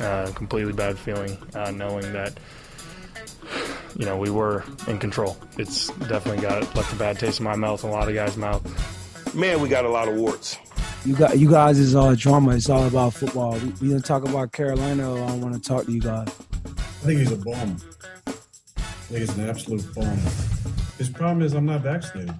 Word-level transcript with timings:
Uh, 0.00 0.30
completely 0.34 0.74
bad 0.74 0.98
feeling 0.98 1.38
uh, 1.54 1.70
knowing 1.70 2.12
that 2.12 2.38
you 3.96 4.04
know 4.04 4.16
we 4.16 4.28
were 4.28 4.62
in 4.88 4.98
control. 4.98 5.36
It's 5.56 5.88
definitely 5.88 6.42
got 6.42 6.74
left 6.76 6.92
a 6.92 6.96
bad 6.96 7.18
taste 7.18 7.40
in 7.40 7.44
my 7.44 7.56
mouth 7.56 7.82
and 7.82 7.92
a 7.92 7.96
lot 7.96 8.08
of 8.08 8.14
guys' 8.14 8.36
mouth. 8.36 9.34
Man, 9.34 9.60
we 9.60 9.68
got 9.68 9.84
a 9.86 9.88
lot 9.88 10.08
of 10.08 10.16
warts. 10.16 10.58
You 11.06 11.14
got 11.14 11.38
you 11.38 11.50
guys 11.50 11.78
is 11.78 11.94
all 11.94 12.14
drama. 12.14 12.56
It's 12.56 12.68
all 12.68 12.86
about 12.86 13.14
football. 13.14 13.52
We, 13.52 13.68
we 13.80 13.88
gonna 13.88 14.00
talk 14.00 14.28
about 14.28 14.52
Carolina. 14.52 15.10
Or 15.14 15.18
I 15.18 15.36
want 15.36 15.54
to 15.54 15.60
talk 15.60 15.86
to 15.86 15.92
you 15.92 16.00
guys. 16.00 16.28
I 16.66 17.06
think 17.06 17.20
he's 17.20 17.32
a 17.32 17.36
bum. 17.36 17.76
I 18.26 18.30
think 19.08 19.20
he's 19.20 19.38
an 19.38 19.48
absolute 19.48 19.94
bum. 19.94 20.18
His 20.98 21.08
problem 21.08 21.42
is 21.42 21.54
I'm 21.54 21.66
not 21.66 21.82
vaccinated. 21.82 22.34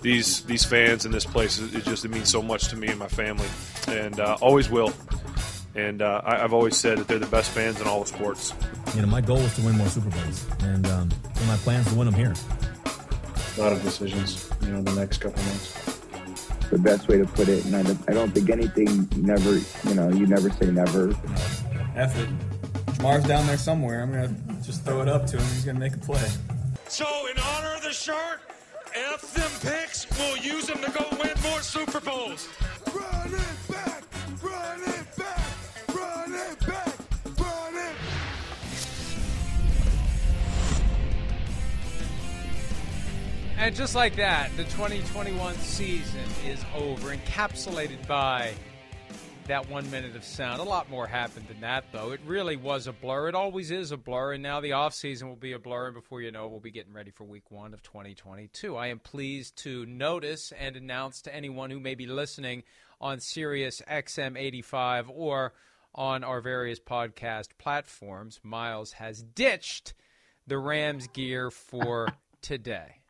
These 0.00 0.42
these 0.44 0.64
fans 0.64 1.04
in 1.04 1.10
this 1.12 1.24
place, 1.24 1.58
it 1.58 1.84
just 1.84 2.04
it 2.04 2.10
means 2.12 2.30
so 2.30 2.40
much 2.40 2.68
to 2.68 2.76
me 2.76 2.88
and 2.88 2.98
my 2.98 3.08
family, 3.08 3.48
and 3.88 4.20
uh, 4.20 4.38
always 4.40 4.70
will. 4.70 4.92
And 5.76 6.00
uh, 6.00 6.22
I, 6.24 6.38
have 6.38 6.54
always 6.54 6.74
said 6.74 6.96
that 6.96 7.06
they're 7.06 7.18
the 7.18 7.26
best 7.26 7.50
fans 7.50 7.80
in 7.82 7.86
all 7.86 8.00
of 8.00 8.08
sports. 8.08 8.54
You 8.94 9.02
know, 9.02 9.08
my 9.08 9.20
goal 9.20 9.36
is 9.38 9.54
to 9.56 9.62
win 9.62 9.76
more 9.76 9.88
Super 9.88 10.08
Bowls, 10.08 10.46
and 10.60 10.86
um, 10.86 11.10
my 11.46 11.56
plans 11.56 11.86
to 11.88 11.94
win 11.94 12.06
them 12.06 12.14
here. 12.14 12.32
A 13.58 13.60
lot 13.60 13.72
of 13.72 13.82
decisions, 13.82 14.50
you 14.62 14.68
know, 14.68 14.78
in 14.78 14.84
the 14.86 14.94
next 14.94 15.18
couple 15.18 15.42
months. 15.44 16.00
The 16.70 16.78
best 16.78 17.08
way 17.08 17.18
to 17.18 17.26
put 17.26 17.48
it, 17.48 17.64
and 17.66 17.76
I 17.76 17.82
don't, 17.82 17.98
I 18.08 18.12
don't 18.14 18.32
think 18.32 18.48
anything 18.48 19.06
never, 19.16 19.58
you 19.88 19.94
know, 19.94 20.08
you 20.08 20.26
never 20.26 20.50
say 20.50 20.70
never. 20.70 21.10
F 21.94 22.18
it. 22.18 22.28
Ja'Marr's 22.96 23.26
down 23.26 23.46
there 23.46 23.58
somewhere. 23.58 24.02
I'm 24.02 24.10
gonna 24.10 24.34
just 24.62 24.82
throw 24.84 25.02
it 25.02 25.08
up 25.08 25.26
to 25.26 25.36
him. 25.36 25.44
He's 25.44 25.64
gonna 25.66 25.78
make 25.78 25.94
a 25.94 25.98
play. 25.98 26.26
So, 26.88 27.04
in 27.30 27.38
honor 27.38 27.74
of 27.74 27.82
the 27.82 27.92
shirt, 27.92 28.40
F 28.94 29.34
them 29.34 29.50
picks. 29.60 30.06
We'll 30.18 30.38
use 30.38 30.66
them 30.66 30.78
to 30.78 30.90
go 30.90 31.06
win 31.22 31.34
more 31.42 31.60
Super 31.60 32.00
Bowls. 32.00 32.48
Run 32.94 33.34
it 33.34 33.72
back, 33.72 34.04
run 34.42 34.80
it 34.82 35.15
And 43.58 43.74
just 43.74 43.94
like 43.94 44.16
that, 44.16 44.54
the 44.58 44.64
2021 44.64 45.54
season 45.54 46.20
is 46.46 46.62
over, 46.76 47.16
encapsulated 47.16 48.06
by 48.06 48.52
that 49.46 49.70
one 49.70 49.90
minute 49.90 50.14
of 50.14 50.24
sound. 50.24 50.60
A 50.60 50.64
lot 50.64 50.90
more 50.90 51.06
happened 51.06 51.48
than 51.48 51.60
that, 51.62 51.84
though. 51.90 52.12
It 52.12 52.20
really 52.26 52.56
was 52.56 52.86
a 52.86 52.92
blur. 52.92 53.28
It 53.28 53.34
always 53.34 53.70
is 53.70 53.92
a 53.92 53.96
blur, 53.96 54.34
and 54.34 54.42
now 54.42 54.60
the 54.60 54.70
offseason 54.70 55.22
will 55.22 55.36
be 55.36 55.52
a 55.52 55.58
blur, 55.58 55.86
and 55.86 55.94
before 55.94 56.20
you 56.20 56.30
know 56.30 56.44
it, 56.44 56.50
we'll 56.50 56.60
be 56.60 56.70
getting 56.70 56.92
ready 56.92 57.10
for 57.10 57.24
week 57.24 57.50
one 57.50 57.72
of 57.72 57.82
2022. 57.82 58.76
I 58.76 58.88
am 58.88 58.98
pleased 58.98 59.56
to 59.58 59.86
notice 59.86 60.52
and 60.58 60.76
announce 60.76 61.22
to 61.22 61.34
anyone 61.34 61.70
who 61.70 61.80
may 61.80 61.94
be 61.94 62.06
listening 62.06 62.62
on 63.00 63.20
Sirius 63.20 63.80
XM 63.88 64.38
85 64.38 65.10
or 65.10 65.54
on 65.94 66.24
our 66.24 66.42
various 66.42 66.78
podcast 66.78 67.48
platforms, 67.56 68.38
Miles 68.42 68.92
has 68.92 69.22
ditched 69.22 69.94
the 70.46 70.58
Rams 70.58 71.06
gear 71.08 71.50
for 71.50 72.08
today. 72.42 73.00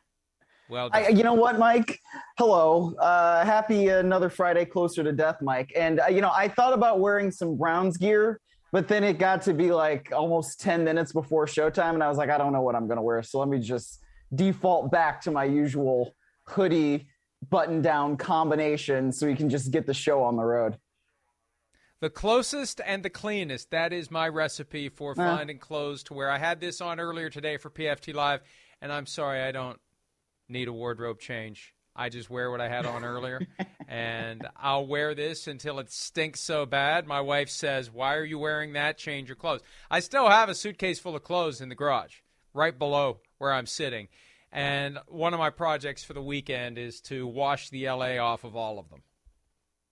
Well, 0.69 0.89
I, 0.91 1.07
you 1.09 1.23
know 1.23 1.33
what, 1.33 1.57
Mike? 1.57 1.99
Hello. 2.37 2.93
Uh, 2.95 3.45
happy 3.45 3.87
another 3.87 4.29
Friday 4.29 4.65
closer 4.65 5.01
to 5.03 5.13
death, 5.13 5.37
Mike. 5.41 5.71
And, 5.75 5.99
uh, 6.01 6.07
you 6.07 6.19
know, 6.21 6.31
I 6.35 6.49
thought 6.49 6.73
about 6.73 6.99
wearing 6.99 7.31
some 7.31 7.55
Browns 7.55 7.95
gear, 7.95 8.41
but 8.73 8.87
then 8.89 9.03
it 9.03 9.17
got 9.17 9.41
to 9.43 9.53
be 9.53 9.71
like 9.71 10.11
almost 10.13 10.59
10 10.59 10.83
minutes 10.83 11.13
before 11.13 11.45
showtime. 11.45 11.93
And 11.93 12.03
I 12.03 12.09
was 12.09 12.17
like, 12.17 12.29
I 12.29 12.37
don't 12.37 12.51
know 12.51 12.61
what 12.61 12.75
I'm 12.75 12.85
going 12.87 12.97
to 12.97 13.01
wear. 13.01 13.23
So 13.23 13.39
let 13.39 13.47
me 13.47 13.59
just 13.59 14.01
default 14.35 14.91
back 14.91 15.21
to 15.21 15.31
my 15.31 15.45
usual 15.45 16.13
hoodie 16.47 17.07
button 17.49 17.81
down 17.81 18.17
combination 18.17 19.13
so 19.13 19.25
we 19.25 19.35
can 19.35 19.49
just 19.49 19.71
get 19.71 19.85
the 19.85 19.93
show 19.93 20.21
on 20.23 20.35
the 20.35 20.43
road. 20.43 20.77
The 22.01 22.09
closest 22.09 22.81
and 22.85 23.03
the 23.03 23.09
cleanest. 23.09 23.71
That 23.71 23.93
is 23.93 24.11
my 24.11 24.27
recipe 24.27 24.89
for 24.89 25.11
Uh. 25.13 25.15
finding 25.15 25.59
clothes 25.59 26.03
to 26.03 26.13
wear. 26.13 26.29
I 26.29 26.37
had 26.39 26.59
this 26.59 26.81
on 26.81 26.99
earlier 26.99 27.29
today 27.29 27.55
for 27.57 27.69
PFT 27.69 28.13
Live, 28.13 28.41
and 28.81 28.91
I'm 28.91 29.05
sorry 29.05 29.41
I 29.41 29.51
don't 29.51 29.79
need 30.49 30.67
a 30.67 30.73
wardrobe 30.73 31.19
change. 31.19 31.73
I 31.95 32.09
just 32.09 32.29
wear 32.29 32.51
what 32.51 32.61
I 32.61 32.69
had 32.69 32.85
on 32.85 33.03
earlier, 33.03 33.41
and 33.87 34.47
I'll 34.55 34.85
wear 34.85 35.15
this 35.15 35.47
until 35.47 35.79
it 35.79 35.91
stinks 35.91 36.39
so 36.39 36.65
bad. 36.65 37.07
My 37.07 37.21
wife 37.21 37.49
says, 37.49 37.91
Why 37.91 38.15
are 38.15 38.23
you 38.23 38.37
wearing 38.37 38.73
that? 38.73 38.99
Change 38.99 39.29
your 39.29 39.35
clothes. 39.35 39.61
I 39.89 39.99
still 39.99 40.29
have 40.29 40.47
a 40.47 40.55
suitcase 40.55 40.99
full 40.99 41.15
of 41.15 41.23
clothes 41.23 41.59
in 41.59 41.69
the 41.69 41.75
garage, 41.75 42.17
right 42.53 42.77
below 42.77 43.21
where 43.39 43.51
I'm 43.51 43.65
sitting. 43.65 44.09
And 44.51 44.99
one 45.07 45.33
of 45.33 45.39
my 45.39 45.49
projects 45.49 46.03
for 46.03 46.13
the 46.13 46.21
weekend 46.21 46.77
is 46.77 47.01
to 47.01 47.25
wash 47.27 47.69
the 47.69 47.89
LA 47.89 48.17
off 48.17 48.43
of 48.43 48.55
all 48.55 48.79
of 48.79 48.89
them. 48.89 49.01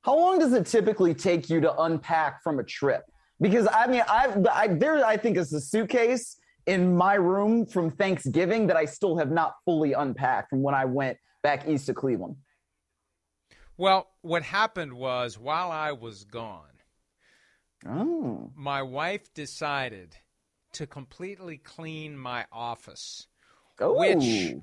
How 0.01 0.15
long 0.15 0.37
does 0.37 0.53
it 0.53 0.67
typically 0.67 1.15
take 1.15 1.49
you 1.49 1.59
to 1.61 1.81
unpack 1.81 2.43
from 2.43 2.59
a 2.59 2.63
trip? 2.63 3.03
Because 3.41 3.67
I 3.71 3.87
mean, 3.87 4.03
I've, 4.07 4.45
I 4.45 4.67
there 4.67 5.03
I 5.03 5.17
think 5.17 5.37
is 5.37 5.51
a 5.51 5.59
suitcase 5.59 6.37
in 6.65 6.95
my 6.95 7.13
room 7.15 7.65
from 7.65 7.91
Thanksgiving 7.91 8.67
that 8.67 8.77
I 8.77 8.85
still 8.85 9.17
have 9.17 9.31
not 9.31 9.55
fully 9.65 9.93
unpacked 9.93 10.49
from 10.49 10.61
when 10.61 10.75
I 10.75 10.85
went 10.85 11.17
back 11.43 11.67
east 11.67 11.85
to 11.87 11.93
Cleveland. 11.93 12.37
Well, 13.77 14.07
what 14.21 14.43
happened 14.43 14.93
was 14.93 15.37
while 15.37 15.69
I 15.69 15.91
was 15.91 16.23
gone, 16.23 16.79
oh. 17.87 18.51
my 18.55 18.81
wife 18.81 19.33
decided 19.33 20.15
to 20.73 20.87
completely 20.87 21.57
clean 21.57 22.17
my 22.17 22.45
office, 22.51 23.27
Oh. 23.79 23.93
which 23.99 24.55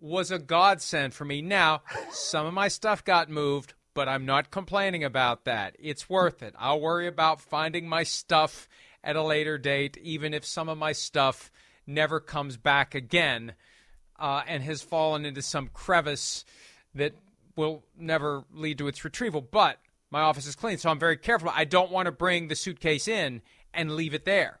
was 0.00 0.30
a 0.30 0.38
godsend 0.38 1.14
for 1.14 1.24
me. 1.24 1.40
Now, 1.42 1.82
some 2.10 2.46
of 2.46 2.54
my 2.54 2.68
stuff 2.68 3.04
got 3.04 3.30
moved, 3.30 3.74
but 3.94 4.08
I'm 4.08 4.26
not 4.26 4.50
complaining 4.50 5.04
about 5.04 5.44
that. 5.44 5.76
It's 5.78 6.10
worth 6.10 6.42
it. 6.42 6.54
I'll 6.58 6.80
worry 6.80 7.06
about 7.06 7.40
finding 7.40 7.88
my 7.88 8.02
stuff 8.02 8.68
at 9.04 9.16
a 9.16 9.22
later 9.22 9.58
date, 9.58 9.96
even 9.98 10.34
if 10.34 10.44
some 10.44 10.68
of 10.68 10.78
my 10.78 10.92
stuff 10.92 11.52
never 11.86 12.18
comes 12.18 12.56
back 12.56 12.94
again 12.94 13.52
uh, 14.18 14.42
and 14.48 14.62
has 14.62 14.82
fallen 14.82 15.26
into 15.26 15.42
some 15.42 15.68
crevice 15.68 16.44
that 16.94 17.12
will 17.56 17.84
never 17.96 18.44
lead 18.52 18.78
to 18.78 18.88
its 18.88 19.04
retrieval. 19.04 19.42
But 19.42 19.78
my 20.10 20.22
office 20.22 20.46
is 20.46 20.56
clean, 20.56 20.78
so 20.78 20.90
I'm 20.90 20.98
very 20.98 21.18
careful. 21.18 21.50
I 21.54 21.64
don't 21.64 21.92
want 21.92 22.06
to 22.06 22.12
bring 22.12 22.48
the 22.48 22.56
suitcase 22.56 23.06
in 23.06 23.42
and 23.72 23.94
leave 23.94 24.14
it 24.14 24.24
there, 24.24 24.60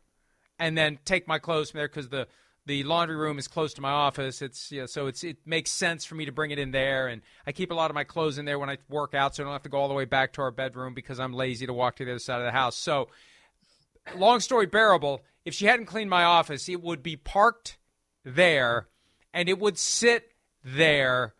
and 0.58 0.76
then 0.76 0.98
take 1.04 1.26
my 1.26 1.38
clothes 1.38 1.70
from 1.70 1.78
there 1.78 1.88
because 1.88 2.10
the 2.10 2.28
the 2.66 2.82
laundry 2.82 3.16
room 3.16 3.38
is 3.38 3.46
close 3.46 3.74
to 3.74 3.82
my 3.82 3.90
office. 3.90 4.40
It's 4.40 4.72
so 4.86 5.06
it's 5.06 5.22
it 5.22 5.38
makes 5.44 5.70
sense 5.70 6.04
for 6.04 6.14
me 6.14 6.24
to 6.24 6.32
bring 6.32 6.50
it 6.50 6.58
in 6.58 6.70
there, 6.70 7.08
and 7.08 7.22
I 7.46 7.52
keep 7.52 7.70
a 7.70 7.74
lot 7.74 7.90
of 7.90 7.94
my 7.94 8.04
clothes 8.04 8.38
in 8.38 8.44
there 8.44 8.58
when 8.58 8.70
I 8.70 8.78
work 8.88 9.14
out, 9.14 9.34
so 9.34 9.42
I 9.42 9.44
don't 9.44 9.52
have 9.52 9.62
to 9.62 9.68
go 9.68 9.78
all 9.78 9.88
the 9.88 9.94
way 9.94 10.06
back 10.06 10.32
to 10.34 10.42
our 10.42 10.50
bedroom 10.50 10.94
because 10.94 11.20
I'm 11.20 11.32
lazy 11.32 11.66
to 11.66 11.72
walk 11.72 11.96
to 11.96 12.04
the 12.04 12.12
other 12.12 12.18
side 12.18 12.40
of 12.40 12.46
the 12.46 12.52
house. 12.52 12.76
So, 12.76 13.08
long 14.16 14.40
story 14.40 14.66
bearable, 14.66 15.22
if 15.44 15.54
she 15.54 15.66
hadn't 15.66 15.86
cleaned 15.86 16.10
my 16.10 16.24
office, 16.24 16.68
it 16.68 16.82
would 16.82 17.02
be 17.02 17.16
parked 17.16 17.78
there, 18.24 18.88
and 19.32 19.48
it 19.48 19.58
would 19.58 19.78
sit 19.78 20.32
there 20.64 21.34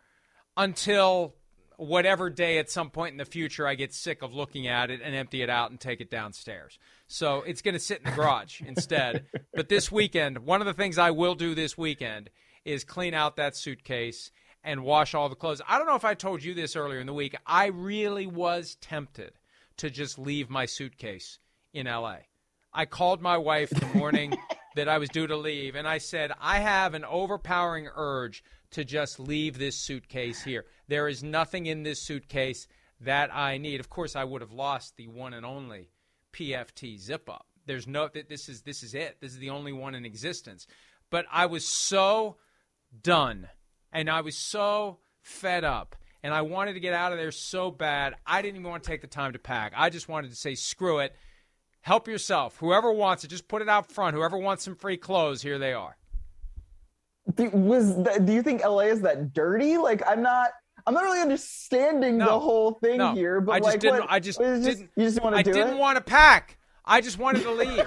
until 0.57 1.35
whatever 1.77 2.31
day 2.31 2.59
at 2.59 2.71
some 2.71 2.91
point 2.91 3.13
in 3.13 3.19
the 3.19 3.25
future 3.25 3.67
I 3.67 3.75
get 3.75 3.93
sick 3.93 4.23
of 4.23 4.33
looking 4.33 4.67
at 4.67 4.91
it 4.91 5.01
and 5.03 5.15
empty 5.15 5.43
it 5.43 5.51
out 5.51 5.71
and 5.71 5.81
take 5.81 6.01
it 6.01 6.11
downstairs. 6.11 6.79
So 7.09 7.43
it's 7.43 7.63
going 7.63 7.75
to 7.75 7.81
sit 7.81 7.99
in 7.99 8.05
the 8.05 8.17
garage 8.17 8.61
instead. 8.67 9.27
But 9.53 9.69
this 9.69 9.91
weekend, 9.91 10.39
one 10.39 10.61
of 10.61 10.67
the 10.67 10.75
things 10.75 10.99
I 10.99 11.11
will 11.11 11.35
do 11.35 11.55
this 11.55 11.77
weekend 11.77 12.31
is 12.65 12.85
clean 12.85 13.15
out 13.15 13.37
that 13.37 13.57
suitcase 13.57 14.31
and 14.63 14.85
wash 14.85 15.15
all 15.15 15.29
the 15.29 15.35
clothes. 15.35 15.61
I 15.69 15.79
don't 15.79 15.87
know 15.87 15.97
if 15.97 16.05
I 16.05 16.15
told 16.15 16.43
you 16.43 16.55
this 16.55 16.77
earlier 16.77 17.01
in 17.01 17.07
the 17.07 17.13
week. 17.13 17.37
I 17.47 17.67
really 17.67 18.27
was 18.27 18.77
tempted 18.81 19.33
to 19.79 19.91
just 19.91 20.19
leave 20.19 20.49
my 20.49 20.67
suitcase 20.67 21.39
in 21.73 21.87
LA. 21.87 22.19
I 22.75 22.87
called 22.87 23.23
my 23.23 23.39
wife 23.39 23.71
the 23.71 23.99
morning 23.99 24.37
that 24.75 24.89
I 24.89 24.99
was 24.99 25.09
due 25.09 25.29
to 25.29 25.37
leave 25.37 25.77
and 25.77 25.87
I 25.87 25.99
said, 25.99 26.33
I 26.41 26.59
have 26.59 26.95
an 26.95 27.05
overpowering 27.05 27.89
urge 27.95 28.43
to 28.73 28.85
just 28.85 29.21
leave 29.21 29.59
this 29.59 29.77
suitcase 29.77 30.43
here. 30.43 30.65
There 30.89 31.07
is 31.07 31.23
nothing 31.23 31.67
in 31.67 31.85
this 31.85 32.03
suitcase 32.03 32.67
that 33.01 33.35
I 33.35 33.59
need. 33.59 33.79
Of 33.79 33.91
course, 33.91 34.17
I 34.17 34.25
would 34.25 34.41
have 34.41 34.53
lost 34.53 34.97
the 34.97 35.07
one 35.07 35.35
and 35.35 35.47
only 35.47 35.91
PFT 36.33 36.99
zip 36.99 37.31
up. 37.31 37.47
There's 37.67 37.87
no 37.87 38.09
that 38.13 38.29
this 38.29 38.49
is 38.49 38.63
this 38.63 38.83
is 38.83 38.95
it. 38.95 39.19
This 39.21 39.33
is 39.33 39.39
the 39.39 39.51
only 39.51 39.73
one 39.73 39.95
in 39.95 40.05
existence. 40.05 40.67
But 41.11 41.27
I 41.31 41.47
was 41.47 41.67
so 41.67 42.37
done 43.03 43.49
and 43.93 44.11
I 44.11 44.21
was 44.23 44.37
so 44.37 44.99
fed 45.23 45.63
up 45.63 45.95
and 46.25 46.35
I 46.35 46.43
wanted 46.43 46.73
to 46.73 46.81
get 46.81 46.93
out 46.93 47.13
of 47.13 47.19
there 47.19 47.31
so 47.31 47.71
bad. 47.71 48.17
I 48.27 48.43
didn't 48.43 48.57
even 48.57 48.71
want 48.71 48.83
to 48.83 48.91
take 48.91 49.03
the 49.03 49.07
time 49.07 49.35
to 49.35 49.39
pack. 49.39 49.73
I 49.77 49.91
just 49.91 50.09
wanted 50.09 50.31
to 50.31 50.37
say, 50.37 50.57
screw 50.57 50.99
it. 50.99 51.15
Help 51.85 52.09
yourself. 52.09 52.57
Whoever 52.61 52.91
wants 52.91 53.25
it, 53.25 53.29
just 53.29 53.47
put 53.47 53.61
it 53.61 53.69
out 53.69 53.93
front. 53.93 54.17
Whoever 54.17 54.39
wants 54.39 54.65
some 54.65 54.75
free 54.75 54.97
clothes, 54.97 55.43
here 55.43 55.59
they 55.59 55.75
are. 55.75 55.99
Do, 57.35 57.51
was 57.51 57.95
that, 58.05 58.25
do 58.25 58.33
you 58.33 58.43
think 58.43 58.65
LA 58.65 58.81
is 58.81 59.03
that 59.03 59.35
dirty? 59.35 59.77
Like 59.77 60.03
I'm 60.09 60.23
not. 60.23 60.49
I'm 60.87 60.95
not 60.95 61.05
really 61.05 61.21
understanding 61.21 62.17
No. 62.17 62.25
the 62.27 62.41
whole 62.41 62.73
thing 62.73 62.97
No. 62.99 63.15
here. 63.15 63.43
But 63.43 63.53
I 63.53 63.59
just 63.59 63.67
like, 63.71 63.81
didn't. 63.81 64.01
what- 64.01 64.11
I 64.11 64.19
just 64.19 64.41
it 64.41 64.63
didn't. 64.65 64.91
You 64.97 65.05
just 65.05 65.23
want 65.23 65.35
to 65.35 65.41
I 65.41 65.43
do 65.43 65.53
didn't 65.53 65.75
it? 65.75 65.79
want 65.79 65.97
to 65.97 66.03
pack. 66.03 66.57
I 66.87 67.03
just 67.03 67.19
wanted 67.19 67.43
to 67.43 67.51
leave. 67.53 67.85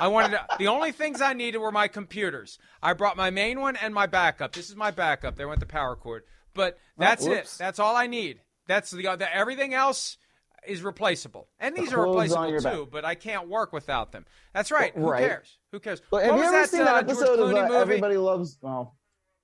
I 0.00 0.06
wanted 0.06 0.30
to, 0.36 0.46
the 0.58 0.68
only 0.68 0.92
things 0.92 1.20
I 1.20 1.32
needed 1.32 1.58
were 1.58 1.72
my 1.72 1.88
computers. 1.88 2.56
I 2.80 2.92
brought 2.92 3.16
my 3.16 3.30
main 3.30 3.60
one 3.60 3.74
and 3.74 3.92
my 3.92 4.06
backup. 4.06 4.52
This 4.52 4.70
is 4.70 4.76
my 4.76 4.92
backup. 4.92 5.34
There 5.36 5.48
went 5.48 5.58
the 5.60 5.66
power 5.66 5.96
cord. 5.96 6.22
But 6.54 6.78
oh, 6.78 6.78
that's 6.98 7.26
it. 7.26 7.52
That's 7.58 7.80
all 7.80 7.96
I 7.96 8.06
need. 8.06 8.40
That's 8.68 8.92
the, 8.92 9.02
the 9.02 9.28
everything 9.34 9.74
else 9.74 10.18
is 10.66 10.82
replaceable. 10.82 11.48
And 11.58 11.74
The 11.76 11.80
these 11.82 11.92
are 11.92 12.02
replaceable 12.06 12.48
your 12.50 12.60
back. 12.60 12.72
too, 12.74 12.88
but 12.90 13.04
I 13.04 13.14
can't 13.14 13.48
work 13.48 13.72
without 13.72 14.12
them. 14.12 14.24
That's 14.54 14.70
right. 14.70 14.94
Who 14.94 15.10
Right. 15.10 15.26
cares? 15.26 15.58
Who 15.72 15.80
cares? 15.80 16.00
But 16.10 16.24
what 16.24 16.26
you 16.26 16.32
was 16.34 16.42
ever 16.44 16.52
that, 16.58 16.68
seen 16.70 16.84
that 16.84 16.94
uh, 16.94 16.98
episode 16.98 17.38
of 17.38 17.50
uh, 17.50 17.62
movie? 17.62 17.74
Everybody 17.76 18.16
Loves? 18.16 18.58
Well, 18.60 18.96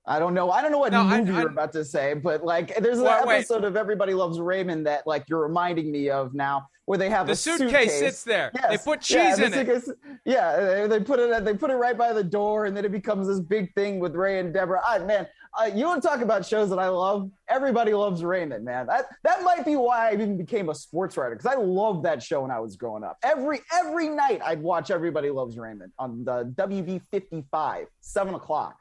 I 0.05 0.19
don't 0.19 0.33
know. 0.33 0.51
I 0.51 0.61
don't 0.61 0.71
know 0.71 0.77
what 0.77 0.91
No, 0.93 1.03
movie 1.03 1.31
I- 1.31 1.41
you're 1.41 1.49
about 1.49 1.73
to 1.73 1.83
say, 1.83 2.13
but 2.13 2.43
like, 2.43 2.75
there's 2.77 2.99
an 2.99 3.03
wait. 3.25 3.37
episode 3.39 3.63
of 3.65 3.75
Everybody 3.75 4.13
Loves 4.13 4.39
Raymond 4.39 4.85
that 4.87 5.05
like 5.05 5.25
you're 5.27 5.41
reminding 5.41 5.91
me 5.91 6.09
of 6.09 6.33
now, 6.33 6.67
where 6.85 6.97
they 6.97 7.09
have 7.09 7.27
The 7.27 7.33
a 7.33 7.35
suitcase 7.35 7.99
sits 7.99 8.23
there. 8.23 8.49
Yes. 8.55 8.69
They 8.69 8.77
put 8.89 9.09
Yeah, 9.09 9.29
cheese 9.31 9.37
the 9.39 9.45
in 9.47 9.53
it. 9.53 9.83
suitcase- 9.83 9.95
Yeah, 10.23 10.55
they- 10.59 10.87
they 10.87 10.99
put 11.01 11.19
it. 11.19 11.43
They 11.43 11.53
put 11.55 11.71
it 11.71 11.75
right 11.75 11.97
by 11.97 12.13
the 12.13 12.23
door, 12.23 12.65
and 12.67 12.77
then 12.77 12.85
it 12.85 12.91
becomes 12.93 13.27
this 13.27 13.41
big 13.41 13.73
thing 13.75 13.99
with 13.99 14.15
Ray 14.15 14.39
and 14.39 14.53
Deborah. 14.53 14.81
Ah, 14.85 14.99
man, 14.99 15.27
uh, 15.59 15.65
you 15.65 15.85
want 15.85 16.01
to 16.01 16.07
talk 16.07 16.21
about 16.21 16.45
shows 16.45 16.69
that 16.69 16.79
I 16.79 16.87
love? 16.89 17.29
Everybody 17.49 17.93
loves 17.93 18.23
Raymond, 18.23 18.63
man. 18.63 18.87
That 18.87 19.05
that 19.23 19.43
might 19.43 19.65
be 19.65 19.75
why 19.75 20.09
I 20.09 20.13
even 20.13 20.37
became 20.37 20.69
a 20.69 20.75
sports 20.75 21.17
writer 21.17 21.35
because 21.35 21.51
I 21.51 21.55
loved 21.59 22.03
that 22.05 22.21
show 22.21 22.41
when 22.41 22.51
I 22.51 22.59
was 22.59 22.75
growing 22.75 23.03
up. 23.03 23.17
Every 23.23 23.61
every 23.73 24.09
night 24.09 24.41
I'd 24.43 24.61
watch 24.61 24.91
Everybody 24.91 25.29
Loves 25.29 25.57
Raymond 25.57 25.91
on 25.97 26.23
the 26.23 26.53
WB 26.55 27.01
fifty 27.11 27.43
five, 27.51 27.87
seven 28.01 28.35
o'clock. 28.35 28.77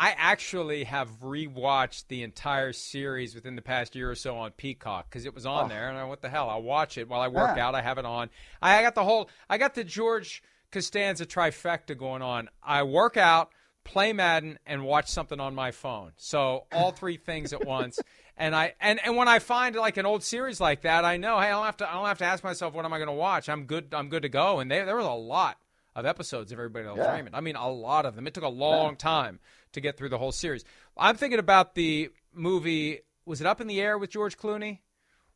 I 0.00 0.14
actually 0.16 0.84
have 0.84 1.08
rewatched 1.20 2.06
the 2.06 2.22
entire 2.22 2.72
series 2.72 3.34
within 3.34 3.56
the 3.56 3.62
past 3.62 3.96
year 3.96 4.08
or 4.08 4.14
so 4.14 4.36
on 4.36 4.52
Peacock 4.52 5.06
because 5.10 5.24
it 5.24 5.34
was 5.34 5.44
on 5.44 5.64
Oh. 5.64 5.68
there, 5.68 5.88
and 5.88 5.98
I, 5.98 6.04
what 6.04 6.22
the 6.22 6.28
hell? 6.28 6.48
I'll 6.48 6.62
watch 6.62 6.96
it 6.98 7.08
while 7.08 7.20
I 7.20 7.26
work 7.26 7.56
Yeah. 7.56 7.66
out. 7.66 7.74
I 7.74 7.82
have 7.82 7.98
it 7.98 8.04
on. 8.06 8.30
I 8.62 8.80
got 8.82 8.94
the 8.94 9.02
whole. 9.02 9.28
I 9.50 9.58
got 9.58 9.74
the 9.74 9.82
George 9.82 10.40
Costanza 10.70 11.26
trifecta 11.26 11.98
going 11.98 12.22
on. 12.22 12.48
I 12.62 12.84
work 12.84 13.16
out, 13.16 13.50
play 13.88 14.12
Madden, 14.12 14.58
and 14.66 14.84
watch 14.84 15.08
something 15.08 15.40
on 15.40 15.54
my 15.54 15.70
phone. 15.70 16.12
So 16.16 16.66
all 16.70 16.92
three 16.92 17.16
things 17.16 17.52
at 17.52 17.66
once. 17.66 17.98
And 18.40 18.54
I 18.54 18.74
and, 18.80 19.00
and 19.04 19.16
when 19.16 19.26
I 19.26 19.40
find 19.40 19.74
like 19.74 19.96
an 19.96 20.06
old 20.06 20.22
series 20.22 20.60
like 20.60 20.82
that, 20.82 21.04
I 21.04 21.16
know 21.16 21.40
hey, 21.40 21.46
I 21.46 21.50
don't 21.50 21.64
have 21.64 21.76
to 21.78 21.90
I 21.90 21.94
don't 21.94 22.06
have 22.06 22.18
to 22.18 22.24
ask 22.24 22.44
myself 22.44 22.72
what 22.72 22.84
am 22.84 22.92
I 22.92 22.98
going 22.98 23.08
to 23.08 23.12
watch. 23.12 23.48
I'm 23.48 23.64
good. 23.64 23.92
I'm 23.92 24.08
good 24.08 24.22
to 24.22 24.28
go. 24.28 24.60
And 24.60 24.70
there 24.70 24.86
there 24.86 24.94
was 24.94 25.06
a 25.06 25.10
lot 25.10 25.58
of 25.96 26.06
episodes 26.06 26.52
of 26.52 26.58
Everybody 26.60 26.86
Loves 26.86 27.00
Yeah. 27.00 27.12
Raymond. 27.14 27.34
I 27.34 27.40
mean, 27.40 27.56
a 27.56 27.68
lot 27.68 28.06
of 28.06 28.14
them. 28.14 28.28
It 28.28 28.34
took 28.34 28.44
a 28.44 28.48
long 28.48 28.94
time 28.94 29.40
to 29.72 29.80
get 29.80 29.96
through 29.96 30.10
the 30.10 30.18
whole 30.18 30.30
series. 30.30 30.64
I'm 30.96 31.16
thinking 31.16 31.40
about 31.40 31.74
the 31.74 32.10
movie. 32.32 33.00
Was 33.26 33.40
it 33.40 33.46
Up 33.48 33.60
in 33.60 33.66
the 33.66 33.80
Air 33.80 33.98
with 33.98 34.10
George 34.10 34.38
Clooney? 34.38 34.78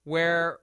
Where 0.04 0.60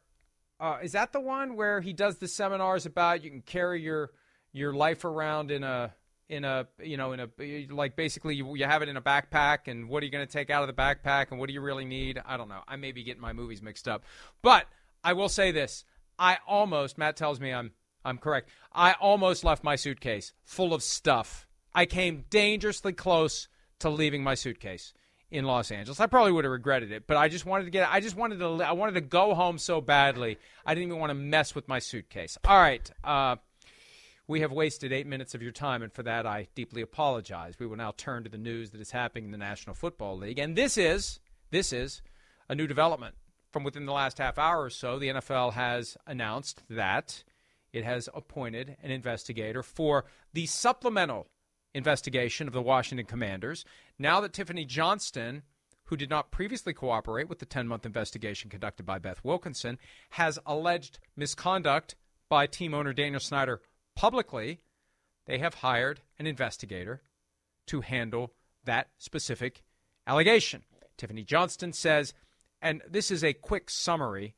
uh, 0.62 0.78
is 0.82 0.94
that 0.94 1.12
the 1.12 1.20
one 1.20 1.58
where 1.58 1.82
he 1.82 1.92
does 1.92 2.20
the 2.20 2.30
seminars 2.30 2.86
about 2.86 3.22
you 3.22 3.32
can 3.32 3.42
carry 3.42 3.82
your 3.82 4.12
your 4.54 4.74
life 4.74 5.04
around 5.04 5.52
in 5.52 5.66
a 5.66 5.94
in 6.30 6.46
a 6.46 6.68
you 6.82 6.96
know 6.96 7.12
in 7.12 7.20
a 7.20 7.68
like 7.72 7.96
basically 7.96 8.36
you, 8.36 8.56
you 8.56 8.66
have 8.66 8.82
it 8.82 8.90
in 8.90 8.96
a 8.96 9.02
backpack 9.02 9.68
and 9.68 9.90
what 9.90 10.04
are 10.04 10.06
you 10.06 10.12
going 10.12 10.26
to 10.26 10.32
take 10.32 10.50
out 10.50 10.68
of 10.68 10.74
the 10.74 10.82
backpack 10.82 11.32
and 11.32 11.40
what 11.40 11.48
do 11.48 11.54
you 11.54 11.62
really 11.62 11.86
need? 11.86 12.22
I 12.26 12.38
don't 12.38 12.48
know. 12.48 12.62
I 12.68 12.76
may 12.76 12.92
be 12.92 13.04
getting 13.04 13.22
my 13.22 13.34
movies 13.34 13.62
mixed 13.62 13.88
up, 13.88 14.04
but 14.42 14.68
I 15.04 15.14
will 15.14 15.30
say 15.30 15.52
this: 15.52 15.84
I 16.18 16.38
almost 16.48 16.98
Matt 16.98 17.18
tells 17.18 17.40
me 17.40 17.52
I'm 17.52 17.72
I'm 18.06 18.20
correct. 18.20 18.50
I 18.72 18.94
almost 18.94 19.44
left 19.44 19.64
my 19.64 19.76
suitcase 19.76 20.34
full 20.46 20.74
of 20.74 20.84
stuff. 20.84 21.48
I 21.74 21.86
came 21.86 22.26
dangerously 22.30 22.94
close 22.94 23.48
to 23.80 23.90
leaving 23.90 24.24
my 24.24 24.36
suitcase 24.36 24.94
in 25.32 25.46
Los 25.46 25.72
Angeles. 25.72 26.00
I 26.00 26.08
probably 26.08 26.32
would 26.32 26.44
have 26.44 26.52
regretted 26.52 26.92
it, 26.92 27.06
but 27.08 27.18
I 27.18 27.28
just 27.28 27.46
wanted 27.46 27.66
to 27.66 27.72
get 27.72 27.90
I 27.90 28.00
just 28.00 28.16
wanted 28.16 28.40
to 28.40 28.64
I 28.64 28.74
wanted 28.74 28.94
to 28.94 29.02
go 29.02 29.34
home 29.34 29.58
so 29.58 29.82
badly. 29.82 30.38
I 30.66 30.76
didn't 30.76 30.90
even 30.90 31.00
want 31.00 31.10
to 31.12 31.16
mess 31.16 31.56
with 31.56 31.68
my 31.68 31.80
suitcase. 31.80 32.38
All 32.46 32.60
right. 32.60 32.90
Uh 33.04 33.38
we 34.30 34.42
have 34.42 34.52
wasted 34.52 34.94
eight 34.94 35.08
minutes 35.08 35.34
of 35.34 35.42
your 35.42 35.52
time, 35.52 35.82
and 35.82 35.92
for 35.92 36.04
that 36.04 36.28
I 36.28 36.48
deeply 36.54 36.84
apologize. 36.84 37.56
We 37.58 37.66
will 37.66 37.76
now 37.76 37.96
turn 37.98 38.24
to 38.24 38.30
the 38.30 38.38
news 38.38 38.70
that 38.70 38.80
is 38.80 38.92
happening 38.92 39.26
in 39.26 39.32
the 39.32 39.40
National 39.40 39.74
Football 39.74 40.20
League, 40.20 40.38
and 40.38 40.56
this 40.56 40.78
is 40.78 41.20
this 41.50 41.74
is 41.74 42.04
a 42.48 42.54
new 42.54 42.68
development 42.68 43.16
from 43.52 43.64
within 43.64 43.88
the 43.88 43.92
last 43.92 44.20
half 44.20 44.38
hour 44.38 44.64
or 44.64 44.70
so. 44.70 45.00
The 45.00 45.08
NFL 45.08 45.54
has 45.54 45.98
announced 46.06 46.62
that 46.70 47.24
it 47.74 47.84
has 47.84 48.08
appointed 48.14 48.78
an 48.84 48.92
investigator 48.92 49.64
for 49.64 50.06
the 50.32 50.46
supplemental 50.46 51.28
investigation 51.74 52.46
of 52.46 52.54
the 52.54 52.62
Washington 52.62 53.08
Commanders. 53.08 53.66
Now 53.98 54.22
that 54.22 54.34
Tiffany 54.34 54.64
Johnston, 54.64 55.42
who 55.86 55.98
did 55.98 56.12
not 56.12 56.30
previously 56.30 56.74
cooperate 56.74 57.30
with 57.30 57.40
the 57.40 57.48
10 57.48 57.68
month 57.68 57.84
investigation 57.84 58.52
conducted 58.52 58.86
by 58.86 59.00
Beth 59.00 59.22
Wilkinson, 59.24 59.80
has 60.12 60.38
alleged 60.46 61.00
misconduct 61.16 61.96
by 62.30 62.46
team 62.46 62.76
owner 62.76 62.94
Daniel 62.94 63.20
Snyder 63.20 63.60
publicly, 64.00 64.62
they 65.26 65.40
have 65.40 65.56
hired 65.56 66.00
an 66.18 66.26
investigator 66.26 67.02
to 67.68 67.82
handle 67.82 68.32
that 68.64 68.88
specific 68.98 69.62
allegation. 70.08 70.64
Tiffany 70.96 71.26
Johnston 71.26 71.74
says, 71.74 72.14
and 72.62 72.82
this 72.90 73.12
is 73.12 73.26
a 73.26 73.34
quick 73.34 73.70
summary. 73.70 74.36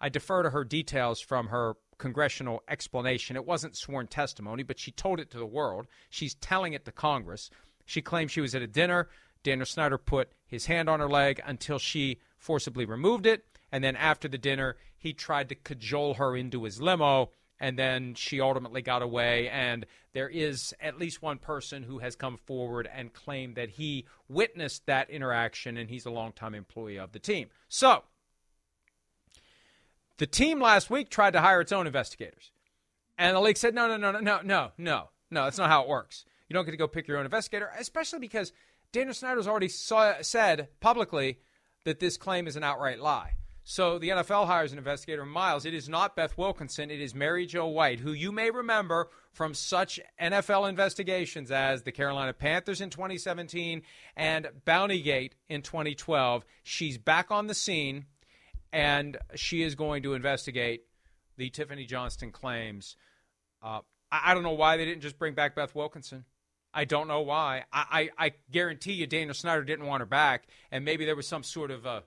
I 0.00 0.08
defer 0.08 0.42
to 0.42 0.48
her 0.48 0.64
details 0.64 1.20
from 1.20 1.48
her 1.48 1.74
congressional 1.98 2.62
explanation. 2.70 3.36
It 3.36 3.44
wasn't 3.44 3.76
sworn 3.76 4.06
testimony, 4.06 4.62
but 4.62 4.78
she 4.78 4.92
told 4.92 5.20
it 5.20 5.30
to 5.32 5.38
the 5.38 5.44
world. 5.44 5.86
She's 6.08 6.34
telling 6.34 6.72
it 6.72 6.86
to 6.86 6.92
Congress. 6.92 7.50
She 7.84 8.00
claimed 8.00 8.30
she 8.30 8.40
was 8.40 8.54
at 8.54 8.62
a 8.62 8.66
dinner. 8.66 9.10
Daniel 9.42 9.66
Snyder 9.66 9.98
put 9.98 10.32
his 10.46 10.66
hand 10.66 10.88
on 10.88 11.00
her 11.00 11.08
leg 11.08 11.42
until 11.44 11.78
she 11.78 12.18
forcibly 12.38 12.86
removed 12.86 13.26
it. 13.26 13.44
And 13.70 13.84
then 13.84 13.94
after 13.96 14.26
the 14.26 14.38
dinner, 14.38 14.76
he 14.96 15.12
tried 15.12 15.50
to 15.50 15.54
cajole 15.54 16.14
her 16.14 16.34
into 16.34 16.64
his 16.64 16.80
limo 16.80 17.30
and 17.58 17.78
then 17.78 18.14
she 18.14 18.40
ultimately 18.40 18.82
got 18.82 19.02
away. 19.02 19.48
And 19.48 19.86
there 20.12 20.28
is 20.28 20.74
at 20.80 20.98
least 20.98 21.22
one 21.22 21.38
person 21.38 21.82
who 21.82 21.98
has 21.98 22.16
come 22.16 22.36
forward 22.36 22.88
and 22.92 23.12
claimed 23.12 23.56
that 23.56 23.70
he 23.70 24.06
witnessed 24.28 24.86
that 24.86 25.10
interaction, 25.10 25.76
and 25.76 25.90
he's 25.90 26.06
a 26.06 26.10
longtime 26.10 26.54
employee 26.54 26.98
of 26.98 27.12
the 27.12 27.18
team. 27.18 27.48
So, 27.68 28.04
the 30.18 30.26
team 30.26 30.60
last 30.60 30.90
week 30.90 31.10
tried 31.10 31.32
to 31.32 31.40
hire 31.40 31.60
its 31.60 31.72
own 31.72 31.86
investigators, 31.86 32.50
and 33.18 33.36
the 33.36 33.40
league 33.40 33.58
said, 33.58 33.74
"No, 33.74 33.88
no, 33.88 33.96
no, 33.96 34.12
no, 34.12 34.20
no, 34.20 34.40
no, 34.42 34.72
no, 34.78 35.08
no. 35.30 35.44
That's 35.44 35.58
not 35.58 35.68
how 35.68 35.82
it 35.82 35.88
works. 35.88 36.24
You 36.48 36.54
don't 36.54 36.64
get 36.64 36.70
to 36.70 36.76
go 36.76 36.88
pick 36.88 37.08
your 37.08 37.18
own 37.18 37.24
investigator, 37.24 37.70
especially 37.78 38.20
because 38.20 38.52
Daniel 38.92 39.14
Snyder's 39.14 39.48
already 39.48 39.68
saw, 39.68 40.14
said 40.22 40.68
publicly 40.80 41.40
that 41.84 42.00
this 42.00 42.16
claim 42.16 42.46
is 42.46 42.56
an 42.56 42.64
outright 42.64 43.00
lie." 43.00 43.34
So 43.68 43.98
the 43.98 44.10
NFL 44.10 44.46
hires 44.46 44.70
an 44.70 44.78
investigator, 44.78 45.26
Miles. 45.26 45.66
It 45.66 45.74
is 45.74 45.88
not 45.88 46.14
Beth 46.14 46.38
Wilkinson. 46.38 46.88
It 46.88 47.00
is 47.00 47.16
Mary 47.16 47.46
Jo 47.46 47.66
White, 47.66 47.98
who 47.98 48.12
you 48.12 48.30
may 48.30 48.48
remember 48.48 49.08
from 49.32 49.54
such 49.54 49.98
NFL 50.22 50.68
investigations 50.68 51.50
as 51.50 51.82
the 51.82 51.90
Carolina 51.90 52.32
Panthers 52.32 52.80
in 52.80 52.90
2017 52.90 53.82
and 54.16 54.48
Bountygate 54.64 55.32
in 55.48 55.62
2012. 55.62 56.44
She's 56.62 56.96
back 56.96 57.32
on 57.32 57.48
the 57.48 57.54
scene, 57.54 58.04
and 58.72 59.18
she 59.34 59.64
is 59.64 59.74
going 59.74 60.04
to 60.04 60.14
investigate 60.14 60.82
the 61.36 61.50
Tiffany 61.50 61.86
Johnston 61.86 62.30
claims. 62.30 62.94
Uh, 63.60 63.80
I, 64.12 64.30
I 64.30 64.34
don't 64.34 64.44
know 64.44 64.52
why 64.52 64.76
they 64.76 64.84
didn't 64.84 65.02
just 65.02 65.18
bring 65.18 65.34
back 65.34 65.56
Beth 65.56 65.74
Wilkinson. 65.74 66.24
I 66.72 66.84
don't 66.84 67.08
know 67.08 67.22
why. 67.22 67.64
I, 67.72 68.10
I, 68.16 68.26
I 68.26 68.32
guarantee 68.48 68.92
you 68.92 69.08
Daniel 69.08 69.34
Snyder 69.34 69.64
didn't 69.64 69.86
want 69.86 70.02
her 70.02 70.06
back, 70.06 70.46
and 70.70 70.84
maybe 70.84 71.04
there 71.04 71.16
was 71.16 71.26
some 71.26 71.42
sort 71.42 71.72
of 71.72 71.84
a 71.84 72.04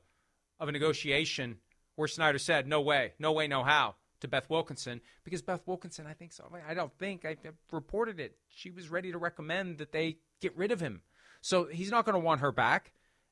of 0.59 0.69
a 0.69 0.71
negotiation 0.71 1.57
where 1.95 2.07
Snyder 2.07 2.39
said, 2.39 2.67
"No 2.67 2.81
way, 2.81 3.13
no 3.19 3.31
way, 3.31 3.47
no 3.47 3.63
how." 3.63 3.95
To 4.21 4.27
Beth 4.27 4.49
Wilkinson 4.49 4.99
because 5.23 5.41
Beth 5.41 5.61
Wilkinson, 5.65 6.05
I 6.05 6.11
think 6.11 6.33
so. 6.33 6.51
I 6.67 6.73
don't 6.73 6.91
think 6.99 7.23
I 7.23 7.37
reported 7.71 8.19
it. 8.19 8.35
She 8.49 8.69
was 8.69 8.89
ready 8.89 9.13
to 9.13 9.17
recommend 9.17 9.77
that 9.77 9.93
they 9.93 10.17
get 10.41 10.57
rid 10.57 10.73
of 10.73 10.81
him. 10.81 11.03
So 11.39 11.67
he's 11.67 11.89
not 11.89 12.03
going 12.03 12.15
to 12.15 12.19
want 12.19 12.41
her 12.41 12.51
back 12.51 12.91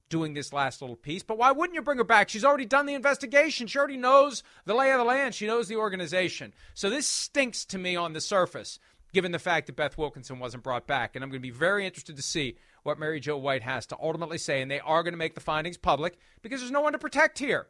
doing 0.10 0.34
this 0.34 0.54
last 0.54 0.82
little 0.82 0.96
piece. 0.96 1.24
But 1.24 1.38
why 1.38 1.52
wouldn't 1.52 1.76
you 1.76 1.82
bring 1.82 1.98
her 1.98 2.04
back? 2.04 2.30
She's 2.30 2.46
already 2.46 2.66
done 2.66 2.86
the 2.86 2.94
investigation. 2.94 3.68
She 3.68 3.78
already 3.78 3.98
knows 3.98 4.44
the 4.66 4.74
lay 4.74 4.92
of 4.92 4.98
the 4.98 5.04
land. 5.04 5.36
She 5.36 5.48
knows 5.48 5.68
the 5.68 5.76
organization. 5.76 6.54
So 6.74 6.90
this 6.90 7.08
stinks 7.08 7.66
to 7.66 7.78
me 7.78 7.96
on 7.96 8.14
the 8.14 8.22
surface, 8.22 8.80
given 9.14 9.32
the 9.32 9.40
fact 9.40 9.68
that 9.68 9.76
Beth 9.76 9.98
Wilkinson 9.98 10.40
wasn't 10.40 10.64
brought 10.64 10.88
back. 10.88 11.16
And 11.16 11.24
I'm 11.24 11.30
going 11.30 11.42
to 11.42 11.48
be 11.48 11.52
very 11.52 11.86
interested 11.86 12.16
to 12.16 12.22
see 12.22 12.58
what 12.84 13.00
Mary 13.00 13.20
Jo 13.20 13.38
White 13.38 13.64
has 13.64 13.86
to 13.88 13.98
ultimately 14.02 14.38
say. 14.38 14.62
And 14.62 14.70
they 14.70 14.80
are 14.80 15.04
going 15.04 15.14
to 15.14 15.18
make 15.18 15.36
the 15.36 15.42
findings 15.42 15.78
public 15.78 16.18
because 16.42 16.60
there's 16.60 16.72
no 16.72 16.82
one 16.82 16.94
to 16.94 17.00
protect 17.00 17.40
here. 17.40 17.68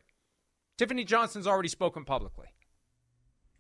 Tiffany 0.77 1.03
Johnston's 1.03 1.48
already 1.48 1.70
spoken 1.70 2.06
publicly. 2.06 2.48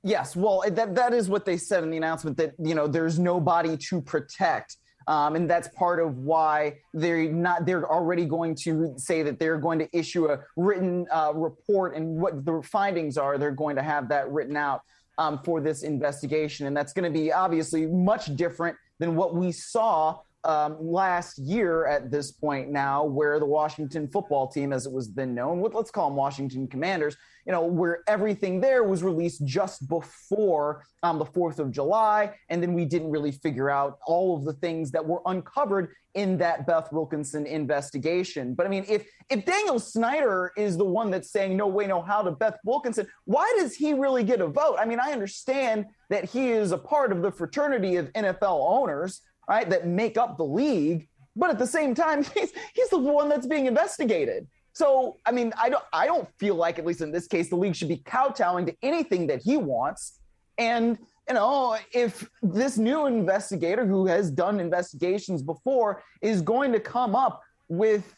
Yes, 0.03 0.35
well, 0.35 0.63
that 0.69 0.95
that 0.95 1.13
is 1.13 1.27
what 1.27 1.45
they 1.45 1.57
said 1.57 1.83
in 1.83 1.89
the 1.89 1.97
announcement 1.97 2.37
that 2.37 2.53
you 2.59 2.75
know 2.75 2.87
there's 2.87 3.19
nobody 3.19 3.75
to 3.89 4.01
protect. 4.01 4.77
Um, 5.07 5.35
and 5.35 5.49
that's 5.49 5.69
part 5.69 5.99
of 6.01 6.17
why 6.17 6.79
they're 6.93 7.31
not. 7.31 7.65
They're 7.65 7.89
already 7.89 8.25
going 8.25 8.55
to 8.63 8.93
say 8.97 9.23
that 9.23 9.39
they're 9.39 9.57
going 9.57 9.79
to 9.79 9.87
issue 9.97 10.27
a 10.27 10.39
written 10.55 11.07
uh, 11.11 11.31
report, 11.33 11.95
and 11.95 12.21
what 12.21 12.45
the 12.45 12.61
findings 12.61 13.17
are. 13.17 13.37
They're 13.37 13.51
going 13.51 13.77
to 13.77 13.81
have 13.81 14.09
that 14.09 14.31
written 14.31 14.55
out 14.55 14.81
um, 15.17 15.39
for 15.43 15.61
this 15.61 15.83
investigation, 15.83 16.67
and 16.67 16.75
that's 16.75 16.93
going 16.93 17.11
to 17.11 17.19
be 17.19 17.31
obviously 17.31 17.85
much 17.85 18.35
different 18.35 18.77
than 18.99 19.15
what 19.15 19.35
we 19.35 19.51
saw 19.51 20.19
um, 20.43 20.77
last 20.79 21.37
year 21.39 21.85
at 21.87 22.09
this 22.11 22.31
point 22.31 22.69
now, 22.69 23.03
where 23.03 23.39
the 23.39 23.45
Washington 23.45 24.07
football 24.07 24.47
team, 24.47 24.71
as 24.71 24.85
it 24.85 24.91
was 24.91 25.13
then 25.13 25.33
known, 25.33 25.61
let's 25.73 25.91
call 25.91 26.09
them 26.09 26.15
Washington 26.15 26.67
Commanders, 26.67 27.17
you 27.45 27.51
know, 27.51 27.65
where 27.65 28.03
everything 28.07 28.61
there 28.61 28.83
was 28.83 29.03
released 29.03 29.45
just 29.45 29.87
before 29.87 30.83
um, 31.03 31.19
the 31.19 31.25
4th 31.25 31.59
of 31.59 31.71
July. 31.71 32.33
And 32.49 32.61
then 32.61 32.73
we 32.73 32.85
didn't 32.85 33.09
really 33.09 33.31
figure 33.31 33.69
out 33.69 33.99
all 34.05 34.37
of 34.37 34.45
the 34.45 34.53
things 34.53 34.91
that 34.91 35.05
were 35.05 35.21
uncovered 35.25 35.89
in 36.13 36.37
that 36.37 36.65
Beth 36.65 36.91
Wilkinson 36.91 37.45
investigation. 37.45 38.55
But 38.55 38.65
I 38.65 38.69
mean, 38.69 38.85
if 38.87 39.07
if 39.29 39.45
Daniel 39.45 39.79
Snyder 39.79 40.51
is 40.57 40.75
the 40.75 40.85
one 40.85 41.11
that's 41.11 41.31
saying 41.31 41.55
no 41.55 41.67
way, 41.67 41.85
no 41.85 42.01
how 42.01 42.23
to 42.23 42.31
Beth 42.31 42.57
Wilkinson, 42.65 43.07
why 43.25 43.53
does 43.59 43.75
he 43.75 43.93
really 43.93 44.23
get 44.23 44.41
a 44.41 44.47
vote? 44.47 44.77
I 44.79 44.85
mean, 44.85 44.99
I 44.99 45.11
understand 45.11 45.85
that 46.09 46.25
he 46.25 46.49
is 46.49 46.71
a 46.71 46.77
part 46.77 47.11
of 47.11 47.21
the 47.21 47.31
fraternity 47.31 47.97
of 47.97 48.11
NFL 48.13 48.59
owners 48.67 49.21
right, 49.55 49.69
that 49.69 49.87
make 49.87 50.17
up 50.17 50.37
the 50.37 50.45
league. 50.45 51.07
But 51.35 51.49
at 51.49 51.59
the 51.59 51.67
same 51.67 51.93
time, 51.93 52.23
he's 52.33 52.51
he's 52.73 52.89
the 52.89 52.97
one 52.97 53.29
that's 53.29 53.47
being 53.47 53.65
investigated. 53.65 54.47
So 54.73 55.17
I 55.25 55.31
mean, 55.31 55.53
I 55.59 55.69
don't 55.69 55.83
I 55.93 56.05
don't 56.05 56.27
feel 56.39 56.55
like, 56.55 56.79
at 56.79 56.85
least 56.85 57.01
in 57.01 57.11
this 57.11 57.27
case, 57.27 57.49
the 57.49 57.55
league 57.55 57.75
should 57.75 57.87
be 57.87 57.97
kowtowing 57.97 58.65
to 58.67 58.75
anything 58.81 59.27
that 59.27 59.41
he 59.41 59.57
wants. 59.57 60.19
And 60.57 60.97
you 61.27 61.33
know, 61.33 61.77
if 61.91 62.29
this 62.41 62.77
new 62.77 63.05
investigator 63.05 63.85
who 63.85 64.07
has 64.07 64.31
done 64.31 64.59
investigations 64.59 65.41
before 65.41 66.03
is 66.21 66.41
going 66.41 66.71
to 66.71 66.79
come 66.79 67.15
up 67.15 67.41
with 67.67 68.15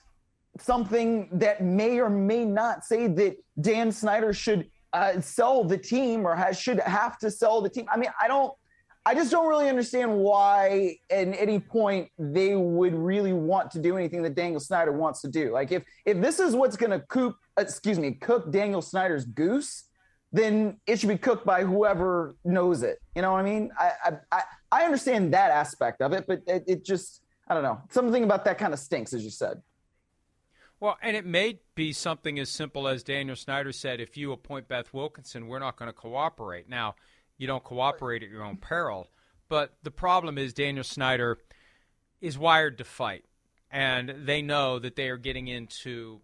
something 0.60 1.30
that 1.32 1.64
may 1.64 2.00
or 2.00 2.10
may 2.10 2.46
not 2.46 2.86
say 2.86 3.08
that 3.08 3.38
Dan 3.62 3.92
Snyder 3.92 4.34
should 4.34 4.70
uh, 4.94 5.20
sell 5.22 5.64
the 5.64 5.78
team 5.78 6.26
or 6.26 6.36
has, 6.36 6.60
should 6.60 6.80
have 6.80 7.18
to 7.20 7.32
sell 7.32 7.62
the 7.62 7.70
team. 7.70 7.86
I 7.92 7.98
mean, 7.98 8.12
I 8.22 8.28
don't 8.28 8.54
I 9.06 9.16
just 9.16 9.32
don't 9.32 9.48
really 9.48 9.70
understand 9.70 10.14
why 10.14 10.98
at 11.10 11.28
any 11.28 11.60
point 11.60 12.10
they 12.20 12.56
would 12.56 12.94
really 12.94 13.34
want 13.34 13.72
to 13.72 13.80
do 13.80 13.98
anything 13.98 14.22
that 14.24 14.36
Daniel 14.36 14.60
Snyder 14.60 14.92
wants 14.92 15.22
to 15.22 15.30
do. 15.30 15.52
Like 15.52 15.72
if 15.72 15.84
if 16.06 16.20
this 16.22 16.40
is 16.40 16.56
what's 16.56 16.76
going 16.78 16.92
to 16.92 17.00
cook, 17.08 17.38
uh, 17.58 17.62
excuse 17.62 17.98
me, 17.98 18.12
cook 18.12 18.52
Daniel 18.52 18.82
Snyder's 18.82 19.26
goose, 19.26 19.86
then 20.32 20.80
it 20.86 21.00
should 21.00 21.10
be 21.10 21.18
cooked 21.18 21.46
by 21.46 21.64
whoever 21.64 22.36
knows 22.44 22.84
it. 22.84 23.00
You 23.16 23.22
know 23.22 23.32
what 23.32 23.40
I 23.40 23.44
mean? 23.44 23.72
I 23.80 24.18
I 24.32 24.44
I 24.72 24.84
understand 24.84 25.34
that 25.34 25.50
aspect 25.52 26.02
of 26.02 26.14
it, 26.14 26.26
but 26.28 26.42
it, 26.46 26.64
it 26.68 26.86
just 26.86 27.22
I 27.48 27.54
don't 27.54 27.64
know 27.64 27.82
something 27.90 28.24
about 28.24 28.46
that 28.46 28.58
kind 28.58 28.74
of 28.74 28.80
stinks, 28.80 29.14
as 29.14 29.24
you 29.24 29.32
said. 29.32 29.62
Well, 30.82 30.98
and 31.02 31.18
it 31.18 31.26
may 31.26 31.60
be 31.76 31.92
something 31.92 32.40
as 32.40 32.50
simple 32.50 32.88
as 32.88 33.04
Daniel 33.04 33.36
Snyder 33.36 33.72
said: 33.72 34.00
if 34.00 34.18
you 34.18 34.34
appoint 34.34 34.68
Beth 34.68 34.94
Wilkinson, 34.94 35.48
we're 35.48 35.60
not 35.60 35.78
going 35.78 35.90
to 35.90 35.94
cooperate. 35.94 36.70
Now 36.70 36.96
you 37.40 37.48
don't 37.48 37.64
cooperate 37.64 38.22
at 38.22 38.30
your 38.30 38.44
own 38.44 38.58
peril. 38.58 39.08
But 39.48 39.74
the 39.82 39.90
problem 39.90 40.38
is 40.38 40.54
Daniel 40.54 40.84
Snyder 40.84 41.40
is 42.22 42.38
wired 42.38 42.78
to 42.78 42.84
fight, 42.84 43.26
and 43.72 44.14
they 44.26 44.44
know 44.44 44.78
that 44.78 44.96
they 44.96 45.10
are 45.10 45.18
getting 45.18 45.48
into 45.48 46.22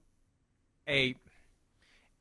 a 0.87 1.15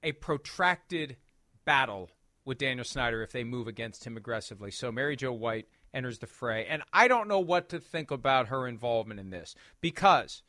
a 0.02 0.12
protracted 0.12 1.16
battle 1.64 2.10
with 2.44 2.58
Daniel 2.58 2.84
Snyder 2.84 3.22
if 3.22 3.32
they 3.32 3.44
move 3.44 3.66
against 3.66 4.04
him 4.06 4.16
aggressively. 4.16 4.70
So 4.70 4.92
Mary 4.92 5.16
Jo 5.16 5.32
White 5.32 5.66
enters 5.92 6.18
the 6.18 6.26
fray, 6.26 6.66
and 6.66 6.82
I 6.92 7.08
don't 7.08 7.28
know 7.28 7.40
what 7.40 7.68
to 7.70 7.80
think 7.80 8.10
about 8.10 8.48
her 8.48 8.66
involvement 8.66 9.20
in 9.20 9.30
this 9.30 9.54
because 9.80 10.42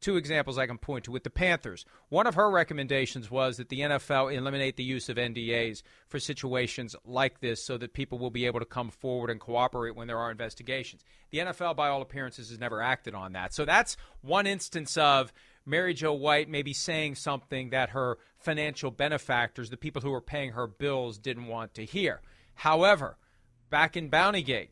two 0.00 0.16
examples 0.16 0.58
I 0.58 0.66
can 0.66 0.78
point 0.78 1.04
to 1.04 1.10
with 1.10 1.24
the 1.24 1.30
Panthers. 1.30 1.84
One 2.08 2.26
of 2.26 2.34
her 2.34 2.50
recommendations 2.50 3.30
was 3.30 3.56
that 3.56 3.68
the 3.68 3.80
NFL 3.80 4.34
eliminate 4.34 4.76
the 4.76 4.84
use 4.84 5.08
of 5.08 5.16
NDAs 5.16 5.82
for 6.08 6.18
situations 6.18 6.94
like 7.04 7.40
this 7.40 7.64
so 7.64 7.78
that 7.78 7.94
people 7.94 8.18
will 8.18 8.30
be 8.30 8.46
able 8.46 8.60
to 8.60 8.66
come 8.66 8.90
forward 8.90 9.30
and 9.30 9.40
cooperate 9.40 9.96
when 9.96 10.06
there 10.06 10.18
are 10.18 10.30
investigations. 10.30 11.04
The 11.30 11.38
NFL, 11.38 11.76
by 11.76 11.88
all 11.88 12.02
appearances, 12.02 12.50
has 12.50 12.58
never 12.58 12.82
acted 12.82 13.14
on 13.14 13.32
that. 13.32 13.54
So 13.54 13.64
that's 13.64 13.96
one 14.20 14.46
instance 14.46 14.96
of 14.96 15.32
Mary 15.64 15.94
Jo 15.94 16.12
White 16.12 16.48
maybe 16.48 16.72
saying 16.72 17.16
something 17.16 17.70
that 17.70 17.90
her 17.90 18.18
financial 18.38 18.90
benefactors, 18.90 19.70
the 19.70 19.76
people 19.76 20.02
who 20.02 20.10
were 20.10 20.20
paying 20.20 20.52
her 20.52 20.66
bills, 20.66 21.18
didn't 21.18 21.46
want 21.46 21.74
to 21.74 21.84
hear. 21.84 22.20
However, 22.54 23.18
back 23.70 23.96
in 23.96 24.10
Bountygate, 24.10 24.68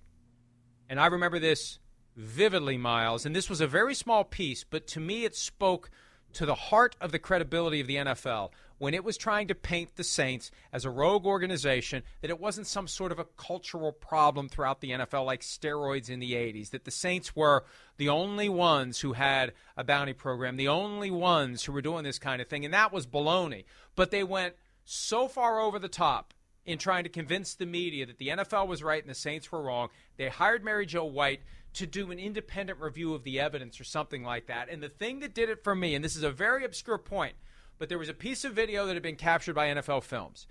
and 0.88 1.00
I 1.00 1.06
remember 1.06 1.38
this 1.38 1.78
vividly, 2.16 2.76
Miles. 2.76 3.26
And 3.26 3.34
this 3.34 3.50
was 3.50 3.60
a 3.60 3.66
very 3.66 3.94
small 3.94 4.24
piece, 4.24 4.64
but 4.64 4.86
to 4.88 5.00
me 5.00 5.24
it 5.24 5.34
spoke 5.34 5.90
to 6.34 6.46
the 6.46 6.54
heart 6.54 6.96
of 7.00 7.12
the 7.12 7.18
credibility 7.18 7.80
of 7.80 7.86
the 7.86 7.96
NFL 7.96 8.50
when 8.78 8.94
it 8.94 9.04
was 9.04 9.16
trying 9.16 9.48
to 9.48 9.54
paint 9.54 9.96
the 9.96 10.04
Saints 10.04 10.50
as 10.72 10.84
a 10.84 10.90
rogue 10.90 11.24
organization, 11.24 12.02
that 12.20 12.30
it 12.30 12.40
wasn't 12.40 12.66
some 12.66 12.88
sort 12.88 13.12
of 13.12 13.18
a 13.18 13.24
cultural 13.24 13.92
problem 13.92 14.48
throughout 14.48 14.80
the 14.80 14.90
NFL 14.90 15.24
like 15.24 15.40
steroids 15.40 16.10
in 16.10 16.18
the 16.18 16.32
80s, 16.32 16.70
that 16.70 16.84
the 16.84 16.90
Saints 16.90 17.36
were 17.36 17.64
the 17.96 18.08
only 18.08 18.48
ones 18.48 19.00
who 19.00 19.12
had 19.12 19.52
a 19.76 19.84
bounty 19.84 20.12
program, 20.12 20.56
the 20.56 20.68
only 20.68 21.10
ones 21.10 21.64
who 21.64 21.72
were 21.72 21.82
doing 21.82 22.04
this 22.04 22.18
kind 22.18 22.42
of 22.42 22.48
thing, 22.48 22.64
and 22.64 22.74
that 22.74 22.92
was 22.92 23.06
baloney. 23.06 23.64
But 23.94 24.10
they 24.10 24.24
went 24.24 24.54
so 24.84 25.28
far 25.28 25.60
over 25.60 25.78
the 25.78 25.88
top 25.88 26.34
in 26.66 26.78
trying 26.78 27.04
to 27.04 27.10
convince 27.10 27.54
the 27.54 27.66
media 27.66 28.06
that 28.06 28.18
the 28.18 28.28
NFL 28.28 28.66
was 28.66 28.82
right 28.82 29.02
and 29.02 29.10
the 29.10 29.14
Saints 29.14 29.52
were 29.52 29.62
wrong. 29.62 29.88
They 30.16 30.28
hired 30.28 30.64
Mary 30.64 30.86
Jo 30.86 31.04
White 31.04 31.40
to 31.74 31.86
do 31.86 32.10
an 32.10 32.18
independent 32.18 32.80
review 32.80 33.14
of 33.14 33.24
the 33.24 33.40
evidence 33.40 33.80
or 33.80 33.84
something 33.84 34.22
like 34.22 34.46
that. 34.46 34.68
And 34.68 34.82
the 34.82 34.88
thing 34.88 35.20
that 35.20 35.34
did 35.34 35.48
it 35.48 35.62
for 35.62 35.74
me, 35.74 35.94
and 35.94 36.04
this 36.04 36.16
is 36.16 36.22
a 36.22 36.30
very 36.30 36.64
obscure 36.64 36.98
point, 36.98 37.34
but 37.78 37.88
there 37.88 37.98
was 37.98 38.08
a 38.08 38.14
piece 38.14 38.44
of 38.44 38.52
video 38.52 38.86
that 38.86 38.94
had 38.94 39.02
been 39.02 39.16
captured 39.16 39.54
by 39.54 39.68
NFL 39.68 40.04
Films. 40.04 40.46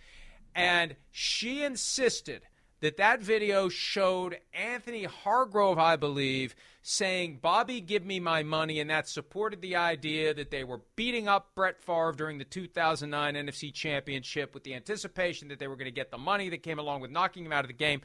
And 0.56 0.96
she 1.12 1.64
insisted 1.64 2.44
that 2.82 2.98
that 2.98 3.22
video 3.22 3.70
showed 3.70 4.38
Anthony 4.54 5.06
Hargrove, 5.06 5.80
I 5.80 5.96
believe, 5.96 6.54
saying, 6.82 7.40
Bobby, 7.42 7.80
give 7.80 8.06
me 8.06 8.20
my 8.20 8.44
money. 8.44 8.82
And 8.82 8.90
that 8.90 9.08
supported 9.08 9.62
the 9.62 9.78
idea 9.78 10.34
that 10.34 10.52
they 10.52 10.66
were 10.66 10.82
beating 10.98 11.30
up 11.30 11.56
Brett 11.56 11.82
Favre 11.82 12.12
during 12.12 12.40
the 12.40 12.44
2009 12.44 13.36
NFC 13.36 13.74
Championship 13.74 14.54
with 14.54 14.66
the 14.66 14.76
anticipation 14.76 15.48
that 15.48 15.60
they 15.60 15.68
were 15.70 15.78
going 15.78 15.86
to 15.86 15.92
get 15.92 16.12
the 16.12 16.18
money 16.18 16.50
that 16.50 16.62
came 16.62 16.78
along 16.78 17.00
with 17.00 17.10
knocking 17.10 17.46
him 17.46 17.54
out 17.54 17.64
of 17.64 17.70
the 17.70 17.74
game. 17.74 18.02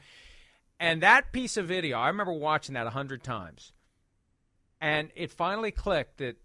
And 0.79 1.03
that 1.03 1.31
piece 1.31 1.57
of 1.57 1.67
video, 1.67 1.97
I 1.97 2.07
remember 2.07 2.33
watching 2.33 2.75
that 2.75 2.87
a 2.87 2.91
hundred 2.91 3.23
times. 3.23 3.73
And 4.79 5.09
it 5.15 5.31
finally 5.31 5.71
clicked 5.71 6.19
that 6.19 6.37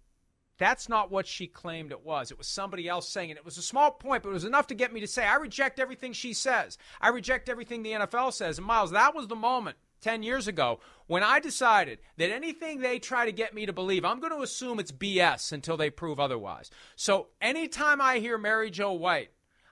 that's 0.59 0.89
not 0.89 1.11
what 1.11 1.27
she 1.27 1.47
claimed 1.47 1.91
it 1.91 2.05
was. 2.05 2.31
It 2.31 2.39
was 2.39 2.47
somebody 2.47 2.89
else 2.89 3.09
saying 3.09 3.31
it. 3.31 3.37
It 3.37 3.45
was 3.45 3.59
a 3.59 3.63
small 3.63 3.91
point, 3.91 4.23
but 4.23 4.31
it 4.31 4.35
was 4.35 4.45
enough 4.45 4.69
to 4.69 4.75
get 4.75 4.93
me 4.93 5.01
to 5.01 5.07
say, 5.07 5.25
I 5.25 5.37
reject 5.37 5.81
everything 5.81 6.13
she 6.13 6.33
says. 6.33 6.79
I 7.01 7.09
reject 7.09 7.49
everything 7.49 7.83
the 7.83 7.93
NFL 7.93 8.33
says. 8.33 8.59
And 8.59 8.67
Miles, 8.67 8.93
that 8.93 9.15
was 9.15 9.27
the 9.27 9.37
moment 9.37 9.77
10 10.01 10.23
years 10.23 10.47
ago 10.47 10.81
when 11.07 11.23
I 11.23 11.41
decided 11.41 11.99
that 12.19 12.31
anything 12.31 12.81
they 12.81 12.99
try 12.99 13.25
to 13.25 13.33
get 13.33 13.55
me 13.55 13.67
to 13.67 13.73
believe, 13.73 14.05
I'm 14.05 14.21
going 14.21 14.33
to 14.33 14.43
assume 14.43 14.79
it's 14.79 14.93
BS 14.93 15.53
until 15.53 15.77
they 15.77 15.91
prove 15.91 16.21
otherwise. 16.21 16.71
So 16.95 17.29
anytime 17.41 18.01
I 18.01 18.19
hear 18.19 18.39
Mary 18.39 18.71
Jo 18.71 18.93
White, 18.93 19.31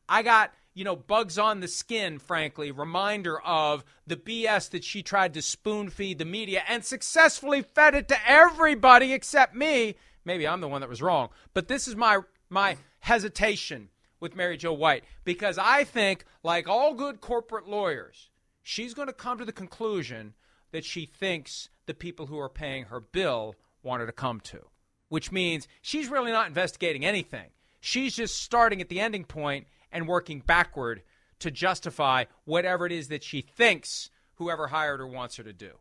I 0.09 0.23
got 0.23 0.52
you 0.75 0.85
know, 0.85 0.97
bugs 0.97 1.38
on 1.38 1.61
the 1.61 1.69
skin, 1.69 2.19
frankly, 2.19 2.71
reminder 2.71 3.41
of 3.41 3.85
the 4.07 4.17
BS 4.17 4.71
that 4.71 4.85
she 4.85 5.02
tried 5.02 5.35
to 5.35 5.43
spoon 5.43 5.91
feed 5.91 6.19
the 6.19 6.25
media 6.25 6.62
and 6.69 6.85
successfully 6.85 7.62
fed 7.62 7.95
it 7.95 8.09
to 8.09 8.17
everybody 8.26 9.12
except 9.12 9.55
me. 9.55 9.97
Maybe 10.25 10.47
I'm 10.47 10.61
the 10.61 10.69
one 10.69 10.81
that 10.81 10.91
was 10.91 11.02
wrong, 11.02 11.29
but 11.52 11.69
this 11.69 11.88
is 11.88 11.97
my 11.97 12.21
my 12.49 12.76
hesitation 13.00 13.88
with 14.21 14.37
Mary 14.37 14.57
Jo 14.57 14.73
White 14.73 15.05
because 15.25 15.59
I 15.59 15.85
think, 15.85 16.25
like 16.43 16.69
all 16.69 16.95
good 16.95 17.21
corporate 17.21 17.69
lawyers, 17.69 18.31
she's 18.62 18.95
going 18.95 19.09
to 19.09 19.14
come 19.14 19.38
to 19.38 19.45
the 19.45 19.52
conclusion 19.52 20.35
that 20.71 20.85
she 20.85 21.07
thinks 21.07 21.69
the 21.87 21.95
people 21.95 22.26
who 22.26 22.38
are 22.38 22.49
paying 22.49 22.85
her 22.85 23.00
bill 23.00 23.57
want 23.83 24.00
her 24.00 24.07
to 24.07 24.12
come 24.12 24.41
to, 24.41 24.61
which 25.09 25.33
means 25.33 25.67
she's 25.83 26.09
really 26.09 26.31
not 26.31 26.47
investigating 26.47 27.05
anything. 27.05 27.50
She's 27.81 28.14
just 28.14 28.41
starting 28.41 28.81
at 28.81 28.88
the 28.88 29.00
ending 29.00 29.25
point 29.25 29.67
and 29.93 30.09
working 30.09 30.43
backward 30.47 31.03
to 31.41 31.51
justify 31.51 32.25
whatever 32.45 32.87
it 32.87 32.93
is 32.93 33.09
that 33.09 33.23
she 33.23 33.43
thinks 33.43 34.11
whoever 34.37 34.69
hired 34.69 35.01
her 35.01 35.07
wants 35.07 35.37
her 35.37 35.45
to 35.45 35.53
do. 35.53 35.73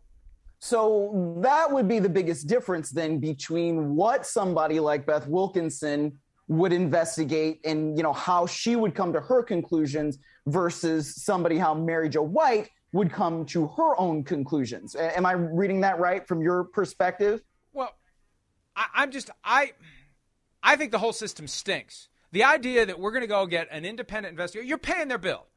So 0.60 1.38
that 1.42 1.72
would 1.72 1.88
be 1.88 2.00
the 2.00 2.10
biggest 2.10 2.48
difference 2.48 2.92
then 2.92 3.18
between 3.18 3.96
what 3.96 4.28
somebody 4.28 4.80
like 4.80 5.08
Beth 5.08 5.28
Wilkinson 5.28 6.20
would 6.48 6.74
investigate 6.74 7.62
and 7.66 7.98
you 7.98 8.04
know 8.04 8.14
how 8.14 8.46
she 8.46 8.76
would 8.76 8.94
come 8.94 9.14
to 9.14 9.22
her 9.22 9.42
conclusions 9.42 10.20
versus 10.46 11.16
somebody 11.16 11.58
how 11.58 11.74
Mary 11.74 12.10
Jo 12.10 12.22
White 12.22 12.70
would 12.92 13.12
come 13.12 13.46
to 13.46 13.68
her 13.68 14.00
own 14.00 14.24
conclusions. 14.24 14.96
Am 14.96 15.26
I 15.26 15.32
reading 15.32 15.82
that 15.82 16.00
right 16.00 16.28
from 16.28 16.42
your 16.42 16.66
perspective? 16.66 17.42
Well, 17.74 17.96
I, 18.76 19.04
am 19.04 19.12
just 19.12 19.30
I 19.44 19.72
I 20.62 20.76
think 20.76 20.92
the 20.92 21.00
whole 21.00 21.14
system 21.14 21.48
stinks. 21.48 22.10
The 22.32 22.44
idea 22.44 22.86
that 22.86 23.00
we're 23.00 23.12
going 23.12 23.22
to 23.22 23.28
go 23.28 23.46
get 23.46 23.68
an 23.72 23.86
independent 23.86 24.32
investigator, 24.32 24.68
you're 24.68 24.78
paying 24.78 25.08
their 25.08 25.18
bill. 25.18 25.48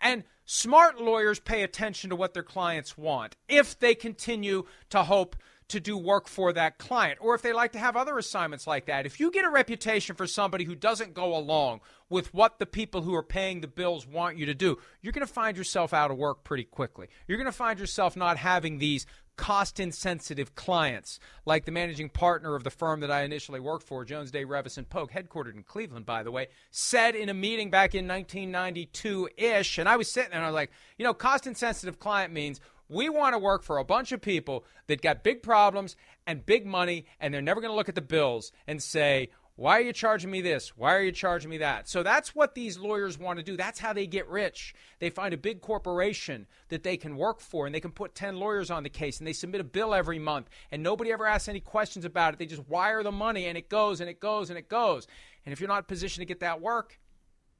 And 0.00 0.24
smart 0.44 1.00
lawyers 1.00 1.38
pay 1.38 1.62
attention 1.62 2.10
to 2.10 2.16
what 2.16 2.34
their 2.34 2.42
clients 2.42 2.98
want 2.98 3.36
if 3.48 3.78
they 3.78 3.94
continue 3.94 4.64
to 4.90 5.04
hope 5.04 5.36
to 5.68 5.80
do 5.80 5.96
work 5.96 6.28
for 6.28 6.52
that 6.52 6.76
client 6.76 7.18
or 7.22 7.34
if 7.34 7.40
they 7.40 7.52
like 7.52 7.72
to 7.72 7.78
have 7.78 7.96
other 7.96 8.18
assignments 8.18 8.66
like 8.66 8.86
that. 8.86 9.06
If 9.06 9.18
you 9.18 9.30
get 9.30 9.46
a 9.46 9.50
reputation 9.50 10.14
for 10.14 10.26
somebody 10.26 10.64
who 10.64 10.74
doesn't 10.74 11.14
go 11.14 11.34
along 11.34 11.80
with 12.10 12.34
what 12.34 12.58
the 12.58 12.66
people 12.66 13.00
who 13.00 13.14
are 13.14 13.22
paying 13.22 13.62
the 13.62 13.68
bills 13.68 14.06
want 14.06 14.36
you 14.36 14.44
to 14.46 14.54
do, 14.54 14.76
you're 15.00 15.14
going 15.14 15.26
to 15.26 15.32
find 15.32 15.56
yourself 15.56 15.94
out 15.94 16.10
of 16.10 16.18
work 16.18 16.44
pretty 16.44 16.64
quickly. 16.64 17.08
You're 17.26 17.38
going 17.38 17.46
to 17.46 17.52
find 17.52 17.78
yourself 17.78 18.16
not 18.16 18.36
having 18.36 18.78
these 18.78 19.06
cost 19.36 19.80
insensitive 19.80 20.54
clients 20.54 21.18
like 21.46 21.64
the 21.64 21.72
managing 21.72 22.08
partner 22.08 22.54
of 22.54 22.64
the 22.64 22.70
firm 22.70 23.00
that 23.00 23.10
I 23.10 23.22
initially 23.22 23.60
worked 23.60 23.86
for, 23.86 24.04
Jones 24.04 24.30
Day 24.30 24.44
Reavis 24.44 24.78
and 24.78 24.88
Pogue, 24.88 25.10
headquartered 25.10 25.54
in 25.54 25.62
Cleveland, 25.62 26.06
by 26.06 26.22
the 26.22 26.30
way, 26.30 26.48
said 26.70 27.14
in 27.14 27.28
a 27.28 27.34
meeting 27.34 27.70
back 27.70 27.94
in 27.94 28.06
1992 28.06 29.28
ish. 29.36 29.78
And 29.78 29.88
I 29.88 29.96
was 29.96 30.12
sitting 30.12 30.30
there 30.30 30.38
and 30.38 30.46
I 30.46 30.50
was 30.50 30.54
like, 30.54 30.70
you 30.98 31.04
know, 31.04 31.14
cost 31.14 31.46
insensitive 31.46 31.98
client 31.98 32.32
means 32.32 32.60
we 32.88 33.08
want 33.08 33.34
to 33.34 33.38
work 33.38 33.62
for 33.62 33.78
a 33.78 33.84
bunch 33.84 34.12
of 34.12 34.20
people 34.20 34.64
that 34.86 35.00
got 35.00 35.24
big 35.24 35.42
problems 35.42 35.96
and 36.26 36.44
big 36.44 36.66
money, 36.66 37.06
and 37.18 37.32
they're 37.32 37.42
never 37.42 37.60
going 37.60 37.70
to 37.70 37.76
look 37.76 37.88
at 37.88 37.94
the 37.94 38.02
bills 38.02 38.52
and 38.66 38.82
say, 38.82 39.30
why 39.54 39.78
are 39.78 39.82
you 39.82 39.92
charging 39.92 40.30
me 40.30 40.40
this? 40.40 40.76
Why 40.76 40.94
are 40.94 41.02
you 41.02 41.12
charging 41.12 41.50
me 41.50 41.58
that? 41.58 41.86
So 41.86 42.02
that's 42.02 42.34
what 42.34 42.54
these 42.54 42.78
lawyers 42.78 43.18
want 43.18 43.38
to 43.38 43.44
do. 43.44 43.56
That's 43.56 43.78
how 43.78 43.92
they 43.92 44.06
get 44.06 44.26
rich. 44.28 44.74
They 44.98 45.10
find 45.10 45.34
a 45.34 45.38
big 45.38 45.60
corporation 45.60 46.46
that 46.68 46.82
they 46.82 46.96
can 46.96 47.16
work 47.16 47.40
for 47.40 47.66
and 47.66 47.74
they 47.74 47.80
can 47.80 47.92
put 47.92 48.14
10 48.14 48.36
lawyers 48.36 48.70
on 48.70 48.82
the 48.82 48.88
case 48.88 49.18
and 49.18 49.26
they 49.26 49.34
submit 49.34 49.60
a 49.60 49.64
bill 49.64 49.92
every 49.94 50.18
month 50.18 50.48
and 50.70 50.82
nobody 50.82 51.12
ever 51.12 51.26
asks 51.26 51.48
any 51.48 51.60
questions 51.60 52.06
about 52.06 52.32
it. 52.32 52.38
They 52.38 52.46
just 52.46 52.66
wire 52.68 53.02
the 53.02 53.12
money 53.12 53.44
and 53.44 53.58
it 53.58 53.68
goes 53.68 54.00
and 54.00 54.08
it 54.08 54.20
goes 54.20 54.48
and 54.48 54.58
it 54.58 54.70
goes. 54.70 55.06
And 55.44 55.52
if 55.52 55.60
you're 55.60 55.68
not 55.68 55.78
in 55.78 55.84
position 55.84 56.22
to 56.22 56.26
get 56.26 56.40
that 56.40 56.62
work, 56.62 56.98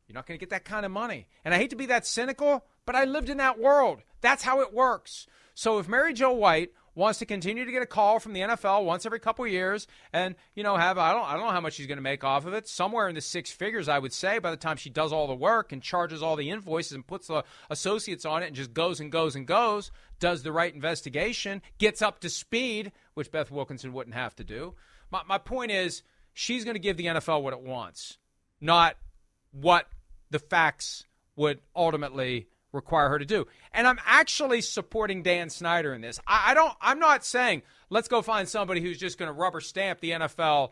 you're 0.09 0.15
not 0.15 0.27
going 0.27 0.39
to 0.39 0.43
get 0.43 0.51
that 0.51 0.65
kind 0.65 0.87
of 0.87 0.93
money. 0.93 1.27
And 1.45 1.53
I 1.53 1.59
hate 1.59 1.71
to 1.71 1.77
be 1.77 1.87
that 1.87 2.07
cynical, 2.07 2.65
but 2.87 2.97
I 2.97 3.05
lived 3.05 3.29
in 3.29 3.37
that 3.37 3.59
world. 3.59 4.01
That's 4.23 4.43
how 4.43 4.61
it 4.61 4.73
works. 4.73 5.27
So 5.55 5.79
if 5.79 5.89
Mary 5.89 6.15
Jo 6.15 6.33
White 6.33 6.73
wants 6.95 7.19
to 7.21 7.27
continue 7.27 7.65
to 7.65 7.73
get 7.73 7.83
a 7.83 7.87
call 7.87 8.21
from 8.21 8.33
the 8.33 8.41
NFL 8.41 8.85
once 8.85 9.07
every 9.07 9.21
couple 9.21 9.47
years 9.47 9.87
and 10.13 10.35
you 10.55 10.63
know 10.63 10.77
have 10.77 10.99
I 10.99 11.13
don't 11.13 11.25
I 11.25 11.35
don't 11.35 11.47
know 11.47 11.53
how 11.53 11.61
much 11.61 11.75
she's 11.75 11.87
going 11.87 11.99
to 11.99 12.03
make 12.03 12.25
off 12.25 12.47
of 12.47 12.55
it. 12.55 12.69
Somewhere 12.69 13.09
in 13.09 13.15
the 13.15 13.21
six 13.21 13.51
figures 13.51 13.89
I 13.89 13.99
would 13.99 14.13
say 14.13 14.39
by 14.39 14.51
the 14.51 14.57
time 14.57 14.77
she 14.77 14.91
does 14.91 15.13
all 15.13 15.27
the 15.27 15.35
work 15.35 15.73
and 15.73 15.83
charges 15.83 16.23
all 16.23 16.37
the 16.37 16.51
invoices 16.51 16.93
and 16.93 17.07
puts 17.07 17.29
the 17.29 17.45
associates 17.71 18.25
on 18.25 18.43
it 18.43 18.47
and 18.47 18.57
just 18.57 18.75
goes 18.75 19.01
and 19.01 19.11
goes 19.11 19.37
and 19.37 19.47
goes 19.47 19.91
does 20.21 20.43
the 20.43 20.53
right 20.53 20.75
investigation 20.75 21.63
gets 21.79 22.03
up 22.03 22.21
to 22.21 22.29
speed 22.29 22.93
which 23.15 23.31
Beth 23.31 23.51
Wilkinson 23.51 23.93
wouldn't 23.93 24.15
have 24.15 24.35
to 24.37 24.45
do. 24.45 24.75
My 25.11 25.23
my 25.27 25.39
point 25.39 25.71
is 25.71 26.03
she's 26.35 26.65
going 26.65 26.75
to 26.75 26.81
give 26.81 26.97
the 26.97 27.07
NFL 27.07 27.43
what 27.43 27.53
it 27.53 27.61
wants 27.61 28.19
not 28.61 28.97
what 29.51 29.87
the 30.31 30.39
facts 30.39 31.05
would 31.37 31.61
ultimately 31.75 32.47
require 32.73 33.09
her 33.09 33.19
to 33.19 33.25
do. 33.25 33.47
And 33.73 33.87
I'm 33.87 33.99
actually 34.07 34.61
supporting 34.61 35.23
Dan 35.23 35.51
Snyder 35.51 35.95
in 35.95 36.01
this. 36.01 36.19
I, 36.27 36.51
I 36.51 36.55
don't 36.55 36.73
I'm 36.81 36.99
not 36.99 37.25
saying 37.25 37.63
let's 37.91 38.09
go 38.09 38.23
find 38.23 38.49
somebody 38.49 38.81
who's 38.81 38.99
just 38.99 39.19
going 39.19 39.29
to 39.29 39.33
rubber 39.33 39.61
stamp 39.61 40.01
the 40.01 40.11
NFL 40.11 40.71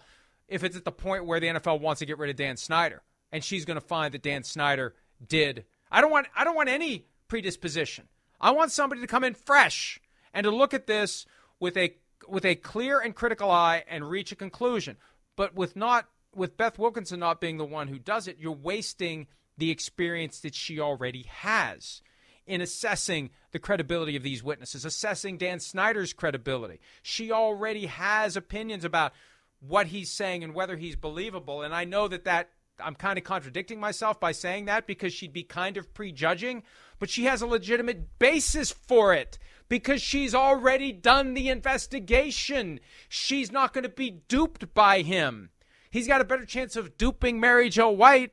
if 0.49 0.64
it's 0.64 0.76
at 0.76 0.85
the 0.85 0.92
point 0.92 1.26
where 1.26 1.40
the 1.40 1.49
NFL 1.49 1.80
wants 1.80 2.00
to 2.00 2.07
get 2.07 2.19
rid 2.19 2.30
of 2.30 2.37
Dan 2.37 2.57
Snyder 2.57 3.02
and 3.33 3.45
she's 3.45 3.64
going 3.64 3.78
to 3.80 3.87
find 3.87 4.14
that 4.14 4.23
Dan 4.23 4.42
Snyder 4.42 4.95
did. 5.26 5.64
I 5.90 6.00
don't 6.00 6.11
want 6.11 6.26
I 6.35 6.45
don't 6.45 6.57
want 6.57 6.69
any 6.69 7.07
predisposition. 7.28 8.09
I 8.40 8.52
want 8.52 8.73
somebody 8.73 9.00
to 9.00 9.07
come 9.07 9.25
in 9.25 9.35
fresh 9.35 10.00
and 10.33 10.45
to 10.45 10.50
look 10.50 10.75
at 10.75 10.87
this 10.87 11.26
with 11.59 11.76
a 11.76 11.95
with 12.28 12.45
a 12.45 12.54
clear 12.54 13.00
and 13.00 13.14
critical 13.14 13.50
eye 13.50 13.85
and 13.88 14.09
reach 14.09 14.33
a 14.33 14.37
conclusion. 14.37 14.97
But 15.37 15.54
with 15.54 15.76
not 15.76 16.09
with 16.35 16.57
Beth 16.57 16.78
Wilkinson 16.78 17.21
not 17.21 17.40
being 17.40 17.57
the 17.57 17.64
one 17.64 17.88
who 17.88 17.99
does 17.99 18.28
it, 18.28 18.38
you're 18.38 18.52
wasting 18.52 19.26
the 19.61 19.71
experience 19.71 20.40
that 20.40 20.55
she 20.55 20.81
already 20.81 21.25
has 21.29 22.02
in 22.47 22.61
assessing 22.61 23.31
the 23.52 23.59
credibility 23.59 24.17
of 24.17 24.25
these 24.25 24.43
witnesses, 24.43 24.85
assessing 24.85 25.38
Dan 25.38 25.61
Snyder's 25.61 26.12
credibility. 26.12 26.81
She 27.02 27.31
already 27.31 27.87
has 27.87 28.37
opinions 28.37 28.85
about 28.85 29.12
what 29.61 29.88
he's 29.88 30.11
saying 30.11 30.43
and 30.43 30.55
whether 30.55 30.76
he's 30.76 30.97
believable. 30.97 31.62
And 31.62 31.75
I 31.75 31.85
know 31.85 32.09
that 32.09 32.25
that 32.25 32.50
I'm 32.83 32.95
kind 32.95 33.19
of 33.19 33.25
contradicting 33.25 33.79
myself 33.79 34.19
by 34.19 34.33
saying 34.33 34.64
that 34.64 34.87
because 34.87 35.12
she'd 35.12 35.33
be 35.33 35.43
kind 35.43 35.76
of 35.76 35.93
prejudging, 35.95 36.62
but 36.99 37.11
she 37.11 37.25
has 37.25 37.43
a 37.43 37.47
legitimate 37.47 38.19
basis 38.19 38.73
for 38.73 39.14
it 39.14 39.38
because 39.69 40.02
she's 40.02 40.35
already 40.35 40.93
done 40.93 41.35
the 41.35 41.49
investigation. 41.49 42.81
She's 43.09 43.53
not 43.53 43.73
going 43.73 43.85
to 43.85 43.90
be 43.90 44.23
duped 44.29 44.73
by 44.75 45.03
him. 45.03 45.51
He's 45.90 46.09
got 46.09 46.20
a 46.20 46.25
better 46.25 46.46
chance 46.46 46.77
of 46.77 46.96
duping 46.96 47.38
Mary 47.38 47.68
Jo 47.68 47.90
White 47.90 48.33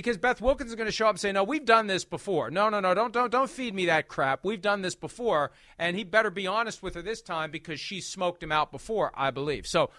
because 0.00 0.18
Beth 0.18 0.42
Wilkins 0.42 0.70
is 0.70 0.76
going 0.76 0.86
to 0.86 0.92
show 0.92 1.06
up 1.06 1.12
and 1.12 1.20
say, 1.20 1.32
"No, 1.32 1.42
we've 1.42 1.64
done 1.64 1.86
this 1.86 2.04
before. 2.04 2.50
No, 2.50 2.68
no, 2.68 2.80
no, 2.80 2.92
don't 2.92 3.12
don't 3.14 3.32
don't 3.32 3.50
feed 3.50 3.74
me 3.74 3.86
that 3.86 4.08
crap. 4.08 4.44
We've 4.44 4.60
done 4.60 4.82
this 4.82 4.94
before." 4.94 5.52
And 5.78 5.96
he 5.96 6.04
better 6.04 6.30
be 6.30 6.46
honest 6.46 6.82
with 6.82 6.94
her 6.96 7.02
this 7.02 7.22
time 7.22 7.50
because 7.50 7.80
she 7.80 8.02
smoked 8.02 8.42
him 8.42 8.52
out 8.52 8.70
before, 8.70 9.10
I 9.14 9.30
believe. 9.30 9.66
So, 9.66 9.90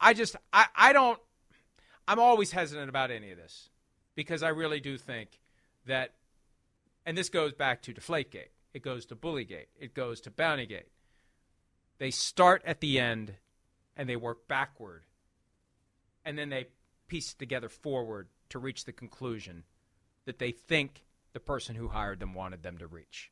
I 0.00 0.14
just 0.14 0.36
I 0.54 0.66
I 0.74 0.92
don't 0.94 1.20
I'm 2.08 2.18
always 2.18 2.52
hesitant 2.52 2.88
about 2.88 3.10
any 3.10 3.30
of 3.30 3.36
this 3.36 3.68
because 4.14 4.42
I 4.42 4.48
really 4.48 4.80
do 4.80 4.96
think 4.96 5.38
that 5.86 6.14
and 7.04 7.16
this 7.16 7.28
goes 7.28 7.52
back 7.52 7.82
to 7.82 7.92
Deflategate. 7.92 8.52
It 8.72 8.82
goes 8.82 9.04
to 9.06 9.16
Bullygate. 9.16 9.66
It 9.78 9.92
goes 9.92 10.22
to 10.22 10.30
Bountygate. 10.30 10.88
They 11.98 12.10
start 12.10 12.62
at 12.64 12.80
the 12.80 12.98
end 12.98 13.34
and 13.98 14.08
they 14.08 14.16
work 14.16 14.48
backward. 14.48 15.02
And 16.24 16.38
then 16.38 16.48
they 16.48 16.68
piece 17.06 17.34
together 17.34 17.68
forward 17.68 18.28
to 18.52 18.58
reach 18.58 18.84
the 18.84 18.92
conclusion 18.92 19.64
that 20.24 20.38
they 20.38 20.52
think 20.52 21.02
the 21.32 21.40
person 21.40 21.74
who 21.74 21.88
hired 21.88 22.20
them 22.20 22.34
wanted 22.34 22.62
them 22.62 22.78
to 22.78 22.86
reach. 22.86 23.30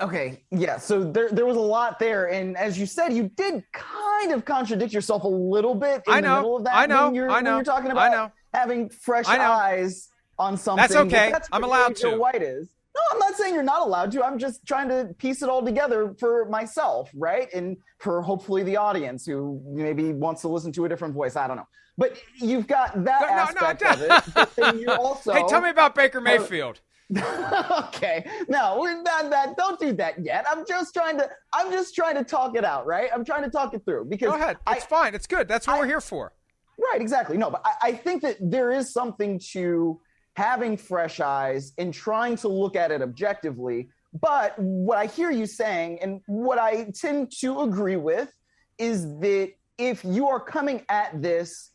Okay, 0.00 0.42
yeah. 0.50 0.76
So 0.76 1.10
there, 1.10 1.30
there 1.30 1.46
was 1.46 1.56
a 1.56 1.60
lot 1.60 1.98
there, 1.98 2.26
and 2.30 2.56
as 2.56 2.78
you 2.78 2.84
said, 2.84 3.14
you 3.14 3.30
did 3.34 3.64
kind 3.72 4.32
of 4.32 4.44
contradict 4.44 4.92
yourself 4.92 5.24
a 5.24 5.28
little 5.28 5.74
bit 5.74 6.02
in 6.06 6.12
I 6.12 6.20
know, 6.20 6.28
the 6.28 6.36
middle 6.36 6.56
of 6.58 6.64
that. 6.64 6.76
I 6.76 6.86
know, 6.86 7.06
when 7.06 7.14
you're, 7.14 7.30
I 7.30 7.40
know, 7.40 7.56
when 7.56 7.56
you're 7.58 7.64
talking 7.64 7.88
I 7.90 7.92
about 7.92 8.12
know. 8.12 8.32
having 8.52 8.90
fresh 8.90 9.26
I 9.26 9.38
know. 9.38 9.44
eyes 9.44 10.10
on 10.38 10.58
something. 10.58 10.82
That's 10.82 10.96
okay. 10.96 11.30
That's 11.32 11.48
I'm 11.50 11.64
allowed 11.64 11.96
to. 11.96 12.18
White 12.18 12.42
is. 12.42 12.68
No, 12.96 13.02
I'm 13.12 13.18
not 13.18 13.36
saying 13.36 13.54
you're 13.54 13.62
not 13.62 13.82
allowed 13.82 14.10
to. 14.12 14.24
I'm 14.24 14.38
just 14.38 14.64
trying 14.66 14.88
to 14.88 15.14
piece 15.18 15.42
it 15.42 15.50
all 15.50 15.62
together 15.62 16.14
for 16.18 16.46
myself, 16.46 17.10
right? 17.14 17.52
And 17.52 17.76
for 17.98 18.22
hopefully 18.22 18.62
the 18.62 18.78
audience 18.78 19.26
who 19.26 19.60
maybe 19.66 20.14
wants 20.14 20.40
to 20.42 20.48
listen 20.48 20.72
to 20.72 20.86
a 20.86 20.88
different 20.88 21.12
voice. 21.12 21.36
I 21.36 21.46
don't 21.46 21.56
know. 21.58 21.68
But 21.98 22.18
you've 22.36 22.66
got 22.66 23.04
that 23.04 23.20
No, 23.22 23.26
no, 23.26 23.34
no, 23.34 23.40
aspect 23.40 23.82
no. 23.82 23.90
of 23.90 24.02
it. 24.02 24.34
But 24.34 24.56
then 24.56 24.88
also 24.98 25.32
hey, 25.32 25.44
tell 25.48 25.60
me 25.60 25.68
about 25.70 25.94
Baker 25.94 26.20
Mayfield. 26.20 26.80
okay. 27.16 28.26
No, 28.48 28.78
we're 28.80 29.00
not 29.02 29.30
that. 29.30 29.56
Don't 29.56 29.78
do 29.78 29.92
that 29.92 30.22
yet. 30.24 30.44
I'm 30.50 30.66
just 30.66 30.92
trying 30.94 31.18
to. 31.18 31.28
I'm 31.52 31.70
just 31.70 31.94
trying 31.94 32.16
to 32.16 32.24
talk 32.24 32.56
it 32.56 32.64
out, 32.64 32.86
right? 32.86 33.10
I'm 33.14 33.24
trying 33.24 33.44
to 33.44 33.50
talk 33.50 33.74
it 33.74 33.84
through 33.84 34.06
because 34.06 34.30
Go 34.30 34.36
ahead. 34.36 34.56
It's 34.70 34.86
fine. 34.86 35.14
It's 35.14 35.26
good. 35.26 35.48
That's 35.48 35.66
what 35.66 35.78
we're 35.78 35.86
here 35.86 36.00
for. 36.00 36.32
Right, 36.78 37.00
exactly. 37.00 37.36
No, 37.38 37.50
but 37.50 37.62
I, 37.64 37.88
I 37.88 37.92
think 37.92 38.22
that 38.22 38.36
there 38.40 38.70
is 38.72 38.92
something 38.92 39.40
to 39.52 40.00
having 40.36 40.76
fresh 40.76 41.18
eyes 41.20 41.72
and 41.78 41.92
trying 41.92 42.36
to 42.36 42.48
look 42.48 42.76
at 42.76 42.90
it 42.90 43.00
objectively. 43.00 43.88
But 44.20 44.58
what 44.58 44.98
I 44.98 45.06
hear 45.06 45.30
you 45.30 45.46
saying, 45.46 45.98
and 46.02 46.20
what 46.26 46.58
I 46.58 46.90
tend 46.94 47.32
to 47.40 47.62
agree 47.62 47.96
with, 47.96 48.30
is 48.78 49.04
that 49.20 49.52
if 49.78 50.04
you 50.04 50.28
are 50.28 50.40
coming 50.40 50.82
at 50.88 51.22
this 51.22 51.70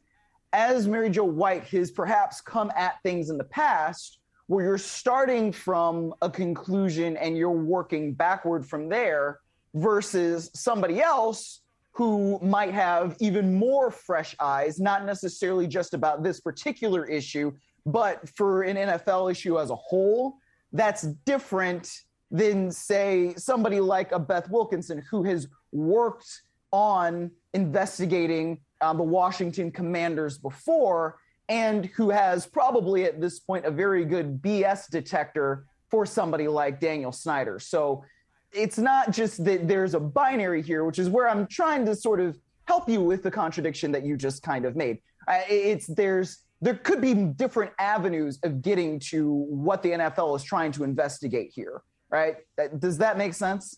as 0.54 0.88
Mary 0.88 1.10
Jo 1.10 1.24
White 1.24 1.64
has 1.70 1.92
perhaps 1.92 2.42
come 2.42 2.72
at 2.76 3.02
things 3.04 3.30
in 3.30 3.38
the 3.38 3.44
past, 3.46 4.20
where 4.48 4.66
you're 4.66 4.78
starting 4.78 5.52
from 5.52 6.14
a 6.22 6.30
conclusion 6.30 7.16
and 7.18 7.38
you're 7.38 7.52
working 7.52 8.14
backward 8.14 8.66
from 8.66 8.90
there 8.90 9.40
versus 9.74 10.52
somebody 10.54 11.02
else 11.02 11.62
who 11.94 12.40
might 12.42 12.74
have 12.74 13.16
even 13.20 13.54
more 13.54 13.90
fresh 13.90 14.36
eyes, 14.40 14.80
not 14.80 15.06
necessarily 15.06 15.68
just 15.68 15.94
about 15.94 16.22
this 16.22 16.40
particular 16.40 17.06
issue, 17.06 17.52
but 17.86 18.28
for 18.30 18.64
an 18.64 18.78
NFL 18.78 19.32
issue 19.32 19.60
as 19.60 19.70
a 19.70 19.76
whole, 19.76 20.38
that's 20.74 21.04
different 21.26 21.92
than, 22.30 22.72
say, 22.72 23.34
somebody 23.36 23.80
like 23.80 24.12
a 24.12 24.20
Beth 24.20 24.50
Wilkinson 24.50 25.04
who 25.10 25.24
has 25.24 25.48
worked 25.72 26.44
on 26.72 27.32
investigating 27.54 28.60
um, 28.82 28.98
the 28.98 29.04
Washington 29.04 29.72
Commanders 29.72 30.38
before 30.38 31.18
and 31.50 31.88
who 31.88 32.10
has 32.10 32.46
probably 32.46 33.04
at 33.04 33.20
this 33.20 33.40
point 33.40 33.66
a 33.66 33.72
very 33.72 34.06
good 34.06 34.42
BS 34.42 34.90
detector 34.90 35.66
for 35.90 36.06
somebody 36.06 36.48
like 36.48 36.80
Daniel 36.80 37.12
Snyder. 37.12 37.60
So 37.60 38.06
it's 38.54 38.78
not 38.78 39.12
just 39.12 39.44
that 39.46 39.68
there's 39.68 39.94
a 39.94 40.00
binary 40.00 40.62
here, 40.62 40.86
which 40.86 41.00
is 41.00 41.10
where 41.10 41.30
I'm 41.30 41.48
trying 41.48 41.86
to 41.86 41.96
sort 41.96 42.22
of 42.22 42.38
help 42.66 42.88
you 42.88 43.02
with 43.02 43.24
the 43.24 43.32
contradiction 43.32 43.92
that 43.92 44.06
you 44.06 44.16
just 44.16 44.44
kind 44.44 44.66
of 44.66 44.76
made. 44.76 45.00
Uh, 45.28 45.42
It's 45.50 45.88
there's 45.88 46.44
there 46.62 46.76
could 46.76 47.02
be 47.02 47.14
different 47.14 47.72
avenues 47.80 48.40
of 48.44 48.62
getting 48.62 49.00
to 49.00 49.32
what 49.50 49.82
the 49.82 49.90
NFL 49.92 50.36
is 50.36 50.44
trying 50.44 50.72
to 50.74 50.84
investigate 50.84 51.52
here, 51.54 51.82
right? 52.10 52.36
Does 52.78 53.00
that 53.00 53.18
make 53.18 53.34
sense? 53.34 53.76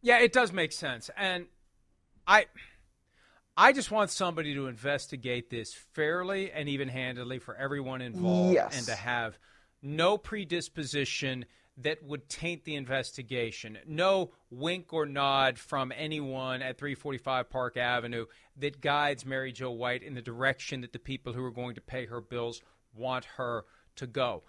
Yeah, 0.00 0.18
it 0.20 0.32
does 0.32 0.52
make 0.52 0.72
sense. 0.72 1.10
And 1.16 1.46
I 2.26 2.46
I 3.56 3.72
just 3.72 3.90
want 3.90 4.10
somebody 4.10 4.54
to 4.54 4.66
investigate 4.66 5.50
this 5.50 5.74
fairly 5.92 6.50
and 6.50 6.68
even 6.70 6.88
handedly 6.88 7.38
for 7.38 7.54
everyone 7.54 8.00
involved 8.00 8.54
Yes. 8.54 8.76
and 8.76 8.86
to 8.86 8.94
have 8.94 9.38
no 9.82 10.16
predisposition 10.16 11.44
that 11.78 12.02
would 12.02 12.28
taint 12.28 12.64
the 12.64 12.74
investigation. 12.74 13.78
No 13.86 14.32
wink 14.50 14.92
or 14.92 15.06
nod 15.06 15.58
from 15.58 15.92
anyone 15.96 16.62
at 16.62 16.78
345 16.78 17.48
Park 17.50 17.76
Avenue 17.76 18.26
that 18.58 18.80
guides 18.80 19.24
Mary 19.24 19.52
Jo 19.52 19.70
White 19.70 20.02
in 20.02 20.14
the 20.14 20.22
direction 20.22 20.82
that 20.82 20.92
the 20.92 20.98
people 20.98 21.32
who 21.32 21.44
are 21.44 21.50
going 21.50 21.74
to 21.74 21.80
pay 21.80 22.06
her 22.06 22.20
bills 22.20 22.60
want 22.94 23.24
her 23.36 23.64
to 23.96 24.06
go. 24.06 24.42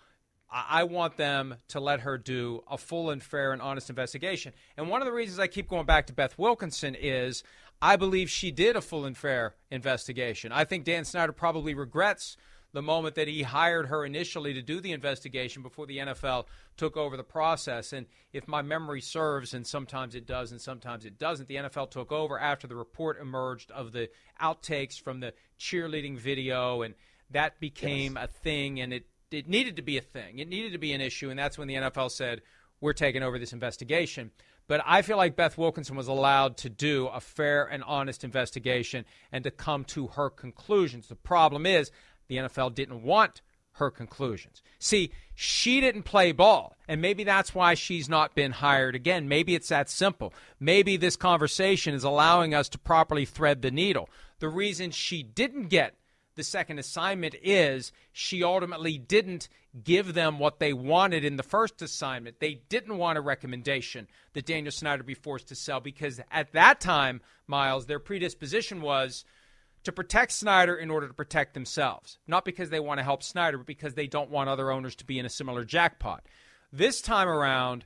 I 0.55 0.83
want 0.83 1.17
them 1.17 1.55
to 1.69 1.79
let 1.79 2.01
her 2.01 2.17
do 2.17 2.61
a 2.69 2.77
full 2.77 3.09
and 3.09 3.23
fair 3.23 3.53
and 3.53 3.61
honest 3.61 3.89
investigation. 3.89 4.53
And 4.77 4.87
one 4.87 5.01
of 5.01 5.07
the 5.07 5.11
reasons 5.11 5.39
I 5.39 5.47
keep 5.47 5.67
going 5.67 5.87
back 5.87 6.05
to 6.07 6.13
Beth 6.13 6.37
Wilkinson 6.37 6.95
is 6.95 7.43
I 7.81 7.95
believe 7.95 8.29
she 8.29 8.51
did 8.51 8.75
a 8.75 8.81
full 8.81 9.05
and 9.05 9.17
fair 9.17 9.55
investigation. 9.71 10.51
I 10.51 10.63
think 10.65 10.83
Dan 10.83 11.05
Snyder 11.05 11.31
probably 11.31 11.73
regrets 11.73 12.37
the 12.73 12.81
moment 12.81 13.15
that 13.15 13.27
he 13.27 13.43
hired 13.43 13.87
her 13.87 14.03
initially 14.03 14.53
to 14.55 14.61
do 14.61 14.81
the 14.81 14.91
investigation 14.91 15.61
before 15.61 15.85
the 15.85 15.99
NFL 15.99 16.45
took 16.75 16.97
over 16.97 17.15
the 17.15 17.23
process. 17.23 17.93
And 17.93 18.07
if 18.33 18.47
my 18.47 18.63
memory 18.63 18.99
serves, 18.99 19.53
and 19.53 19.65
sometimes 19.65 20.15
it 20.15 20.25
does 20.25 20.51
and 20.51 20.59
sometimes 20.59 21.05
it 21.05 21.19
doesn't, 21.19 21.47
the 21.47 21.55
NFL 21.55 21.91
took 21.91 22.11
over 22.11 22.39
after 22.39 22.67
the 22.67 22.75
report 22.75 23.21
emerged 23.21 23.69
of 23.71 23.91
the 23.91 24.09
outtakes 24.41 24.99
from 24.99 25.19
the 25.19 25.33
cheerleading 25.59 26.17
video, 26.17 26.81
and 26.81 26.95
that 27.29 27.59
became 27.59 28.15
yes. 28.15 28.25
a 28.25 28.27
thing, 28.27 28.79
and 28.81 28.91
it, 28.91 29.05
it 29.31 29.47
needed 29.47 29.75
to 29.75 29.83
be 29.83 29.97
a 29.97 30.01
thing. 30.01 30.39
It 30.39 30.49
needed 30.49 30.71
to 30.73 30.79
be 30.79 30.93
an 30.93 31.01
issue, 31.01 31.29
and 31.29 31.37
that's 31.37 31.57
when 31.57 31.67
the 31.67 31.75
NFL 31.75 32.11
said, 32.11 32.41
we're 32.81 32.93
taking 32.93 33.23
over 33.23 33.39
this 33.39 33.53
investigation. 33.53 34.31
But 34.67 34.81
I 34.85 35.01
feel 35.01 35.17
like 35.17 35.35
Beth 35.35 35.57
Wilkinson 35.57 35.95
was 35.95 36.07
allowed 36.07 36.57
to 36.57 36.69
do 36.69 37.07
a 37.07 37.19
fair 37.19 37.65
and 37.65 37.83
honest 37.83 38.23
investigation 38.23 39.05
and 39.31 39.43
to 39.43 39.51
come 39.51 39.83
to 39.85 40.07
her 40.07 40.29
conclusions. 40.29 41.07
The 41.07 41.15
problem 41.15 41.65
is, 41.65 41.91
the 42.33 42.47
NFL 42.49 42.73
didn't 42.73 43.03
want 43.03 43.41
her 43.73 43.89
conclusions. 43.89 44.61
See, 44.79 45.11
she 45.35 45.81
didn't 45.81 46.03
play 46.03 46.31
ball, 46.31 46.75
and 46.87 47.01
maybe 47.01 47.23
that's 47.23 47.55
why 47.55 47.73
she's 47.73 48.07
not 48.07 48.35
been 48.35 48.51
hired 48.51 48.95
again. 48.95 49.27
Maybe 49.27 49.55
it's 49.55 49.69
that 49.69 49.89
simple. 49.89 50.33
Maybe 50.59 50.95
this 50.95 51.15
conversation 51.15 51.93
is 51.93 52.03
allowing 52.03 52.53
us 52.53 52.69
to 52.69 52.77
properly 52.77 53.25
thread 53.25 53.61
the 53.61 53.71
needle. 53.71 54.09
The 54.39 54.49
reason 54.49 54.91
she 54.91 55.23
didn't 55.23 55.69
get 55.69 55.95
the 56.35 56.43
second 56.43 56.79
assignment 56.79 57.35
is 57.43 57.91
she 58.11 58.43
ultimately 58.43 58.97
didn't 58.97 59.49
give 59.83 60.13
them 60.13 60.39
what 60.39 60.59
they 60.59 60.73
wanted 60.73 61.23
in 61.23 61.37
the 61.37 61.43
first 61.43 61.81
assignment. 61.81 62.39
They 62.39 62.61
didn't 62.69 62.97
want 62.97 63.17
a 63.17 63.21
recommendation 63.21 64.07
that 64.33 64.45
Daniel 64.45 64.71
Snyder 64.71 65.03
be 65.03 65.13
forced 65.13 65.47
to 65.47 65.55
sell 65.55 65.79
because 65.79 66.19
at 66.31 66.51
that 66.53 66.79
time, 66.79 67.21
Miles, 67.47 67.85
their 67.85 67.99
predisposition 67.99 68.81
was– 68.81 69.25
to 69.83 69.91
protect 69.91 70.31
Snyder 70.31 70.75
in 70.75 70.89
order 70.89 71.07
to 71.07 71.13
protect 71.13 71.53
themselves. 71.53 72.17
Not 72.27 72.45
because 72.45 72.69
they 72.69 72.79
want 72.79 72.99
to 72.99 73.03
help 73.03 73.23
Snyder, 73.23 73.57
but 73.57 73.67
because 73.67 73.93
they 73.93 74.07
don't 74.07 74.29
want 74.29 74.49
other 74.49 74.71
owners 74.71 74.95
to 74.95 75.05
be 75.05 75.19
in 75.19 75.25
a 75.25 75.29
similar 75.29 75.63
jackpot. 75.63 76.25
This 76.71 77.01
time 77.01 77.27
around, 77.27 77.85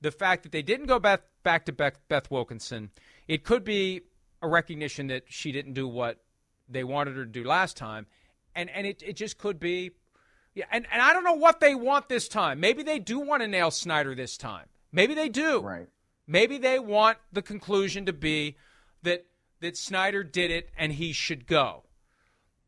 the 0.00 0.10
fact 0.10 0.42
that 0.42 0.52
they 0.52 0.62
didn't 0.62 0.86
go 0.86 0.98
back, 0.98 1.22
back 1.42 1.64
to 1.66 1.72
Beth, 1.72 1.98
Beth 2.08 2.30
Wilkinson, 2.30 2.90
it 3.26 3.44
could 3.44 3.64
be 3.64 4.02
a 4.42 4.48
recognition 4.48 5.08
that 5.08 5.24
she 5.28 5.50
didn't 5.52 5.72
do 5.72 5.88
what 5.88 6.18
they 6.68 6.84
wanted 6.84 7.16
her 7.16 7.24
to 7.24 7.30
do 7.30 7.44
last 7.44 7.76
time. 7.76 8.06
And, 8.54 8.70
and 8.70 8.86
it, 8.86 9.02
it 9.02 9.16
just 9.16 9.38
could 9.38 9.58
be. 9.58 9.92
Yeah, 10.54 10.66
and, 10.70 10.86
and 10.92 11.00
I 11.00 11.12
don't 11.12 11.24
know 11.24 11.34
what 11.34 11.60
they 11.60 11.74
want 11.74 12.08
this 12.08 12.28
time. 12.28 12.60
Maybe 12.60 12.82
they 12.82 12.98
do 12.98 13.20
want 13.20 13.42
to 13.42 13.48
nail 13.48 13.70
Snyder 13.70 14.14
this 14.14 14.36
time. 14.36 14.66
Maybe 14.92 15.14
they 15.14 15.28
do. 15.28 15.60
Right. 15.60 15.88
Maybe 16.26 16.58
they 16.58 16.78
want 16.78 17.18
the 17.32 17.42
conclusion 17.42 18.06
to 18.06 18.12
be 18.12 18.56
that 19.02 19.26
that 19.60 19.76
Snyder 19.76 20.22
did 20.22 20.50
it 20.50 20.70
and 20.76 20.92
he 20.92 21.12
should 21.12 21.46
go. 21.46 21.84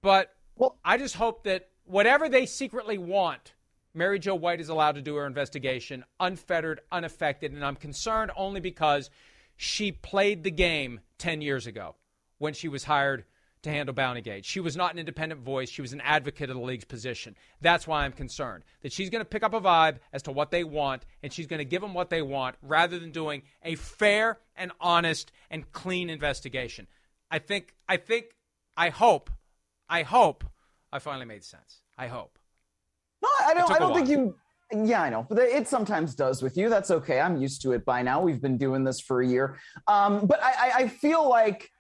But 0.03 0.35
well, 0.57 0.79
I 0.85 0.98
just 0.98 1.16
hope 1.16 1.44
that 1.44 1.68
whatever 1.85 2.29
they 2.29 2.46
secretly 2.46 2.98
want, 2.98 3.55
Mary 3.94 4.18
Jo 4.18 4.35
White 4.35 4.61
is 4.61 4.68
allowed 4.68 4.96
to 4.96 5.03
do 5.03 5.16
her 5.16 5.26
investigation 5.26 6.05
unfettered, 6.18 6.81
unaffected. 6.92 7.53
And 7.53 7.64
I'm 7.64 7.76
concerned 7.76 8.31
only 8.37 8.61
because 8.61 9.11
she 9.57 9.92
played 9.92 10.44
the 10.44 10.50
game 10.50 11.00
10 11.18 11.42
years 11.42 11.66
ago 11.66 11.96
when 12.38 12.55
she 12.55 12.68
was 12.68 12.85
hired 12.85 13.24
to 13.62 13.70
handle 13.70 13.94
Bountygate. 13.94 14.44
She 14.44 14.61
was 14.61 14.77
not 14.77 14.92
an 14.92 14.99
independent 14.99 15.42
voice. 15.42 15.68
She 15.68 15.83
was 15.83 15.92
an 15.92 16.01
advocate 16.01 16.51
of 16.51 16.57
the 16.57 16.62
league's 16.62 16.85
position. 16.85 17.37
That's 17.61 17.87
why 17.87 18.05
I'm 18.05 18.12
concerned 18.12 18.64
that 18.83 18.92
she's 18.92 19.11
going 19.11 19.20
to 19.20 19.29
pick 19.29 19.42
up 19.42 19.53
a 19.53 19.61
vibe 19.61 19.99
as 20.12 20.23
to 20.25 20.33
what 20.33 20.51
they 20.51 20.64
want, 20.64 21.05
and 21.23 21.33
she's 21.33 21.46
going 21.46 21.59
to 21.59 21.64
give 21.64 21.83
them 21.83 21.94
what 21.94 22.11
they 22.11 22.23
want 22.23 22.57
rather 22.62 22.99
than 22.99 23.11
doing 23.11 23.42
a 23.62 23.75
fair 23.75 24.38
and 24.57 24.73
honest 24.81 25.33
and 25.51 25.70
clean 25.73 26.09
investigation. 26.09 26.87
I 27.31 27.38
think, 27.38 27.75
I 27.88 27.96
think, 27.96 28.27
I 28.77 28.88
hope, 28.88 29.31
I 29.88 30.03
hope 30.03 30.44
I 30.92 30.99
finally 30.99 31.27
made 31.27 31.44
sense. 31.44 31.83
I 31.99 32.07
hope. 32.07 32.38
No, 33.23 33.29
I 33.44 33.55
don't. 33.55 33.70
I 33.70 33.79
don't 33.79 33.94
think 33.94 34.09
you. 34.09 34.35
Yeah, 34.73 35.03
I 35.03 35.11
know, 35.11 35.27
but 35.29 35.38
it 35.38 35.66
sometimes 35.66 36.14
does 36.14 36.42
with 36.42 36.57
you. 36.57 36.68
That's 36.68 36.90
okay. 36.90 37.20
I'm 37.20 37.37
used 37.37 37.61
to 37.62 37.73
it 37.73 37.85
by 37.85 38.03
now. 38.03 38.23
We've 38.23 38.40
been 38.40 38.57
doing 38.57 38.85
this 38.85 39.01
for 39.01 39.20
a 39.20 39.27
year. 39.27 39.59
Um, 39.88 40.27
but 40.27 40.40
I, 40.42 40.73
I 40.75 40.88
feel 40.88 41.29
like 41.29 41.70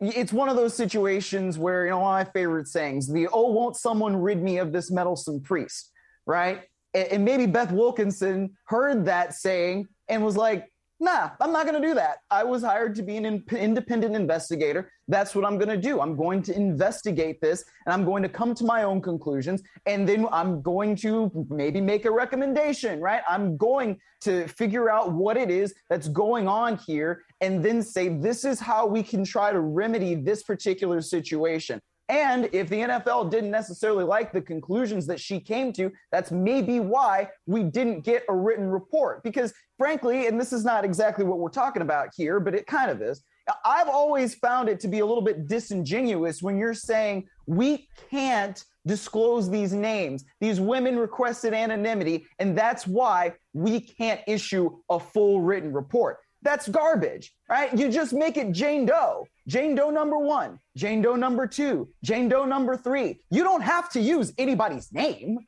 it's 0.00 0.32
one 0.32 0.48
of 0.48 0.56
those 0.56 0.74
situations 0.74 1.58
where 1.58 1.84
you 1.84 1.90
know 1.90 2.00
one 2.00 2.20
of 2.20 2.26
my 2.26 2.32
favorite 2.32 2.68
sayings 2.68 3.06
the 3.06 3.28
oh 3.32 3.50
won't 3.52 3.76
someone 3.76 4.16
rid 4.16 4.42
me 4.42 4.58
of 4.58 4.72
this 4.72 4.90
meddlesome 4.90 5.40
priest? 5.40 5.90
Right? 6.26 6.62
And, 6.94 7.24
maybe 7.24 7.46
beth 7.46 7.72
wilkinson 7.72 8.56
heard 8.66 9.06
that 9.06 9.34
saying 9.34 9.88
and 10.08 10.24
was 10.24 10.36
like 10.36 10.68
nah, 11.04 11.30
I'm 11.40 11.52
not 11.52 11.66
going 11.66 11.80
to 11.80 11.86
do 11.86 11.94
that. 11.94 12.18
I 12.30 12.42
was 12.44 12.62
hired 12.62 12.94
to 12.96 13.02
be 13.02 13.16
an 13.16 13.26
in- 13.26 13.44
independent 13.56 14.16
investigator. 14.16 14.90
That's 15.06 15.34
what 15.34 15.44
I'm 15.44 15.58
going 15.58 15.68
to 15.68 15.76
do. 15.76 16.00
I'm 16.00 16.16
going 16.16 16.42
to 16.44 16.56
investigate 16.56 17.40
this 17.40 17.64
and 17.86 17.92
I'm 17.92 18.04
going 18.04 18.22
to 18.22 18.28
come 18.28 18.54
to 18.54 18.64
my 18.64 18.82
own 18.82 19.00
conclusions. 19.02 19.62
And 19.86 20.08
then 20.08 20.26
I'm 20.32 20.62
going 20.62 20.96
to 20.96 21.30
maybe 21.50 21.80
make 21.80 22.06
a 22.06 22.10
recommendation, 22.10 23.00
right? 23.00 23.22
I'm 23.28 23.56
going 23.56 23.98
to 24.22 24.48
figure 24.48 24.90
out 24.90 25.12
what 25.12 25.36
it 25.36 25.50
is 25.50 25.74
that's 25.90 26.08
going 26.08 26.48
on 26.48 26.78
here 26.86 27.22
and 27.40 27.62
then 27.62 27.82
say, 27.82 28.08
this 28.08 28.44
is 28.44 28.58
how 28.58 28.86
we 28.86 29.02
can 29.02 29.24
try 29.24 29.52
to 29.52 29.60
remedy 29.60 30.14
this 30.14 30.42
particular 30.42 31.02
situation. 31.02 31.80
And 32.08 32.50
if 32.52 32.68
the 32.68 32.80
NFL 32.80 33.30
didn't 33.30 33.50
necessarily 33.50 34.04
like 34.04 34.32
the 34.32 34.42
conclusions 34.42 35.06
that 35.06 35.18
she 35.18 35.40
came 35.40 35.72
to, 35.74 35.90
that's 36.12 36.30
maybe 36.30 36.80
why 36.80 37.30
we 37.46 37.62
didn't 37.62 38.00
get 38.00 38.24
a 38.28 38.34
written 38.34 38.66
report. 38.66 39.22
Because 39.22 39.54
frankly, 39.78 40.26
and 40.26 40.38
this 40.38 40.52
is 40.52 40.64
not 40.64 40.84
exactly 40.84 41.24
what 41.24 41.38
we're 41.38 41.48
talking 41.48 41.82
about 41.82 42.08
here, 42.14 42.40
but 42.40 42.54
it 42.54 42.66
kind 42.66 42.90
of 42.90 43.00
is. 43.00 43.22
I've 43.64 43.88
always 43.88 44.34
found 44.34 44.68
it 44.68 44.80
to 44.80 44.88
be 44.88 45.00
a 45.00 45.06
little 45.06 45.22
bit 45.22 45.46
disingenuous 45.46 46.42
when 46.42 46.56
you're 46.58 46.74
saying 46.74 47.28
we 47.46 47.88
can't 48.10 48.62
disclose 48.86 49.50
these 49.50 49.72
names. 49.72 50.24
These 50.40 50.60
women 50.60 50.98
requested 50.98 51.52
anonymity, 51.52 52.26
and 52.38 52.56
that's 52.56 52.86
why 52.86 53.34
we 53.52 53.80
can't 53.80 54.20
issue 54.26 54.78
a 54.90 54.98
full 54.98 55.40
written 55.40 55.72
report. 55.72 56.18
That's 56.44 56.68
garbage, 56.68 57.34
right? 57.48 57.76
You 57.76 57.90
just 57.90 58.12
make 58.12 58.36
it 58.36 58.52
Jane 58.52 58.84
Doe. 58.84 59.26
Jane 59.48 59.74
Doe 59.74 59.90
number 59.90 60.18
one, 60.18 60.60
Jane 60.76 61.02
Doe 61.02 61.16
number 61.16 61.46
two, 61.46 61.88
Jane 62.02 62.28
Doe 62.28 62.44
number 62.44 62.76
three. 62.76 63.20
You 63.30 63.42
don't 63.42 63.62
have 63.62 63.90
to 63.90 64.00
use 64.00 64.32
anybody's 64.38 64.92
name 64.92 65.38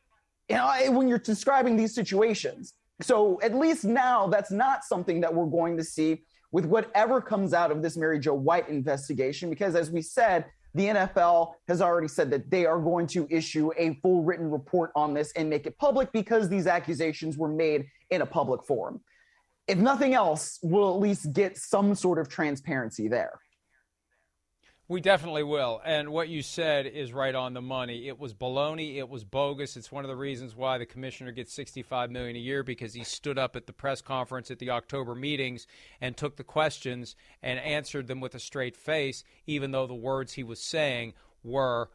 you 0.48 0.56
know, 0.56 0.70
eh, 0.70 0.88
when 0.88 1.08
you're 1.08 1.18
describing 1.18 1.76
these 1.76 1.94
situations. 1.94 2.74
So 3.02 3.40
at 3.42 3.54
least 3.54 3.84
now 3.84 4.26
that's 4.26 4.50
not 4.50 4.84
something 4.84 5.20
that 5.20 5.32
we're 5.34 5.46
going 5.46 5.76
to 5.76 5.84
see 5.84 6.22
with 6.50 6.64
whatever 6.64 7.20
comes 7.20 7.52
out 7.52 7.70
of 7.70 7.82
this 7.82 7.96
Mary 7.96 8.18
Jo 8.18 8.34
White 8.34 8.68
investigation, 8.68 9.50
because 9.50 9.74
as 9.74 9.90
we 9.90 10.00
said, 10.00 10.46
the 10.74 10.86
NFL 10.86 11.54
has 11.68 11.80
already 11.80 12.08
said 12.08 12.30
that 12.30 12.50
they 12.50 12.66
are 12.66 12.78
going 12.78 13.06
to 13.08 13.26
issue 13.30 13.70
a 13.78 13.94
full 14.02 14.22
written 14.22 14.50
report 14.50 14.92
on 14.94 15.14
this 15.14 15.32
and 15.32 15.48
make 15.48 15.66
it 15.66 15.76
public 15.78 16.12
because 16.12 16.48
these 16.48 16.66
accusations 16.66 17.36
were 17.36 17.48
made 17.48 17.86
in 18.10 18.22
a 18.22 18.26
public 18.26 18.62
forum 18.64 19.00
if 19.68 19.78
nothing 19.78 20.14
else, 20.14 20.58
we'll 20.62 20.94
at 20.94 21.00
least 21.00 21.32
get 21.32 21.56
some 21.56 21.94
sort 21.94 22.18
of 22.18 22.28
transparency 22.28 23.08
there. 23.08 23.40
We 24.88 25.00
definitely 25.00 25.42
will. 25.42 25.80
And 25.84 26.10
what 26.10 26.28
you 26.28 26.42
said 26.42 26.86
is 26.86 27.12
right 27.12 27.34
on 27.34 27.54
the 27.54 27.60
money. 27.60 28.06
It 28.06 28.20
was 28.20 28.34
baloney. 28.34 28.98
It 28.98 29.08
was 29.08 29.24
bogus. 29.24 29.76
It's 29.76 29.90
one 29.90 30.04
of 30.04 30.08
the 30.08 30.16
reasons 30.16 30.54
why 30.54 30.78
the 30.78 30.86
commissioner 30.86 31.32
gets 31.32 31.52
65 31.54 32.12
million 32.12 32.36
a 32.36 32.38
year 32.38 32.62
because 32.62 32.94
he 32.94 33.02
stood 33.02 33.36
up 33.36 33.56
at 33.56 33.66
the 33.66 33.72
press 33.72 34.00
conference 34.00 34.48
at 34.52 34.60
the 34.60 34.70
October 34.70 35.16
meetings 35.16 35.66
and 36.00 36.16
took 36.16 36.36
the 36.36 36.44
questions 36.44 37.16
and 37.42 37.58
answered 37.58 38.06
them 38.06 38.20
with 38.20 38.36
a 38.36 38.38
straight 38.38 38.76
face, 38.76 39.24
even 39.44 39.72
though 39.72 39.88
the 39.88 39.94
words 39.94 40.34
he 40.34 40.44
was 40.44 40.60
saying 40.60 41.14
were 41.42 41.90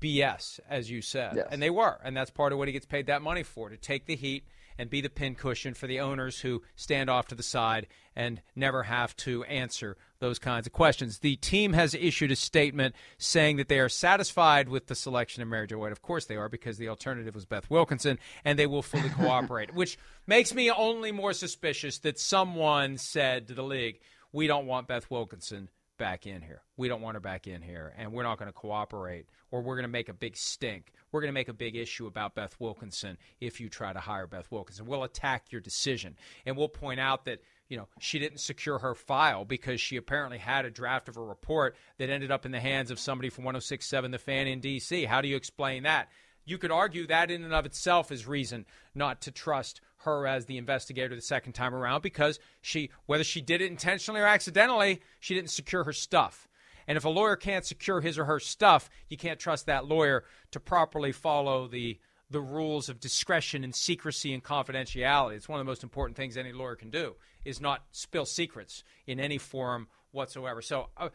BS, 0.00 0.60
as 0.68 0.88
you 0.92 1.02
said. 1.02 1.32
Yes. 1.34 1.48
And 1.50 1.60
they 1.60 1.70
were. 1.70 1.98
And 2.04 2.16
that's 2.16 2.30
part 2.30 2.52
of 2.52 2.58
what 2.58 2.68
he 2.68 2.72
gets 2.72 2.86
paid 2.86 3.06
that 3.06 3.22
money 3.22 3.42
for 3.42 3.68
to 3.68 3.76
take 3.76 4.06
the 4.06 4.14
heat 4.14 4.44
and 4.78 4.90
be 4.90 5.00
the 5.00 5.10
pincushion 5.10 5.74
for 5.74 5.86
the 5.86 6.00
owners 6.00 6.40
who 6.40 6.62
stand 6.76 7.10
off 7.10 7.26
to 7.28 7.34
the 7.34 7.42
side 7.42 7.86
and 8.14 8.42
never 8.54 8.84
have 8.84 9.16
to 9.16 9.44
answer 9.44 9.96
those 10.18 10.38
kinds 10.38 10.66
of 10.66 10.72
questions. 10.72 11.18
The 11.18 11.36
team 11.36 11.72
has 11.72 11.94
issued 11.94 12.30
a 12.30 12.36
statement 12.36 12.94
saying 13.18 13.56
that 13.56 13.68
they 13.68 13.80
are 13.80 13.88
satisfied 13.88 14.68
with 14.68 14.86
the 14.86 14.94
selection 14.94 15.42
of 15.42 15.48
Mary 15.48 15.66
Jo 15.66 15.78
White. 15.78 15.92
Of 15.92 16.02
course 16.02 16.26
they 16.26 16.36
are, 16.36 16.48
because 16.48 16.78
the 16.78 16.88
alternative 16.88 17.34
was 17.34 17.46
Beth 17.46 17.70
Wilkinson, 17.70 18.18
and 18.44 18.58
they 18.58 18.66
will 18.66 18.82
fully 18.82 19.08
cooperate, 19.10 19.74
which 19.74 19.98
makes 20.26 20.54
me 20.54 20.70
only 20.70 21.12
more 21.12 21.32
suspicious 21.32 21.98
that 22.00 22.18
someone 22.18 22.98
said 22.98 23.48
to 23.48 23.54
the 23.54 23.64
league, 23.64 24.00
we 24.32 24.46
don't 24.46 24.66
want 24.66 24.88
Beth 24.88 25.10
Wilkinson 25.10 25.68
back 26.02 26.26
in 26.26 26.42
here. 26.42 26.62
We 26.76 26.88
don't 26.88 27.00
want 27.00 27.14
her 27.14 27.20
back 27.20 27.46
in 27.46 27.62
here, 27.62 27.94
and 27.96 28.12
we're 28.12 28.24
not 28.24 28.36
going 28.36 28.48
to 28.48 28.52
cooperate, 28.52 29.26
or 29.52 29.62
we're 29.62 29.76
going 29.76 29.84
to 29.84 29.88
make 29.88 30.08
a 30.08 30.12
big 30.12 30.36
stink. 30.36 30.92
We're 31.12 31.20
going 31.20 31.28
to 31.28 31.32
make 31.32 31.46
a 31.46 31.52
big 31.52 31.76
issue 31.76 32.08
about 32.08 32.34
Beth 32.34 32.56
Wilkinson 32.58 33.18
if 33.40 33.60
you 33.60 33.68
try 33.68 33.92
to 33.92 34.00
hire 34.00 34.26
Beth 34.26 34.50
Wilkinson. 34.50 34.86
We'll 34.86 35.04
attack 35.04 35.52
your 35.52 35.60
decision, 35.60 36.16
and 36.44 36.56
we'll 36.56 36.68
point 36.68 36.98
out 36.98 37.26
that 37.26 37.38
you 37.68 37.76
know 37.76 37.86
she 38.00 38.18
didn't 38.18 38.40
secure 38.40 38.80
her 38.80 38.96
file 38.96 39.44
because 39.44 39.80
she 39.80 39.96
apparently 39.96 40.38
had 40.38 40.64
a 40.64 40.72
draft 40.72 41.08
of 41.08 41.16
a 41.16 41.22
report 41.22 41.76
that 41.98 42.10
ended 42.10 42.32
up 42.32 42.44
in 42.44 42.50
the 42.50 42.58
hands 42.58 42.90
of 42.90 42.98
somebody 42.98 43.30
from 43.30 43.44
1067 43.44 44.10
The 44.10 44.18
Fan 44.18 44.48
in 44.48 44.58
D.C. 44.58 45.04
How 45.04 45.20
do 45.20 45.28
you 45.28 45.36
explain 45.36 45.84
that? 45.84 46.08
You 46.44 46.58
could 46.58 46.72
argue 46.72 47.06
that 47.06 47.30
in 47.30 47.44
and 47.44 47.54
of 47.54 47.64
itself 47.64 48.10
is 48.10 48.26
reason 48.26 48.66
not 48.92 49.20
to 49.20 49.30
trust 49.30 49.80
her 50.04 50.26
as 50.26 50.46
the 50.46 50.58
investigator 50.58 51.14
the 51.14 51.22
second 51.22 51.52
time 51.52 51.74
around 51.74 52.02
because 52.02 52.38
she, 52.60 52.90
whether 53.06 53.24
she 53.24 53.40
did 53.40 53.60
it 53.60 53.70
intentionally 53.70 54.20
or 54.20 54.26
accidentally, 54.26 55.00
she 55.20 55.34
didn't 55.34 55.50
secure 55.50 55.84
her 55.84 55.92
stuff. 55.92 56.48
And 56.86 56.96
if 56.96 57.04
a 57.04 57.08
lawyer 57.08 57.36
can't 57.36 57.64
secure 57.64 58.00
his 58.00 58.18
or 58.18 58.24
her 58.24 58.40
stuff, 58.40 58.90
you 59.08 59.16
can't 59.16 59.38
trust 59.38 59.66
that 59.66 59.86
lawyer 59.86 60.24
to 60.50 60.60
properly 60.60 61.12
follow 61.12 61.68
the 61.68 61.98
the 62.30 62.40
rules 62.40 62.88
of 62.88 62.98
discretion 62.98 63.62
and 63.62 63.74
secrecy 63.74 64.32
and 64.32 64.42
confidentiality. 64.42 65.34
It's 65.34 65.50
one 65.50 65.60
of 65.60 65.66
the 65.66 65.70
most 65.70 65.82
important 65.82 66.16
things 66.16 66.38
any 66.38 66.52
lawyer 66.52 66.76
can 66.76 66.88
do 66.88 67.14
is 67.44 67.60
not 67.60 67.84
spill 67.92 68.24
secrets 68.24 68.84
in 69.06 69.20
any 69.20 69.36
form 69.36 69.86
whatsoever. 70.12 70.62
So 70.62 70.88
uh, 70.96 71.10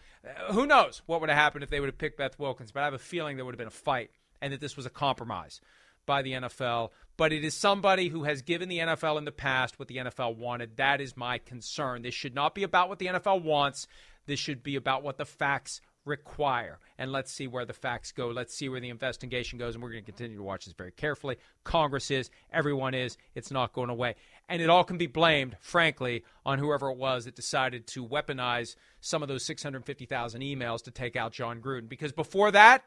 who 0.51 0.67
knows 0.67 1.01
what 1.07 1.19
would 1.21 1.29
have 1.29 1.37
happened 1.37 1.63
if 1.63 1.71
they 1.71 1.79
would 1.79 1.87
have 1.87 1.97
picked 1.97 2.17
Beth 2.17 2.37
Wilkinson, 2.37 2.71
but 2.73 2.81
I 2.81 2.85
have 2.85 2.93
a 2.93 2.99
feeling 2.99 3.35
there 3.35 3.45
would 3.45 3.55
have 3.55 3.59
been 3.59 3.67
a 3.67 3.71
fight 3.71 4.11
and 4.41 4.53
that 4.53 4.59
this 4.59 4.77
was 4.77 4.85
a 4.85 4.91
compromise 4.91 5.59
by 6.07 6.23
the 6.23 6.31
NFL. 6.31 6.89
But 7.17 7.31
it 7.31 7.43
is 7.43 7.53
somebody 7.53 8.07
who 8.07 8.23
has 8.23 8.41
given 8.41 8.69
the 8.69 8.79
NFL 8.79 9.19
in 9.19 9.25
the 9.25 9.31
past 9.31 9.77
what 9.77 9.87
the 9.87 9.97
NFL 9.97 10.37
wanted. 10.37 10.77
That 10.77 10.99
is 11.01 11.15
my 11.15 11.37
concern. 11.37 12.01
This 12.01 12.15
should 12.15 12.33
not 12.33 12.55
be 12.55 12.63
about 12.63 12.89
what 12.89 12.97
the 12.97 13.07
NFL 13.07 13.43
wants. 13.43 13.87
This 14.25 14.39
should 14.39 14.63
be 14.63 14.75
about 14.75 15.03
what 15.03 15.17
the 15.17 15.25
facts 15.25 15.81
require. 16.07 16.79
And 16.97 17.11
let's 17.11 17.31
see 17.31 17.47
where 17.47 17.65
the 17.65 17.73
facts 17.73 18.11
go. 18.11 18.29
Let's 18.29 18.55
see 18.55 18.69
where 18.69 18.79
the 18.79 18.89
investigation 18.89 19.59
goes. 19.59 19.75
And 19.75 19.83
we're 19.83 19.91
going 19.91 20.03
to 20.03 20.11
continue 20.11 20.37
to 20.37 20.43
watch 20.43 20.65
this 20.65 20.73
very 20.73 20.91
carefully. 20.91 21.37
Congress 21.63 22.09
is, 22.09 22.29
everyone 22.51 22.93
is. 22.93 23.17
It's 23.35 23.51
not 23.51 23.73
going 23.73 23.89
away. 23.89 24.15
And 24.49 24.61
it 24.61 24.69
all 24.69 24.83
can 24.83 24.97
be 24.97 25.07
blamed, 25.07 25.57
frankly, 25.59 26.23
on 26.45 26.59
whoever 26.59 26.89
it 26.89 26.97
was 26.97 27.25
that 27.25 27.35
decided 27.35 27.87
to 27.87 28.05
weaponize 28.05 28.75
some 29.01 29.21
of 29.21 29.27
those 29.27 29.45
650,000 29.45 30.41
emails 30.41 30.83
to 30.83 30.91
take 30.91 31.15
out 31.15 31.33
Jon 31.33 31.61
Gruden. 31.61 31.89
Because 31.89 32.13
before 32.13 32.51
that, 32.51 32.83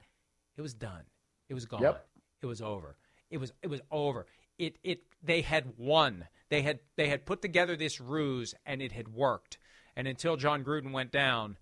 it 0.57 0.63
was 0.63 0.75
done. 0.75 1.03
It 1.49 1.55
was 1.55 1.67
gone. 1.67 1.83
Yep. 1.83 2.07
It 2.43 2.47
was 2.47 2.63
over. 2.63 2.97
It 3.31 3.39
was 3.39 3.53
it 3.63 3.69
was 3.69 3.81
over. 3.91 4.27
It 4.59 4.77
it 4.83 5.03
they 5.23 5.43
had 5.43 5.79
won. 5.79 6.27
They 6.49 6.63
had 6.63 6.81
they 6.97 7.09
had 7.09 7.25
put 7.25 7.43
together 7.43 7.77
this 7.77 8.01
ruse 8.01 8.55
and 8.67 8.83
it 8.83 8.93
had 8.93 9.09
worked. 9.09 9.59
And 9.97 10.07
until 10.07 10.37
Jon 10.37 10.65
Gruden 10.65 10.93
went 10.93 11.13
down, 11.13 11.57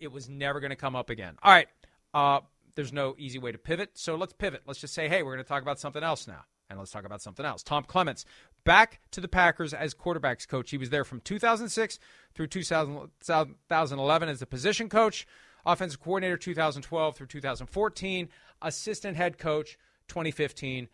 it 0.00 0.12
was 0.12 0.28
never 0.28 0.60
going 0.60 0.70
to 0.70 0.76
come 0.76 0.96
up 0.96 1.10
again. 1.10 1.36
All 1.42 1.52
right. 1.52 1.68
Uh, 2.12 2.40
there's 2.74 2.92
no 2.92 3.14
easy 3.18 3.38
way 3.38 3.52
to 3.52 3.58
pivot. 3.58 3.90
So 3.94 4.16
let's 4.16 4.32
pivot. 4.32 4.62
Let's 4.66 4.80
just 4.80 4.94
say, 4.94 5.08
hey, 5.08 5.22
we're 5.22 5.34
going 5.34 5.44
to 5.44 5.48
talk 5.48 5.62
about 5.62 5.78
something 5.80 6.02
else 6.02 6.26
now. 6.26 6.44
And 6.68 6.78
let's 6.78 6.90
talk 6.90 7.04
about 7.04 7.22
something 7.22 7.44
else. 7.44 7.62
Tom 7.62 7.84
Clements 7.84 8.24
back 8.64 9.00
to 9.12 9.20
the 9.20 9.28
Packers 9.28 9.74
as 9.74 9.94
quarterbacks 9.94 10.48
coach. 10.48 10.70
He 10.70 10.78
was 10.78 10.90
there 10.90 11.04
from 11.04 11.20
2006 11.20 11.98
through 12.34 12.46
2011 12.48 14.28
as 14.28 14.40
the 14.40 14.46
position 14.46 14.88
coach, 14.88 15.26
offensive 15.66 16.00
coordinator 16.00 16.36
2012 16.36 17.16
through 17.16 17.26
2014, 17.26 18.28
assistant 18.62 19.16
head 19.16 19.38
coach 19.38 19.78
2015 20.08 20.88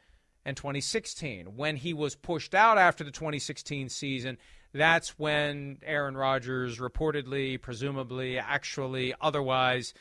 and 0.44 0.56
2016. 0.56 1.56
When 1.56 1.76
he 1.76 1.92
was 1.92 2.14
pushed 2.14 2.54
out 2.54 2.78
after 2.78 3.04
the 3.04 3.10
2016 3.10 3.88
season, 3.88 4.38
that's 4.72 5.18
when 5.18 5.78
Aaron 5.82 6.16
Rodgers 6.16 6.78
reportedly, 6.78 7.60
presumably, 7.60 8.38
actually, 8.38 9.14
otherwise 9.20 9.94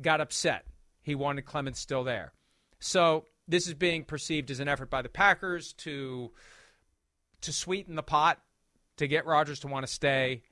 got 0.00 0.20
upset. 0.20 0.64
He 1.02 1.14
wanted 1.14 1.44
Clements 1.44 1.80
still 1.80 2.04
there. 2.04 2.32
So 2.78 3.24
this 3.48 3.66
is 3.66 3.74
being 3.74 4.04
perceived 4.04 4.50
as 4.50 4.60
an 4.60 4.68
effort 4.68 4.90
by 4.90 5.02
the 5.02 5.08
Packers 5.08 5.72
to 5.74 6.32
to 7.42 7.52
sweeten 7.52 7.94
the 7.94 8.02
pot, 8.02 8.40
to 8.96 9.06
get 9.06 9.26
Rodgers 9.26 9.60
to 9.60 9.68
want 9.68 9.86
to 9.86 9.92
stay. 9.92 10.42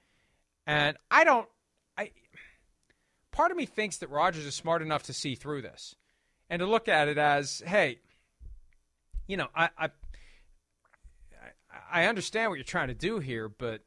And 0.67 0.97
I 1.11 1.25
don't 1.25 1.49
I 1.97 2.11
part 3.31 3.51
of 3.51 3.57
me 3.57 3.67
thinks 3.67 3.99
that 3.99 4.11
Rodgers 4.11 4.47
is 4.47 4.55
smart 4.55 4.83
enough 4.83 5.05
to 5.05 5.13
see 5.13 5.35
through 5.35 5.63
this 5.63 5.97
and 6.51 6.61
to 6.61 6.67
look 6.67 6.89
at 6.89 7.09
it 7.09 7.19
as, 7.19 7.63
hey, 7.67 7.99
you 9.27 9.37
know, 9.37 9.49
I, 9.55 9.69
I 9.79 9.89
I 11.91 12.05
understand 12.07 12.51
what 12.51 12.57
you're 12.57 12.65
trying 12.65 12.89
to 12.89 12.95
do 12.95 13.19
here, 13.19 13.49
but 13.49 13.83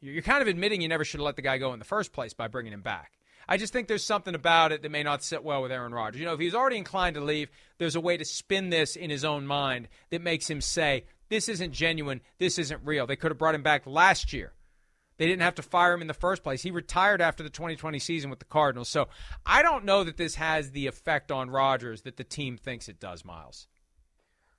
you're 0.00 0.22
kind 0.22 0.42
of 0.42 0.48
admitting 0.48 0.80
you 0.80 0.88
never 0.88 1.04
should 1.04 1.20
have 1.20 1.26
let 1.26 1.36
the 1.36 1.42
guy 1.42 1.58
go 1.58 1.72
in 1.72 1.78
the 1.78 1.84
first 1.84 2.12
place 2.12 2.34
by 2.34 2.48
bringing 2.48 2.72
him 2.72 2.82
back. 2.82 3.12
I 3.48 3.56
just 3.56 3.72
think 3.72 3.86
there's 3.86 4.04
something 4.04 4.34
about 4.34 4.72
it 4.72 4.82
that 4.82 4.90
may 4.90 5.02
not 5.02 5.22
sit 5.22 5.44
well 5.44 5.62
with 5.62 5.70
Aaron 5.70 5.92
Rodgers. 5.92 6.20
You 6.20 6.26
know, 6.26 6.34
if 6.34 6.40
he's 6.40 6.54
already 6.54 6.78
inclined 6.78 7.14
to 7.14 7.20
leave, 7.20 7.48
there's 7.78 7.94
a 7.94 8.00
way 8.00 8.16
to 8.16 8.24
spin 8.24 8.70
this 8.70 8.96
in 8.96 9.08
his 9.08 9.24
own 9.24 9.46
mind 9.46 9.88
that 10.10 10.20
makes 10.20 10.50
him 10.50 10.60
say, 10.60 11.04
this 11.28 11.48
isn't 11.48 11.72
genuine, 11.72 12.20
this 12.38 12.58
isn't 12.58 12.80
real. 12.84 13.06
They 13.06 13.16
could 13.16 13.30
have 13.30 13.38
brought 13.38 13.54
him 13.54 13.62
back 13.62 13.86
last 13.86 14.32
year. 14.32 14.52
They 15.18 15.26
didn't 15.26 15.42
have 15.42 15.54
to 15.56 15.62
fire 15.62 15.94
him 15.94 16.02
in 16.02 16.08
the 16.08 16.14
first 16.14 16.42
place. 16.42 16.62
He 16.62 16.70
retired 16.70 17.20
after 17.20 17.42
the 17.42 17.50
2020 17.50 17.98
season 17.98 18.30
with 18.30 18.38
the 18.38 18.44
Cardinals. 18.44 18.88
So 18.88 19.08
I 19.44 19.62
don't 19.62 19.84
know 19.84 20.04
that 20.04 20.16
this 20.16 20.34
has 20.36 20.72
the 20.72 20.86
effect 20.86 21.32
on 21.32 21.50
Rodgers 21.50 22.02
that 22.02 22.16
the 22.16 22.24
team 22.24 22.56
thinks 22.56 22.88
it 22.88 23.00
does, 23.00 23.24
Miles. 23.24 23.68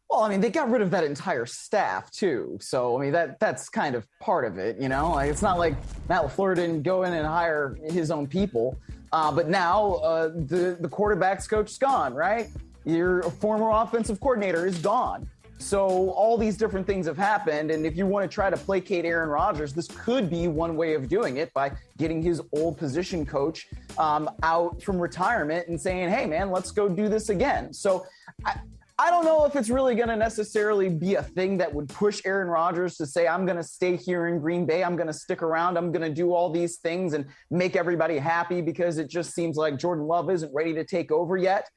Well, 0.09 0.21
I 0.21 0.29
mean, 0.29 0.39
they 0.39 0.49
got 0.49 0.69
rid 0.69 0.81
of 0.81 0.91
that 0.91 1.03
entire 1.03 1.45
staff 1.45 2.09
too. 2.11 2.57
So, 2.61 2.97
I 2.97 3.01
mean, 3.01 3.11
that 3.11 3.39
that's 3.39 3.67
kind 3.67 3.93
of 3.93 4.07
part 4.19 4.45
of 4.45 4.57
it, 4.57 4.79
you 4.79 4.87
know. 4.87 5.11
Like, 5.11 5.29
it's 5.29 5.41
not 5.41 5.59
like 5.59 5.75
Matt 6.07 6.23
LaFleur 6.23 6.55
didn't 6.55 6.83
go 6.83 7.03
in 7.03 7.13
and 7.13 7.27
hire 7.27 7.77
his 7.89 8.09
own 8.09 8.25
people, 8.25 8.77
uh, 9.11 9.31
but 9.33 9.49
now 9.49 9.95
uh, 9.95 10.29
the 10.29 10.77
the 10.79 10.87
quarterbacks 10.87 11.49
coach 11.49 11.71
is 11.71 11.77
gone, 11.77 12.13
right? 12.13 12.47
Your 12.85 13.21
former 13.23 13.69
offensive 13.69 14.21
coordinator 14.21 14.65
is 14.65 14.77
gone. 14.79 15.29
So 15.59 16.11
all 16.11 16.37
these 16.37 16.55
different 16.55 16.85
things 16.85 17.07
have 17.07 17.17
happened, 17.17 17.71
and 17.71 17.85
if 17.85 17.97
you 17.97 18.05
want 18.05 18.29
to 18.29 18.33
try 18.33 18.49
to 18.49 18.57
placate 18.57 19.05
Aaron 19.05 19.29
Rodgers, 19.29 19.73
this 19.73 19.87
could 19.87 20.29
be 20.29 20.47
one 20.47 20.75
way 20.75 20.93
of 20.93 21.09
doing 21.09 21.37
it 21.37 21.51
by 21.53 21.71
getting 21.97 22.21
his 22.21 22.41
old 22.53 22.77
position 22.77 23.25
coach 23.25 23.67
um, 23.97 24.29
out 24.43 24.81
from 24.81 24.99
retirement 24.99 25.67
and 25.67 25.79
saying, 25.79 26.09
"Hey, 26.09 26.25
man, 26.25 26.51
let's 26.51 26.71
go 26.71 26.87
do 26.87 27.09
this 27.09 27.29
again." 27.29 27.73
So. 27.73 28.05
I, 28.45 28.59
I 28.99 29.11
don't 29.11 29.25
know 29.25 29.45
if 29.45 29.55
it's 29.55 29.69
really 29.69 29.93
going 29.93 30.07
to 30.07 30.15
necessarily 30.15 30.89
be 30.89 31.15
a 31.15 31.21
thing 31.21 31.59
that 31.59 31.71
would 31.71 31.87
push 31.87 32.19
Aaron 32.25 32.47
Rodgers 32.47 32.97
to 32.97 33.05
say, 33.05 33.27
I'm 33.27 33.45
going 33.45 33.57
to 33.57 33.63
stay 33.63 33.95
here 33.95 34.27
in 34.27 34.39
Green 34.39 34.65
Bay. 34.65 34.83
I'm 34.83 34.95
going 34.95 35.05
to 35.05 35.13
stick 35.13 35.43
around. 35.43 35.77
I'm 35.77 35.91
going 35.91 36.01
to 36.01 36.13
do 36.13 36.33
all 36.33 36.49
these 36.49 36.77
things 36.77 37.13
and 37.13 37.27
make 37.51 37.75
everybody 37.75 38.17
happy 38.17 38.59
because 38.59 38.97
it 38.97 39.07
just 39.07 39.35
seems 39.35 39.55
like 39.55 39.77
Jordan 39.77 40.05
Love 40.07 40.31
isn't 40.31 40.51
ready 40.51 40.73
to 40.73 40.83
take 40.83 41.11
over 41.11 41.37
yet. 41.37 41.69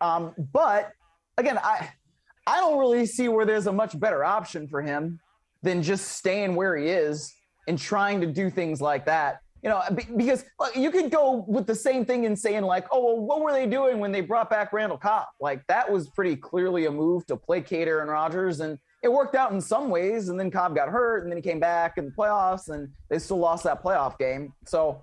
Um, 0.00 0.34
but 0.52 0.92
again, 1.36 1.58
I, 1.58 1.90
I 2.48 2.56
don't 2.60 2.78
really 2.78 3.06
see 3.06 3.28
where 3.28 3.44
there's 3.44 3.66
a 3.66 3.72
much 3.72 3.98
better 3.98 4.24
option 4.24 4.68
for 4.68 4.82
him 4.82 5.20
than 5.62 5.82
just 5.82 6.08
staying 6.12 6.54
where 6.54 6.76
he 6.76 6.88
is 6.88 7.34
and 7.66 7.78
trying 7.78 8.20
to 8.20 8.26
do 8.26 8.50
things 8.50 8.80
like 8.80 9.06
that 9.06 9.40
you 9.62 9.68
know, 9.68 9.82
because 10.16 10.44
you 10.76 10.90
could 10.90 11.10
go 11.10 11.44
with 11.48 11.66
the 11.66 11.74
same 11.74 12.04
thing 12.04 12.26
and 12.26 12.38
saying 12.38 12.62
like, 12.62 12.86
oh, 12.92 13.04
well, 13.04 13.18
what 13.18 13.40
were 13.40 13.52
they 13.52 13.66
doing 13.66 13.98
when 13.98 14.12
they 14.12 14.20
brought 14.20 14.48
back 14.48 14.72
Randall 14.72 14.98
Cobb? 14.98 15.26
Like 15.40 15.66
that 15.66 15.90
was 15.90 16.08
pretty 16.08 16.36
clearly 16.36 16.86
a 16.86 16.90
move 16.90 17.26
to 17.26 17.36
placate 17.36 17.88
Aaron 17.88 18.08
Rodgers, 18.08 18.60
and 18.60 18.78
it 19.02 19.08
worked 19.08 19.34
out 19.34 19.52
in 19.52 19.60
some 19.60 19.90
ways. 19.90 20.28
And 20.28 20.38
then 20.38 20.50
Cobb 20.50 20.76
got 20.76 20.88
hurt, 20.88 21.24
and 21.24 21.32
then 21.32 21.38
he 21.38 21.42
came 21.42 21.58
back 21.58 21.98
in 21.98 22.06
the 22.06 22.10
playoffs, 22.12 22.68
and 22.68 22.88
they 23.08 23.18
still 23.18 23.38
lost 23.38 23.64
that 23.64 23.82
playoff 23.82 24.16
game. 24.18 24.52
So 24.64 25.02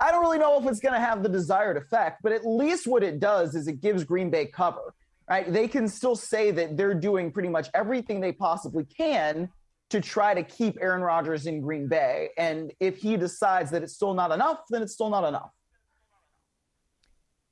I 0.00 0.10
don't 0.10 0.22
really 0.22 0.38
know 0.38 0.58
if 0.58 0.66
it's 0.66 0.80
going 0.80 0.94
to 0.94 1.00
have 1.00 1.22
the 1.22 1.28
desired 1.28 1.76
effect, 1.76 2.22
but 2.22 2.32
at 2.32 2.46
least 2.46 2.86
what 2.86 3.02
it 3.02 3.20
does 3.20 3.54
is 3.54 3.68
it 3.68 3.82
gives 3.82 4.02
Green 4.02 4.30
Bay 4.30 4.46
cover. 4.46 4.94
Right? 5.30 5.50
They 5.50 5.68
can 5.68 5.86
still 5.86 6.16
say 6.16 6.50
that 6.50 6.76
they're 6.76 6.92
doing 6.92 7.30
pretty 7.30 7.48
much 7.48 7.68
everything 7.72 8.20
they 8.20 8.32
possibly 8.32 8.84
can 8.84 9.48
to 9.90 10.00
try 10.00 10.34
to 10.34 10.42
keep 10.42 10.76
Aaron 10.80 11.02
Rodgers 11.02 11.46
in 11.46 11.60
Green 11.60 11.86
Bay. 11.86 12.30
And 12.36 12.72
if 12.80 12.98
he 12.98 13.16
decides 13.16 13.70
that 13.70 13.84
it's 13.84 13.94
still 13.94 14.12
not 14.12 14.32
enough, 14.32 14.58
then 14.70 14.82
it's 14.82 14.92
still 14.92 15.08
not 15.08 15.26
enough. 15.26 15.50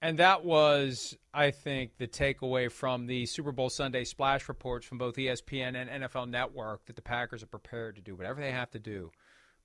And 0.01 0.19
that 0.19 0.45
was, 0.45 1.17
I 1.35 1.51
think, 1.51 1.99
the 1.99 2.07
takeaway 2.07 2.71
from 2.71 3.07
the 3.07 3.27
Super 3.27 3.51
Bowl 3.51 3.69
Sunday 3.69 4.05
splash 4.05 4.49
reports 4.49 4.87
from 4.87 4.99
both 4.99 5.17
ESPN 5.17 5.75
and 5.75 6.03
NFL 6.03 6.31
Network 6.31 6.87
that 6.87 6.97
the 6.97 7.03
Packers 7.03 7.43
are 7.43 7.49
prepared 7.49 7.97
to 7.97 8.03
do 8.03 8.15
whatever 8.15 8.41
they 8.41 8.53
have 8.53 8.71
to 8.73 8.79
do 8.79 9.11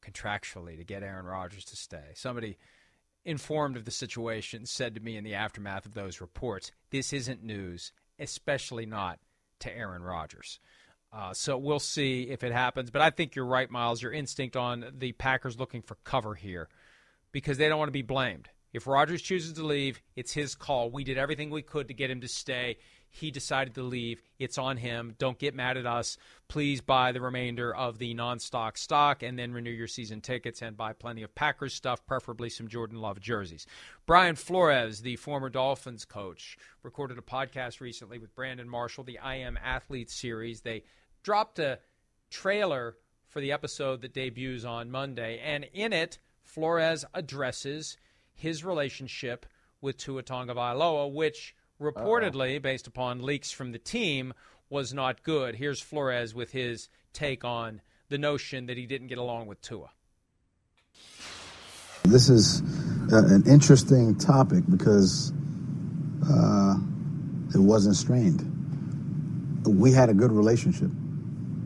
contractually 0.03 0.77
to 0.77 0.83
get 0.83 1.03
Aaron 1.03 1.25
Rodgers 1.25 1.65
to 1.65 1.75
stay. 1.75 2.11
Somebody 2.15 2.57
informed 3.25 3.77
of 3.77 3.85
the 3.85 3.91
situation 3.91 4.65
said 4.65 4.95
to 4.95 5.01
me 5.01 5.17
in 5.17 5.23
the 5.23 5.35
aftermath 5.35 5.85
of 5.85 5.93
those 5.93 6.19
reports, 6.19 6.71
this 6.89 7.13
isn't 7.13 7.43
news, 7.43 7.91
especially 8.23 8.85
not 8.85 9.19
to 9.59 9.75
Aaron 9.75 10.01
Rodgers. 10.01 10.59
Uh, 11.11 11.33
so 11.33 11.57
we'll 11.57 11.79
see 11.79 12.23
if 12.23 12.43
it 12.43 12.51
happens. 12.51 12.89
But 12.89 13.03
I 13.03 13.11
think 13.11 13.35
you're 13.35 13.45
right, 13.45 13.69
Miles. 13.69 14.01
Your 14.01 14.11
instinct 14.11 14.55
on 14.55 14.85
the 14.97 15.11
Packers 15.11 15.59
looking 15.59 15.83
for 15.83 15.95
cover 16.03 16.33
here 16.33 16.69
because 17.31 17.57
they 17.57 17.69
don't 17.69 17.77
want 17.77 17.89
to 17.89 17.93
be 17.93 18.01
blamed. 18.01 18.49
If 18.73 18.87
Rodgers 18.87 19.21
chooses 19.21 19.53
to 19.53 19.65
leave, 19.65 20.01
it's 20.15 20.33
his 20.33 20.55
call. 20.55 20.89
We 20.89 21.03
did 21.03 21.19
everything 21.19 21.51
we 21.51 21.61
could 21.61 21.87
to 21.89 21.93
get 21.93 22.09
him 22.09 22.21
to 22.21 22.27
stay. 22.27 22.77
He 23.15 23.29
decided 23.29 23.75
to 23.75 23.83
leave. 23.83 24.23
It's 24.39 24.57
on 24.57 24.77
him. 24.77 25.13
Don't 25.19 25.37
get 25.37 25.53
mad 25.53 25.77
at 25.77 25.85
us. 25.85 26.17
Please 26.47 26.81
buy 26.81 27.11
the 27.11 27.21
remainder 27.21 27.73
of 27.73 27.99
the 27.99 28.15
non 28.15 28.39
stock 28.39 28.75
stock 28.75 29.21
and 29.21 29.37
then 29.37 29.53
renew 29.53 29.69
your 29.69 29.87
season 29.87 30.19
tickets 30.19 30.63
and 30.63 30.75
buy 30.75 30.93
plenty 30.93 31.21
of 31.21 31.35
Packers 31.35 31.75
stuff, 31.75 32.03
preferably 32.07 32.49
some 32.49 32.67
Jordan 32.67 32.99
Love 32.99 33.19
jerseys. 33.19 33.67
Brian 34.07 34.35
Flores, 34.35 35.01
the 35.01 35.15
former 35.17 35.49
Dolphins 35.49 36.05
coach, 36.05 36.57
recorded 36.81 37.19
a 37.19 37.21
podcast 37.21 37.81
recently 37.81 38.17
with 38.17 38.33
Brandon 38.33 38.67
Marshall, 38.67 39.03
the 39.03 39.19
I 39.19 39.35
Am 39.35 39.59
Athlete 39.63 40.09
series. 40.09 40.61
They 40.61 40.83
dropped 41.21 41.59
a 41.59 41.77
trailer 42.31 42.97
for 43.27 43.41
the 43.41 43.51
episode 43.51 44.01
that 44.01 44.15
debuts 44.15 44.65
on 44.65 44.89
Monday, 44.89 45.39
and 45.39 45.67
in 45.71 45.93
it, 45.93 46.17
Flores 46.41 47.05
addresses 47.13 47.95
his 48.33 48.65
relationship 48.65 49.45
with 49.81 49.97
Tua 49.97 50.23
Tagovailoa, 50.23 51.13
which 51.13 51.55
reportedly, 51.81 52.55
Uh-oh. 52.55 52.59
based 52.59 52.87
upon 52.87 53.21
leaks 53.21 53.51
from 53.51 53.71
the 53.71 53.79
team, 53.79 54.33
was 54.69 54.93
not 54.93 55.23
good. 55.23 55.55
Here's 55.55 55.79
Flores 55.79 56.33
with 56.33 56.51
his 56.51 56.89
take 57.13 57.45
on 57.45 57.81
the 58.09 58.17
notion 58.17 58.65
that 58.67 58.77
he 58.77 58.85
didn't 58.85 59.07
get 59.07 59.17
along 59.17 59.47
with 59.47 59.61
Tua. 59.61 59.89
This 62.03 62.29
is 62.29 62.61
uh, 63.11 63.23
an 63.27 63.43
interesting 63.47 64.15
topic 64.17 64.63
because 64.69 65.31
uh, 66.29 66.75
it 67.53 67.59
wasn't 67.59 67.95
strained. 67.95 68.49
We 69.65 69.91
had 69.91 70.09
a 70.09 70.13
good 70.13 70.31
relationship. 70.31 70.91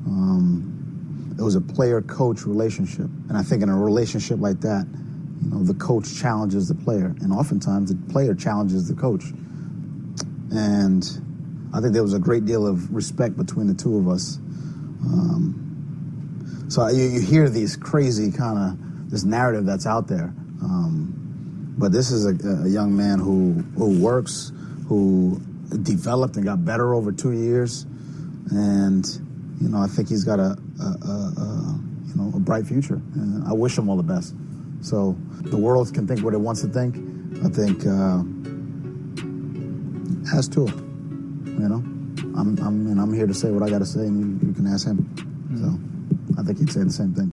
Um, 0.05 1.35
it 1.39 1.41
was 1.41 1.55
a 1.55 1.61
player-coach 1.61 2.45
relationship, 2.45 3.09
and 3.29 3.37
I 3.37 3.41
think 3.41 3.63
in 3.63 3.69
a 3.69 3.77
relationship 3.77 4.39
like 4.39 4.61
that, 4.61 4.85
you 5.43 5.49
know, 5.49 5.63
the 5.63 5.73
coach 5.73 6.15
challenges 6.15 6.67
the 6.67 6.75
player, 6.75 7.15
and 7.21 7.33
oftentimes 7.33 7.93
the 7.93 8.11
player 8.11 8.33
challenges 8.33 8.87
the 8.87 8.95
coach. 8.95 9.23
And 10.51 11.03
I 11.73 11.81
think 11.81 11.93
there 11.93 12.03
was 12.03 12.13
a 12.13 12.19
great 12.19 12.45
deal 12.45 12.65
of 12.65 12.93
respect 12.93 13.37
between 13.37 13.67
the 13.67 13.73
two 13.73 13.97
of 13.97 14.07
us. 14.07 14.37
Um, 14.37 15.63
so 16.69 16.87
you, 16.87 17.03
you, 17.03 17.21
hear 17.21 17.49
these 17.49 17.77
crazy 17.77 18.31
kind 18.31 18.57
of 18.57 19.11
this 19.11 19.23
narrative 19.23 19.65
that's 19.65 19.85
out 19.85 20.07
there. 20.07 20.33
Um, 20.61 21.75
but 21.77 21.91
this 21.91 22.11
is 22.11 22.25
a, 22.25 22.65
a, 22.65 22.67
young 22.67 22.95
man 22.95 23.19
who 23.19 23.53
who 23.77 24.01
works, 24.01 24.51
who 24.87 25.39
developed 25.83 26.35
and 26.35 26.45
got 26.45 26.65
better 26.65 26.93
over 26.93 27.11
two 27.11 27.31
years, 27.31 27.85
and 28.51 29.05
you 29.61 29.69
know 29.69 29.77
I 29.77 29.87
think 29.87 30.09
he's 30.09 30.23
got 30.23 30.39
a, 30.39 30.57
a, 30.81 30.83
a 30.83 31.79
you 32.07 32.15
know 32.15 32.31
a 32.35 32.39
bright 32.39 32.65
future. 32.65 32.99
And 33.13 33.47
I 33.47 33.53
wish 33.53 33.77
him 33.77 33.89
all 33.89 33.97
the 33.97 34.03
best. 34.03 34.33
So 34.81 35.15
the 35.41 35.57
world 35.57 35.93
can 35.93 36.07
think 36.07 36.21
what 36.21 36.33
it 36.33 36.39
wants 36.39 36.61
to 36.61 36.67
think. 36.67 36.95
I 37.45 37.49
think 37.49 37.85
uh, 37.85 38.23
ask 40.33 40.51
Tua. 40.51 40.65
You 40.65 41.69
know, 41.69 41.83
I'm 42.35 42.57
I'm 42.59 42.87
and 42.87 42.99
I'm 42.99 43.13
here 43.13 43.27
to 43.27 43.33
say 43.33 43.51
what 43.51 43.63
I 43.63 43.69
got 43.69 43.79
to 43.79 43.85
say, 43.85 44.01
and 44.01 44.41
you, 44.41 44.47
you, 44.47 44.53
can 44.53 44.67
ask 44.67 44.85
him. 44.85 44.97
Mm-hmm. 44.97 46.35
So 46.35 46.41
I 46.41 46.43
think 46.43 46.59
he'd 46.59 46.71
say 46.71 46.83
the 46.83 46.91
same 46.91 47.13
thing. 47.13 47.31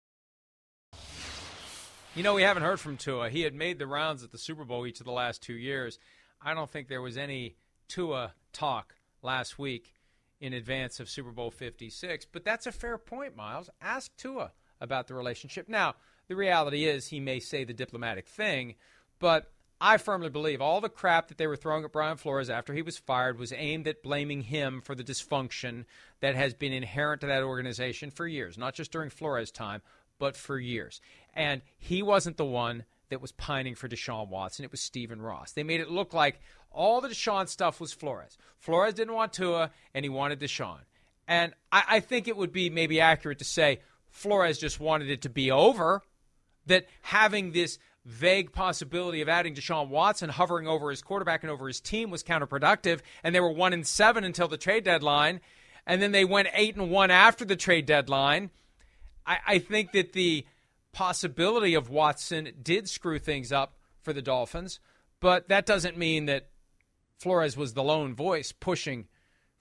You 2.14 2.22
know, 2.22 2.34
we 2.34 2.42
haven't 2.42 2.62
heard 2.62 2.78
from 2.78 2.98
Tua. 2.98 3.30
He 3.30 3.42
had 3.42 3.54
made 3.54 3.78
the 3.78 3.86
rounds 3.86 4.22
at 4.22 4.32
the 4.32 4.38
Super 4.38 4.64
Bowl 4.64 4.86
each 4.86 5.00
of 5.00 5.06
the 5.06 5.12
last 5.12 5.42
two 5.42 5.54
years. 5.54 5.98
I 6.42 6.54
don't 6.54 6.70
think 6.70 6.88
there 6.88 7.00
was 7.00 7.16
any 7.16 7.56
Tua 7.88 8.34
talk 8.52 8.94
last 9.22 9.58
week 9.58 9.94
in 10.40 10.52
advance 10.52 11.00
of 11.00 11.08
Super 11.08 11.30
Bowl 11.30 11.50
56. 11.50 12.26
But 12.30 12.44
that's 12.44 12.66
a 12.66 12.72
fair 12.72 12.98
point, 12.98 13.34
Miles. 13.34 13.70
Ask 13.80 14.14
Tua 14.16 14.52
about 14.80 15.06
the 15.06 15.14
relationship. 15.14 15.68
Now, 15.68 15.94
the 16.28 16.36
reality 16.36 16.84
is 16.84 17.08
he 17.08 17.20
may 17.20 17.40
say 17.40 17.64
the 17.64 17.72
diplomatic 17.72 18.28
thing, 18.28 18.74
but 19.18 19.50
I 19.84 19.96
firmly 19.96 20.28
believe 20.30 20.62
all 20.62 20.80
the 20.80 20.88
crap 20.88 21.26
that 21.26 21.38
they 21.38 21.48
were 21.48 21.56
throwing 21.56 21.82
at 21.84 21.90
Brian 21.90 22.16
Flores 22.16 22.48
after 22.48 22.72
he 22.72 22.82
was 22.82 22.98
fired 22.98 23.36
was 23.36 23.52
aimed 23.52 23.88
at 23.88 24.00
blaming 24.00 24.42
him 24.42 24.80
for 24.80 24.94
the 24.94 25.02
dysfunction 25.02 25.86
that 26.20 26.36
has 26.36 26.54
been 26.54 26.72
inherent 26.72 27.20
to 27.22 27.26
that 27.26 27.42
organization 27.42 28.12
for 28.12 28.28
years, 28.28 28.56
not 28.56 28.74
just 28.74 28.92
during 28.92 29.10
Flores' 29.10 29.50
time, 29.50 29.82
but 30.20 30.36
for 30.36 30.56
years. 30.56 31.00
And 31.34 31.62
he 31.76 32.00
wasn't 32.00 32.36
the 32.36 32.44
one 32.44 32.84
that 33.08 33.20
was 33.20 33.32
pining 33.32 33.74
for 33.74 33.88
Deshaun 33.88 34.28
Watson. 34.28 34.64
It 34.64 34.70
was 34.70 34.80
Stephen 34.80 35.20
Ross. 35.20 35.50
They 35.50 35.64
made 35.64 35.80
it 35.80 35.90
look 35.90 36.14
like 36.14 36.40
all 36.70 37.00
the 37.00 37.08
Deshaun 37.08 37.48
stuff 37.48 37.80
was 37.80 37.92
Flores. 37.92 38.38
Flores 38.60 38.94
didn't 38.94 39.14
want 39.14 39.32
Tua, 39.32 39.72
and 39.92 40.04
he 40.04 40.08
wanted 40.08 40.38
Deshaun. 40.38 40.78
And 41.26 41.54
I, 41.72 41.82
I 41.88 42.00
think 42.00 42.28
it 42.28 42.36
would 42.36 42.52
be 42.52 42.70
maybe 42.70 43.00
accurate 43.00 43.40
to 43.40 43.44
say 43.44 43.80
Flores 44.10 44.58
just 44.58 44.78
wanted 44.78 45.10
it 45.10 45.22
to 45.22 45.28
be 45.28 45.50
over 45.50 46.02
that 46.66 46.86
having 47.00 47.50
this 47.50 47.80
vague 48.04 48.52
possibility 48.52 49.20
of 49.20 49.28
adding 49.28 49.54
Deshaun 49.54 49.88
Watson 49.88 50.28
hovering 50.28 50.66
over 50.66 50.90
his 50.90 51.02
quarterback 51.02 51.42
and 51.42 51.50
over 51.50 51.68
his 51.68 51.80
team 51.80 52.10
was 52.10 52.22
counterproductive, 52.22 53.00
and 53.22 53.34
they 53.34 53.40
were 53.40 53.52
one 53.52 53.72
and 53.72 53.86
seven 53.86 54.24
until 54.24 54.48
the 54.48 54.56
trade 54.56 54.84
deadline, 54.84 55.40
and 55.86 56.02
then 56.02 56.12
they 56.12 56.24
went 56.24 56.48
eight 56.54 56.76
and 56.76 56.90
one 56.90 57.10
after 57.10 57.44
the 57.44 57.56
trade 57.56 57.86
deadline. 57.86 58.50
I, 59.26 59.38
I 59.46 59.58
think 59.58 59.92
that 59.92 60.12
the 60.12 60.46
possibility 60.92 61.74
of 61.74 61.90
Watson 61.90 62.52
did 62.62 62.88
screw 62.88 63.18
things 63.18 63.52
up 63.52 63.76
for 64.02 64.12
the 64.12 64.22
Dolphins, 64.22 64.80
but 65.20 65.48
that 65.48 65.66
doesn't 65.66 65.96
mean 65.96 66.26
that 66.26 66.48
Flores 67.18 67.56
was 67.56 67.74
the 67.74 67.84
lone 67.84 68.14
voice 68.14 68.50
pushing 68.50 69.06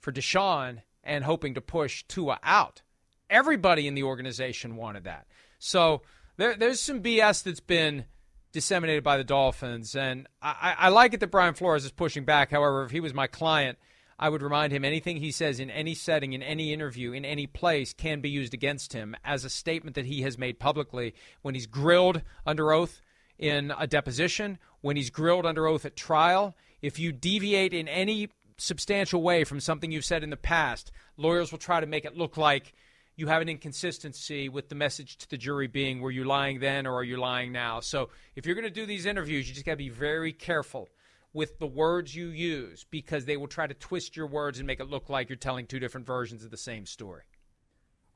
for 0.00 0.10
Deshaun 0.10 0.82
and 1.04 1.24
hoping 1.24 1.54
to 1.54 1.60
push 1.60 2.02
Tua 2.08 2.38
out. 2.42 2.82
Everybody 3.30 3.86
in 3.86 3.94
the 3.94 4.02
organization 4.02 4.76
wanted 4.76 5.04
that. 5.04 5.26
So 5.58 6.02
there, 6.36 6.56
there's 6.56 6.80
some 6.80 7.02
BS 7.02 7.44
that's 7.44 7.60
been 7.60 8.04
disseminated 8.52 9.02
by 9.02 9.16
the 9.16 9.24
Dolphins, 9.24 9.96
and 9.96 10.28
I, 10.40 10.74
I 10.78 10.88
like 10.90 11.14
it 11.14 11.20
that 11.20 11.30
Brian 11.30 11.54
Flores 11.54 11.84
is 11.84 11.90
pushing 11.90 12.24
back. 12.24 12.50
However, 12.50 12.84
if 12.84 12.90
he 12.90 13.00
was 13.00 13.14
my 13.14 13.26
client, 13.26 13.78
I 14.18 14.28
would 14.28 14.42
remind 14.42 14.72
him 14.72 14.84
anything 14.84 15.16
he 15.16 15.32
says 15.32 15.58
in 15.58 15.70
any 15.70 15.94
setting, 15.94 16.32
in 16.32 16.42
any 16.42 16.72
interview, 16.72 17.12
in 17.12 17.24
any 17.24 17.46
place 17.46 17.92
can 17.92 18.20
be 18.20 18.30
used 18.30 18.54
against 18.54 18.92
him 18.92 19.16
as 19.24 19.44
a 19.44 19.50
statement 19.50 19.96
that 19.96 20.06
he 20.06 20.22
has 20.22 20.38
made 20.38 20.60
publicly 20.60 21.14
when 21.40 21.54
he's 21.54 21.66
grilled 21.66 22.22
under 22.46 22.72
oath 22.72 23.00
in 23.38 23.72
a 23.76 23.86
deposition, 23.86 24.58
when 24.80 24.96
he's 24.96 25.10
grilled 25.10 25.46
under 25.46 25.66
oath 25.66 25.84
at 25.84 25.96
trial. 25.96 26.54
If 26.80 26.98
you 26.98 27.10
deviate 27.10 27.72
in 27.72 27.88
any 27.88 28.28
substantial 28.58 29.22
way 29.22 29.44
from 29.44 29.60
something 29.60 29.90
you've 29.90 30.04
said 30.04 30.22
in 30.22 30.30
the 30.30 30.36
past, 30.36 30.92
lawyers 31.16 31.50
will 31.50 31.58
try 31.58 31.80
to 31.80 31.86
make 31.86 32.04
it 32.04 32.16
look 32.16 32.36
like 32.36 32.74
you 33.16 33.26
have 33.26 33.42
an 33.42 33.48
inconsistency 33.48 34.48
with 34.48 34.68
the 34.68 34.74
message 34.74 35.18
to 35.18 35.28
the 35.28 35.36
jury 35.36 35.66
being 35.66 36.00
were 36.00 36.10
you 36.10 36.24
lying 36.24 36.60
then 36.60 36.86
or 36.86 36.94
are 36.94 37.04
you 37.04 37.18
lying 37.18 37.52
now? 37.52 37.80
So 37.80 38.08
if 38.36 38.46
you're 38.46 38.54
going 38.54 38.66
to 38.66 38.70
do 38.70 38.86
these 38.86 39.06
interviews, 39.06 39.48
you 39.48 39.54
just 39.54 39.66
got 39.66 39.72
to 39.72 39.76
be 39.76 39.90
very 39.90 40.32
careful 40.32 40.88
with 41.34 41.58
the 41.58 41.66
words 41.66 42.14
you 42.14 42.28
use 42.28 42.84
because 42.90 43.24
they 43.24 43.36
will 43.36 43.48
try 43.48 43.66
to 43.66 43.74
twist 43.74 44.16
your 44.16 44.26
words 44.26 44.58
and 44.58 44.66
make 44.66 44.80
it 44.80 44.88
look 44.88 45.08
like 45.08 45.28
you're 45.28 45.36
telling 45.36 45.66
two 45.66 45.78
different 45.78 46.06
versions 46.06 46.44
of 46.44 46.50
the 46.50 46.56
same 46.56 46.86
story. 46.86 47.22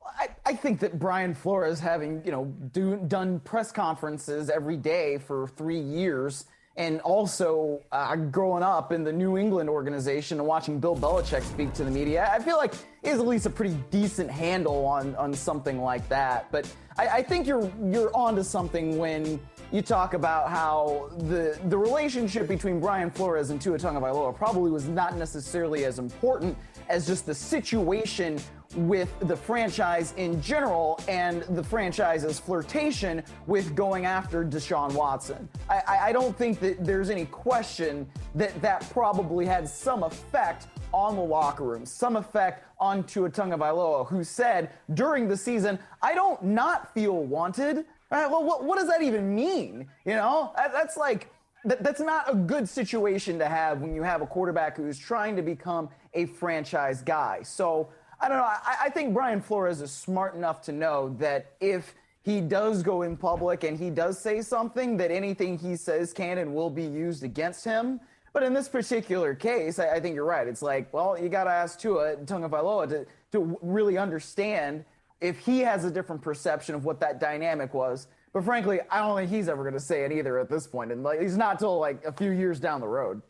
I, 0.05 0.29
I 0.45 0.53
think 0.53 0.79
that 0.79 0.99
Brian 0.99 1.33
Flores, 1.33 1.79
having 1.79 2.23
you 2.23 2.31
know 2.31 2.45
do, 2.71 2.95
done 3.07 3.39
press 3.41 3.71
conferences 3.71 4.49
every 4.49 4.77
day 4.77 5.17
for 5.17 5.47
three 5.47 5.79
years, 5.79 6.45
and 6.77 7.01
also 7.01 7.81
uh, 7.91 8.15
growing 8.15 8.61
up 8.61 8.91
in 8.91 9.03
the 9.03 9.11
New 9.11 9.37
England 9.37 9.67
organization 9.67 10.39
and 10.39 10.47
watching 10.47 10.79
Bill 10.79 10.95
Belichick 10.95 11.41
speak 11.41 11.73
to 11.73 11.83
the 11.83 11.89
media, 11.89 12.29
I 12.31 12.39
feel 12.39 12.57
like 12.57 12.75
has 13.03 13.19
at 13.19 13.27
least 13.27 13.45
a 13.45 13.49
pretty 13.49 13.75
decent 13.89 14.29
handle 14.29 14.85
on 14.85 15.15
on 15.15 15.33
something 15.33 15.81
like 15.81 16.07
that. 16.09 16.51
But 16.51 16.71
I, 16.97 17.07
I 17.07 17.23
think 17.23 17.47
you're 17.47 17.71
you're 17.83 18.15
onto 18.15 18.43
something 18.43 18.97
when 18.97 19.39
you 19.71 19.81
talk 19.81 20.13
about 20.13 20.49
how 20.49 21.09
the 21.17 21.59
the 21.65 21.77
relationship 21.77 22.47
between 22.47 22.79
Brian 22.79 23.09
Flores 23.09 23.49
and 23.49 23.59
Tua 23.59 23.77
Tagovailoa 23.77 24.35
probably 24.35 24.69
was 24.69 24.87
not 24.87 25.17
necessarily 25.17 25.85
as 25.85 25.99
important 25.99 26.55
as 26.89 27.07
just 27.07 27.25
the 27.25 27.33
situation 27.33 28.39
with 28.75 29.13
the 29.21 29.35
franchise 29.35 30.13
in 30.17 30.41
general 30.41 30.99
and 31.07 31.43
the 31.55 31.63
franchise's 31.63 32.39
flirtation 32.39 33.23
with 33.45 33.75
going 33.75 34.05
after 34.05 34.43
Deshaun 34.43 34.93
Watson. 34.93 35.47
I, 35.69 35.97
I, 36.03 36.11
don't 36.11 36.37
think 36.37 36.59
that 36.59 36.83
there's 36.83 37.09
any 37.09 37.25
question 37.25 38.07
that 38.35 38.61
that 38.61 38.87
probably 38.91 39.45
had 39.45 39.67
some 39.67 40.03
effect 40.03 40.67
on 40.93 41.15
the 41.15 41.21
locker 41.21 41.63
room, 41.63 41.85
some 41.85 42.15
effect 42.15 42.65
on 42.79 43.03
Tua 43.03 43.29
Tagovailoa, 43.29 44.07
who 44.07 44.23
said 44.23 44.71
during 44.93 45.27
the 45.27 45.37
season, 45.37 45.79
I 46.01 46.13
don't 46.13 46.41
not 46.43 46.93
feel 46.93 47.23
wanted. 47.23 47.85
Right? 48.09 48.29
Well, 48.29 48.43
what, 48.43 48.63
what 48.63 48.77
does 48.77 48.87
that 48.87 49.01
even 49.01 49.33
mean? 49.35 49.87
You 50.05 50.13
know, 50.13 50.53
that, 50.55 50.71
that's 50.71 50.97
like, 50.97 51.29
that, 51.65 51.83
that's 51.83 51.99
not 51.99 52.31
a 52.31 52.35
good 52.35 52.69
situation 52.69 53.37
to 53.39 53.47
have 53.47 53.81
when 53.81 53.93
you 53.93 54.03
have 54.03 54.21
a 54.21 54.27
quarterback 54.27 54.77
who's 54.77 54.97
trying 54.97 55.35
to 55.35 55.41
become 55.41 55.89
a 56.13 56.25
franchise 56.25 57.01
guy. 57.01 57.41
So 57.43 57.89
I 58.19 58.27
don't 58.27 58.37
know. 58.37 58.43
I, 58.43 58.75
I 58.85 58.89
think 58.89 59.13
Brian 59.13 59.41
Flores 59.41 59.81
is 59.81 59.91
smart 59.91 60.35
enough 60.35 60.61
to 60.63 60.71
know 60.71 61.15
that 61.19 61.53
if 61.59 61.93
he 62.23 62.41
does 62.41 62.83
go 62.83 63.03
in 63.03 63.15
public 63.15 63.63
and 63.63 63.77
he 63.77 63.89
does 63.89 64.19
say 64.19 64.41
something, 64.41 64.97
that 64.97 65.11
anything 65.11 65.57
he 65.57 65.75
says 65.75 66.13
can 66.13 66.39
and 66.39 66.53
will 66.53 66.69
be 66.69 66.83
used 66.83 67.23
against 67.23 67.63
him. 67.63 67.99
But 68.33 68.43
in 68.43 68.53
this 68.53 68.67
particular 68.67 69.33
case, 69.33 69.79
I, 69.79 69.95
I 69.95 69.99
think 69.99 70.13
you're 70.15 70.25
right. 70.25 70.47
It's 70.47 70.61
like, 70.61 70.93
well, 70.93 71.17
you 71.17 71.29
got 71.29 71.45
to 71.45 71.51
ask 71.51 71.79
Tua 71.79 72.17
Tagovailoa 72.17 72.89
to, 72.89 73.05
to 73.31 73.57
really 73.61 73.97
understand 73.97 74.83
if 75.21 75.39
he 75.39 75.59
has 75.61 75.85
a 75.85 75.91
different 75.91 76.21
perception 76.21 76.75
of 76.75 76.85
what 76.85 76.99
that 76.99 77.19
dynamic 77.19 77.73
was. 77.73 78.07
But 78.33 78.43
frankly, 78.43 78.79
I 78.91 78.99
don't 78.99 79.17
think 79.17 79.31
he's 79.31 79.49
ever 79.49 79.63
going 79.63 79.73
to 79.73 79.79
say 79.79 80.03
it 80.03 80.11
either 80.11 80.37
at 80.37 80.49
this 80.49 80.67
point. 80.67 80.91
And 80.91 81.01
like, 81.03 81.21
he's 81.21 81.37
not 81.37 81.59
till 81.59 81.79
like 81.79 82.03
a 82.05 82.11
few 82.11 82.31
years 82.31 82.59
down 82.59 82.81
the 82.81 82.87
road. 82.87 83.21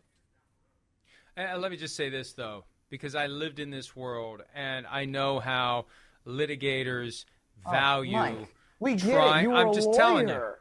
And 1.37 1.61
let 1.61 1.71
me 1.71 1.77
just 1.77 1.95
say 1.95 2.09
this 2.09 2.33
though, 2.33 2.65
because 2.89 3.15
I 3.15 3.27
lived 3.27 3.59
in 3.59 3.69
this 3.69 3.95
world 3.95 4.41
and 4.55 4.85
I 4.87 5.05
know 5.05 5.39
how 5.39 5.85
litigators 6.25 7.25
Oh, 7.65 7.71
value 7.71 8.11
Mike, 8.13 8.55
we 8.79 8.95
get 8.95 9.05
it. 9.07 9.41
You 9.41 9.49
were 9.49 9.55
I'm 9.57 9.69
a 9.69 9.73
just 9.73 9.93
telling 9.93 10.27
you. 10.29 10.33
lawyer. 10.35 10.59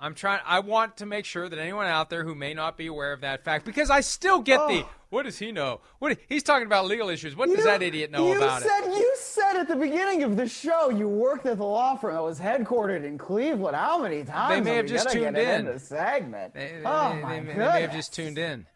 I'm 0.00 0.14
trying. 0.14 0.40
I 0.46 0.60
want 0.60 0.96
to 0.98 1.06
make 1.06 1.24
sure 1.24 1.48
that 1.48 1.58
anyone 1.58 1.86
out 1.86 2.08
there 2.08 2.24
who 2.24 2.34
may 2.34 2.54
not 2.54 2.76
be 2.76 2.86
aware 2.86 3.12
of 3.12 3.20
that 3.22 3.44
fact, 3.44 3.64
because 3.64 3.90
I 3.90 4.00
still 4.00 4.40
get 4.40 4.58
the 4.68 4.82
oh. 4.84 4.88
what 5.10 5.24
does 5.24 5.38
he 5.38 5.50
know? 5.52 5.80
What 5.98 6.18
he's 6.28 6.44
talking 6.44 6.66
about 6.66 6.86
legal 6.86 7.08
issues. 7.08 7.34
What 7.36 7.48
does 7.54 7.64
that 7.64 7.82
idiot 7.82 8.10
know 8.12 8.32
you 8.32 8.36
about 8.36 8.62
said, 8.62 8.84
it? 8.84 8.96
You 8.96 9.14
said 9.18 9.56
at 9.56 9.68
the 9.68 9.74
beginning 9.76 10.22
of 10.22 10.36
the 10.36 10.48
show 10.48 10.88
you 10.90 11.08
worked 11.08 11.46
at 11.46 11.58
the 11.58 11.64
law 11.64 11.96
firm 11.96 12.14
that 12.14 12.22
was 12.22 12.38
headquartered 12.40 13.04
in 13.04 13.18
Cleveland. 13.18 13.76
How 13.76 14.00
many 14.02 14.24
times? 14.24 14.54
They 14.54 14.70
may 14.70 14.76
have 14.76 14.86
just 14.86 15.10
tuned 15.10 15.36
in. 15.36 15.64
the 15.66 15.78
segment. 15.80 16.54
They, 16.54 16.80
oh 16.84 17.14
they- 17.14 17.20
my 17.20 17.28
they 17.30 17.36
goodness. 17.40 17.56
they 17.56 17.72
may 17.72 17.80
have 17.82 17.92
just 17.92 18.14
tuned 18.14 18.38
in. 18.38 18.66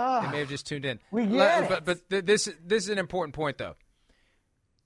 Ah. 0.00 0.20
they 0.22 0.32
may 0.32 0.38
have 0.40 0.48
just 0.48 0.66
tuned 0.66 0.84
in. 0.84 0.98
We 1.10 1.26
get 1.26 1.68
but 1.68 1.78
it. 1.78 1.84
but 1.84 2.10
th- 2.10 2.24
this 2.24 2.48
this 2.64 2.84
is 2.84 2.88
an 2.88 2.98
important 2.98 3.34
point 3.34 3.58
though. 3.58 3.76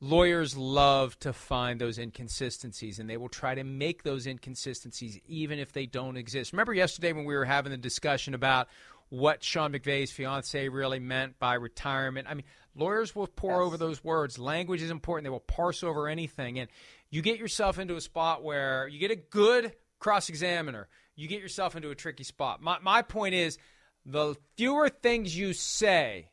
Lawyers 0.01 0.55
love 0.57 1.19
to 1.21 1.33
find 1.33 1.81
those 1.81 1.99
inconsistencies, 1.99 2.99
and 2.99 3.09
they 3.09 3.17
will 3.17 3.29
try 3.31 3.55
to 3.55 3.65
make 3.65 4.03
those 4.03 4.27
inconsistencies 4.27 5.19
even 5.27 5.59
if 5.59 5.73
they 5.73 5.87
don't 5.87 6.17
exist. 6.19 6.53
Remember 6.53 6.75
yesterday 6.75 7.13
when 7.13 7.25
we 7.25 7.35
were 7.35 7.47
having 7.47 7.71
the 7.71 7.79
discussion 7.79 8.35
about 8.35 8.69
what 9.09 9.43
Sean 9.43 9.73
McVay's 9.73 10.11
fiance 10.11 10.69
really 10.69 10.99
meant 10.99 11.39
by 11.39 11.55
retirement? 11.55 12.27
I 12.29 12.35
mean, 12.35 12.45
lawyers 12.75 13.15
will 13.15 13.29
pour 13.29 13.63
over 13.63 13.79
those 13.79 14.05
words. 14.05 14.39
Language 14.39 14.83
is 14.83 14.91
important. 14.91 15.25
They 15.25 15.31
will 15.31 15.41
parse 15.41 15.83
over 15.83 16.09
anything, 16.09 16.59
and 16.59 16.69
you 17.09 17.23
get 17.23 17.39
yourself 17.39 17.79
into 17.79 17.97
a 17.97 18.01
spot 18.01 18.43
where 18.43 18.87
you 18.89 18.99
get 18.99 19.11
a 19.11 19.17
good 19.17 19.73
cross 20.01 20.29
examiner. 20.29 20.89
You 21.17 21.29
get 21.29 21.41
yourself 21.41 21.77
into 21.77 21.89
a 21.91 21.95
tricky 21.95 22.25
spot. 22.25 22.61
My 22.61 22.79
my 22.83 23.01
point 23.01 23.35
is, 23.37 23.57
the 24.05 24.37
fewer 24.57 24.89
things 24.89 25.37
you 25.37 25.53
say, 25.53 26.31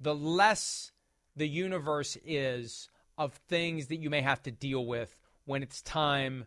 the 0.00 0.14
less 0.14 0.92
the 1.36 1.48
universe 1.48 2.16
is 2.24 2.88
of 3.16 3.34
things 3.48 3.86
that 3.88 3.96
you 3.96 4.10
may 4.10 4.20
have 4.20 4.42
to 4.42 4.50
deal 4.50 4.84
with 4.86 5.16
when 5.44 5.62
it's 5.62 5.82
time 5.82 6.46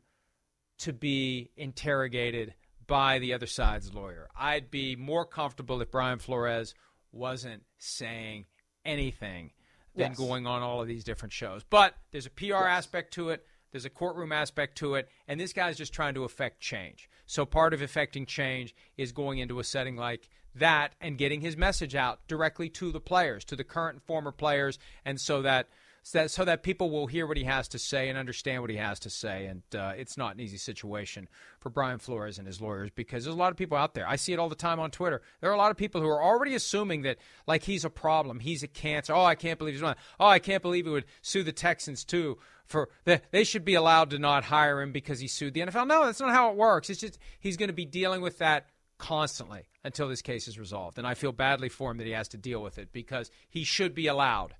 to 0.79 0.93
be 0.93 1.49
interrogated 1.57 2.53
by 2.87 3.19
the 3.19 3.33
other 3.33 3.47
side's 3.47 3.93
lawyer. 3.93 4.29
I'd 4.37 4.69
be 4.71 4.95
more 4.95 5.25
comfortable 5.25 5.81
if 5.81 5.91
Brian 5.91 6.19
Flores 6.19 6.73
wasn't 7.11 7.63
saying 7.77 8.45
anything 8.85 9.51
than 9.95 10.11
Yes. 10.11 10.17
going 10.17 10.47
on 10.47 10.61
all 10.61 10.81
of 10.81 10.87
these 10.87 11.03
different 11.03 11.33
shows. 11.33 11.63
But 11.69 11.95
there's 12.11 12.25
a 12.25 12.29
PR 12.29 12.67
aspect 12.67 13.13
to 13.15 13.29
it, 13.29 13.45
there's 13.71 13.85
a 13.85 13.89
courtroom 13.89 14.31
aspect 14.31 14.77
to 14.79 14.95
it, 14.95 15.09
and 15.27 15.39
this 15.39 15.53
guy's 15.53 15.77
just 15.77 15.93
trying 15.93 16.13
to 16.15 16.23
affect 16.23 16.59
change. 16.59 17.09
So 17.25 17.45
part 17.45 17.73
of 17.73 17.81
affecting 17.81 18.25
change 18.25 18.75
is 18.97 19.11
going 19.11 19.39
into 19.39 19.59
a 19.59 19.63
setting 19.63 19.95
like 19.95 20.29
that 20.55 20.93
and 20.99 21.17
getting 21.17 21.41
his 21.41 21.57
message 21.57 21.95
out 21.95 22.19
directly 22.27 22.69
to 22.69 22.91
the 22.91 22.99
players, 22.99 23.45
to 23.45 23.55
the 23.55 23.63
current 23.63 23.95
and 23.95 24.03
former 24.03 24.31
players, 24.31 24.79
and 25.05 25.19
so 25.19 25.41
that 25.41 25.67
so 26.03 26.45
that, 26.45 26.63
people 26.63 26.89
will 26.89 27.07
hear 27.07 27.27
what 27.27 27.37
he 27.37 27.43
has 27.43 27.67
to 27.69 27.79
say 27.79 28.09
and 28.09 28.17
understand 28.17 28.61
what 28.61 28.69
he 28.69 28.77
has 28.77 28.99
to 28.99 29.09
say. 29.09 29.45
And 29.45 29.61
uh, 29.75 29.93
it's 29.95 30.17
not 30.17 30.33
an 30.33 30.41
easy 30.41 30.57
situation 30.57 31.27
for 31.59 31.69
Brian 31.69 31.99
Flores 31.99 32.37
and 32.37 32.47
his 32.47 32.59
lawyers 32.59 32.89
because 32.93 33.23
there's 33.23 33.35
a 33.35 33.39
lot 33.39 33.51
of 33.51 33.57
people 33.57 33.77
out 33.77 33.93
there. 33.93 34.07
I 34.07 34.15
see 34.15 34.33
it 34.33 34.39
all 34.39 34.49
the 34.49 34.55
time 34.55 34.79
on 34.79 34.89
Twitter. 34.89 35.21
There 35.39 35.49
are 35.49 35.53
a 35.53 35.57
lot 35.57 35.71
of 35.71 35.77
people 35.77 36.01
who 36.01 36.07
are 36.07 36.21
already 36.21 36.55
assuming 36.55 37.03
that 37.03 37.17
like 37.45 37.63
he's 37.63 37.85
a 37.85 37.89
problem, 37.89 38.39
he's 38.39 38.63
a 38.63 38.67
cancer. 38.67 39.13
Oh, 39.13 39.23
I 39.23 39.35
can't 39.35 39.59
believe 39.59 39.75
he's 39.75 39.83
one. 39.83 39.95
Oh, 40.19 40.27
I 40.27 40.39
can't 40.39 40.63
believe 40.63 40.85
he 40.85 40.91
would 40.91 41.05
sue 41.21 41.43
the 41.43 41.51
Texans 41.51 42.03
too. 42.03 42.39
For 42.65 42.89
the, 43.03 43.21
they 43.31 43.43
should 43.43 43.65
be 43.65 43.75
allowed 43.75 44.09
to 44.11 44.19
not 44.19 44.45
hire 44.45 44.81
him 44.81 44.91
because 44.91 45.19
he 45.19 45.27
sued 45.27 45.53
the 45.53 45.61
NFL. 45.61 45.87
No, 45.87 46.05
that's 46.05 46.21
not 46.21 46.31
how 46.31 46.49
it 46.49 46.57
works. 46.57 46.89
It's 46.89 47.01
just 47.01 47.19
he's 47.39 47.57
going 47.57 47.69
to 47.69 47.73
be 47.73 47.85
dealing 47.85 48.21
with 48.21 48.39
that 48.39 48.67
constantly 49.01 49.63
until 49.83 50.07
this 50.07 50.21
case 50.21 50.47
is 50.47 50.59
resolved. 50.59 50.99
And 50.99 51.07
I 51.07 51.15
feel 51.15 51.31
badly 51.31 51.69
for 51.69 51.89
him 51.91 51.97
that 51.97 52.05
he 52.05 52.13
has 52.13 52.27
to 52.29 52.37
deal 52.37 52.61
with 52.61 52.77
it 52.77 52.93
because 52.93 53.31
he 53.49 53.63
should 53.63 53.95
be 53.95 54.07
allowed 54.07 54.53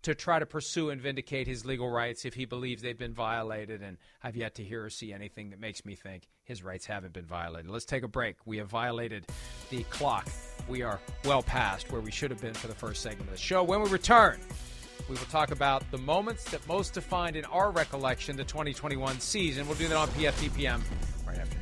to 0.00 0.14
try 0.14 0.38
to 0.38 0.46
pursue 0.46 0.90
and 0.90 1.00
vindicate 1.00 1.46
his 1.46 1.64
legal 1.64 1.88
rights 1.88 2.24
if 2.24 2.34
he 2.34 2.46
believes 2.46 2.82
they've 2.82 2.98
been 2.98 3.12
violated. 3.12 3.82
And 3.82 3.98
I've 4.22 4.34
yet 4.34 4.54
to 4.56 4.64
hear 4.64 4.82
or 4.82 4.90
see 4.90 5.12
anything 5.12 5.50
that 5.50 5.60
makes 5.60 5.84
me 5.84 5.94
think 5.94 6.26
his 6.42 6.62
rights 6.62 6.86
haven't 6.86 7.12
been 7.12 7.26
violated. 7.26 7.70
Let's 7.70 7.84
take 7.84 8.02
a 8.02 8.08
break. 8.08 8.36
We 8.46 8.56
have 8.56 8.68
violated 8.68 9.26
the 9.70 9.84
clock. 9.84 10.26
We 10.66 10.82
are 10.82 10.98
well 11.24 11.42
past 11.42 11.92
where 11.92 12.00
we 12.00 12.10
should 12.10 12.30
have 12.30 12.40
been 12.40 12.54
for 12.54 12.68
the 12.68 12.74
first 12.74 13.02
segment 13.02 13.28
of 13.28 13.34
the 13.36 13.40
show. 13.40 13.62
When 13.62 13.82
we 13.82 13.90
return, 13.90 14.40
we 15.08 15.16
will 15.16 15.26
talk 15.26 15.50
about 15.50 15.88
the 15.90 15.98
moments 15.98 16.44
that 16.44 16.66
most 16.66 16.94
defined 16.94 17.36
in 17.36 17.44
our 17.44 17.70
recollection 17.70 18.36
the 18.36 18.44
2021 18.44 19.20
season. 19.20 19.66
We'll 19.68 19.76
do 19.76 19.86
that 19.88 19.96
on 19.98 20.08
PFTPM 20.08 20.80
right 21.26 21.38
after 21.38 21.61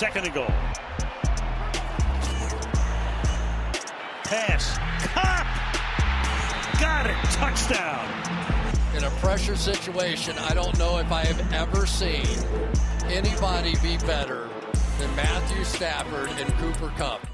Second 0.00 0.24
and 0.24 0.32
goal. 0.32 0.46
Pass. 4.24 4.78
Caught. 5.12 5.46
Got 6.80 7.10
it. 7.10 7.16
Touchdown. 7.32 8.96
In 8.96 9.04
a 9.04 9.10
pressure 9.20 9.56
situation, 9.56 10.38
I 10.38 10.54
don't 10.54 10.78
know 10.78 10.96
if 10.96 11.12
I 11.12 11.26
have 11.26 11.52
ever 11.52 11.84
seen 11.84 12.24
anybody 13.08 13.74
be 13.82 13.98
better 14.06 14.48
than 14.98 15.14
Matthew 15.16 15.64
Stafford 15.64 16.30
and 16.30 16.50
Cooper 16.54 16.90
Kupp. 16.96 17.26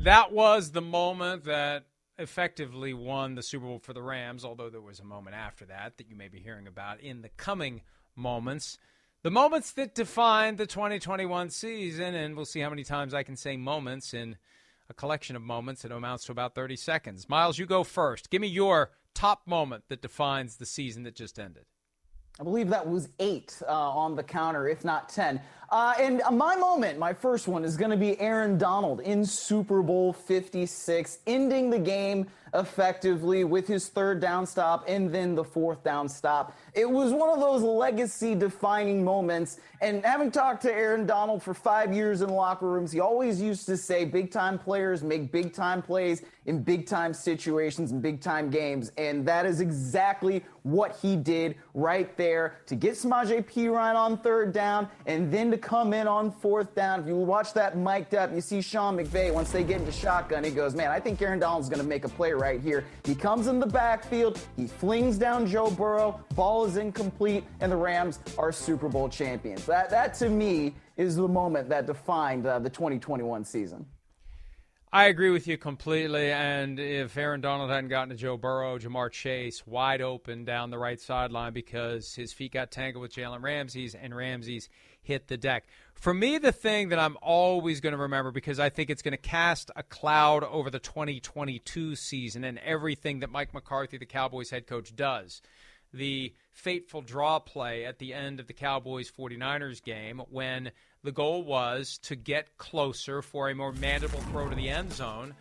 That 0.00 0.32
was 0.32 0.72
the 0.72 0.82
moment 0.82 1.44
that 1.44 1.84
effectively 2.18 2.92
won 2.92 3.36
the 3.36 3.42
Super 3.44 3.66
Bowl 3.66 3.78
for 3.78 3.92
the 3.92 4.02
Rams, 4.02 4.44
although 4.44 4.68
there 4.68 4.80
was 4.80 4.98
a 4.98 5.04
moment 5.04 5.36
after 5.36 5.64
that 5.66 5.96
that 5.98 6.08
you 6.08 6.16
may 6.16 6.26
be 6.26 6.40
hearing 6.40 6.66
about 6.66 7.00
in 7.00 7.22
the 7.22 7.28
coming 7.28 7.82
moments. 8.18 8.78
The 9.22 9.30
moments 9.30 9.72
that 9.72 9.94
defined 9.94 10.58
the 10.58 10.66
2021 10.66 11.50
season, 11.50 12.14
and 12.14 12.36
we'll 12.36 12.44
see 12.44 12.60
how 12.60 12.70
many 12.70 12.84
times 12.84 13.14
I 13.14 13.22
can 13.22 13.36
say 13.36 13.56
moments 13.56 14.14
in 14.14 14.36
a 14.90 14.94
collection 14.94 15.36
of 15.36 15.42
moments 15.42 15.82
that 15.82 15.92
amounts 15.92 16.24
to 16.26 16.32
about 16.32 16.54
30 16.54 16.76
seconds. 16.76 17.28
Miles, 17.28 17.58
you 17.58 17.66
go 17.66 17.84
first. 17.84 18.30
Give 18.30 18.40
me 18.40 18.48
your 18.48 18.90
top 19.14 19.42
moment 19.46 19.84
that 19.88 20.02
defines 20.02 20.56
the 20.56 20.66
season 20.66 21.02
that 21.04 21.14
just 21.14 21.38
ended. 21.38 21.64
I 22.40 22.44
believe 22.44 22.68
that 22.68 22.86
was 22.86 23.08
eight 23.18 23.60
uh, 23.66 23.72
on 23.72 24.14
the 24.14 24.22
counter, 24.22 24.68
if 24.68 24.84
not 24.84 25.08
10. 25.08 25.40
Uh, 25.70 25.92
and 26.00 26.22
my 26.32 26.56
moment, 26.56 26.98
my 26.98 27.12
first 27.12 27.46
one, 27.46 27.62
is 27.62 27.76
going 27.76 27.90
to 27.90 27.96
be 27.96 28.18
Aaron 28.20 28.56
Donald 28.56 29.00
in 29.00 29.22
Super 29.22 29.82
Bowl 29.82 30.14
56, 30.14 31.18
ending 31.26 31.68
the 31.68 31.78
game 31.78 32.26
effectively 32.54 33.44
with 33.44 33.66
his 33.66 33.88
third 33.88 34.20
down 34.20 34.46
stop 34.46 34.84
and 34.88 35.14
then 35.14 35.34
the 35.34 35.44
fourth 35.44 35.84
down 35.84 36.08
stop. 36.08 36.56
It 36.72 36.88
was 36.88 37.12
one 37.12 37.28
of 37.28 37.40
those 37.40 37.62
legacy 37.62 38.34
defining 38.34 39.04
moments. 39.04 39.60
And 39.82 40.04
having 40.04 40.30
talked 40.30 40.62
to 40.62 40.72
Aaron 40.72 41.04
Donald 41.04 41.42
for 41.42 41.52
five 41.52 41.92
years 41.92 42.22
in 42.22 42.30
locker 42.30 42.66
rooms, 42.66 42.90
he 42.90 43.00
always 43.00 43.40
used 43.40 43.66
to 43.66 43.76
say 43.76 44.06
big 44.06 44.30
time 44.30 44.58
players 44.58 45.02
make 45.02 45.30
big 45.30 45.52
time 45.52 45.82
plays 45.82 46.22
in 46.46 46.62
big 46.62 46.86
time 46.86 47.12
situations 47.12 47.92
and 47.92 48.00
big 48.00 48.20
time 48.22 48.48
games. 48.48 48.90
And 48.96 49.26
that 49.28 49.44
is 49.44 49.60
exactly 49.60 50.42
what 50.62 50.96
he 51.00 51.16
did 51.16 51.56
right 51.74 52.16
there 52.16 52.56
to 52.66 52.74
get 52.74 52.94
Samaje 52.94 53.44
Perine 53.44 53.94
on 53.94 54.18
third 54.18 54.52
down 54.52 54.88
and 55.06 55.30
then 55.32 55.50
to 55.50 55.57
come 55.58 55.92
in 55.92 56.08
on 56.08 56.30
fourth 56.30 56.74
down. 56.74 57.00
If 57.00 57.06
you 57.06 57.16
watch 57.16 57.52
that 57.54 57.76
mic'd 57.76 58.14
up, 58.14 58.32
you 58.34 58.40
see 58.40 58.62
Sean 58.62 58.96
McVay, 58.96 59.32
once 59.32 59.50
they 59.50 59.64
get 59.64 59.80
into 59.80 59.92
shotgun, 59.92 60.44
he 60.44 60.50
goes, 60.50 60.74
Man, 60.74 60.90
I 60.90 61.00
think 61.00 61.20
Aaron 61.20 61.38
Donald's 61.38 61.68
going 61.68 61.82
to 61.82 61.86
make 61.86 62.04
a 62.04 62.08
play 62.08 62.32
right 62.32 62.60
here. 62.60 62.84
He 63.04 63.14
comes 63.14 63.46
in 63.46 63.60
the 63.60 63.66
backfield, 63.66 64.40
he 64.56 64.66
flings 64.66 65.18
down 65.18 65.46
Joe 65.46 65.70
Burrow, 65.70 66.20
ball 66.34 66.64
is 66.64 66.76
incomplete, 66.76 67.44
and 67.60 67.70
the 67.70 67.76
Rams 67.76 68.20
are 68.38 68.52
Super 68.52 68.88
Bowl 68.88 69.08
champions. 69.08 69.66
That, 69.66 69.90
that 69.90 70.14
to 70.14 70.28
me, 70.28 70.74
is 70.98 71.14
the 71.16 71.28
moment 71.28 71.68
that 71.70 71.86
defined 71.86 72.44
uh, 72.44 72.58
the 72.58 72.68
2021 72.68 73.44
season. 73.44 73.86
I 74.92 75.06
agree 75.06 75.30
with 75.30 75.46
you 75.46 75.58
completely. 75.58 76.32
And 76.32 76.80
if 76.80 77.16
Aaron 77.16 77.40
Donald 77.40 77.70
hadn't 77.70 77.88
gotten 77.88 78.08
to 78.08 78.16
Joe 78.16 78.36
Burrow, 78.36 78.78
Ja'Marr 78.78 79.12
Chase 79.12 79.66
wide 79.66 80.00
open 80.00 80.44
down 80.44 80.70
the 80.70 80.78
right 80.78 81.00
sideline 81.00 81.52
because 81.52 82.14
his 82.14 82.32
feet 82.32 82.52
got 82.52 82.70
tangled 82.70 83.02
with 83.02 83.12
Jalen 83.12 83.42
Ramsey's 83.42 83.94
and 83.94 84.16
Ramsey's 84.16 84.68
hit 85.08 85.26
the 85.26 85.38
deck. 85.38 85.66
For 85.94 86.14
me, 86.14 86.36
the 86.38 86.52
thing 86.52 86.90
that 86.90 86.98
I'm 86.98 87.16
always 87.22 87.80
going 87.80 87.94
to 87.94 87.98
remember 87.98 88.30
because 88.30 88.60
I 88.60 88.68
think 88.68 88.90
it's 88.90 89.02
going 89.02 89.12
to 89.12 89.16
cast 89.16 89.70
a 89.74 89.82
cloud 89.82 90.44
over 90.44 90.70
the 90.70 90.78
2022 90.78 91.96
season 91.96 92.44
and 92.44 92.58
everything 92.58 93.20
that 93.20 93.30
Mike 93.30 93.52
McCarthy, 93.54 93.96
the 93.96 94.06
Cowboys 94.06 94.50
head 94.50 94.66
coach, 94.66 94.94
does. 94.94 95.42
the 95.92 96.34
fateful 96.52 97.00
draw 97.00 97.38
play 97.38 97.86
at 97.86 97.98
the 97.98 98.12
end 98.12 98.38
of 98.38 98.46
the 98.46 98.52
Cowboys 98.52 99.10
49ers 99.10 99.82
game 99.82 100.20
when 100.30 100.70
the 101.02 101.12
goal 101.12 101.42
was 101.42 101.98
to 102.02 102.14
get 102.14 102.58
closer 102.58 103.22
for 103.22 103.48
a 103.48 103.54
more 103.54 103.72
manageable 103.72 104.20
throw 104.20 104.50
to 104.50 104.54
the 104.54 104.68
end 104.68 104.92
zone. 104.92 105.34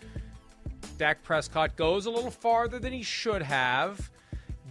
Dak 0.98 1.24
Prescott 1.24 1.76
goes 1.76 2.06
a 2.06 2.12
little 2.12 2.32
farther 2.32 2.80
than 2.80 2.94
he 2.94 3.04
should 3.04 3.42
have, 3.42 4.10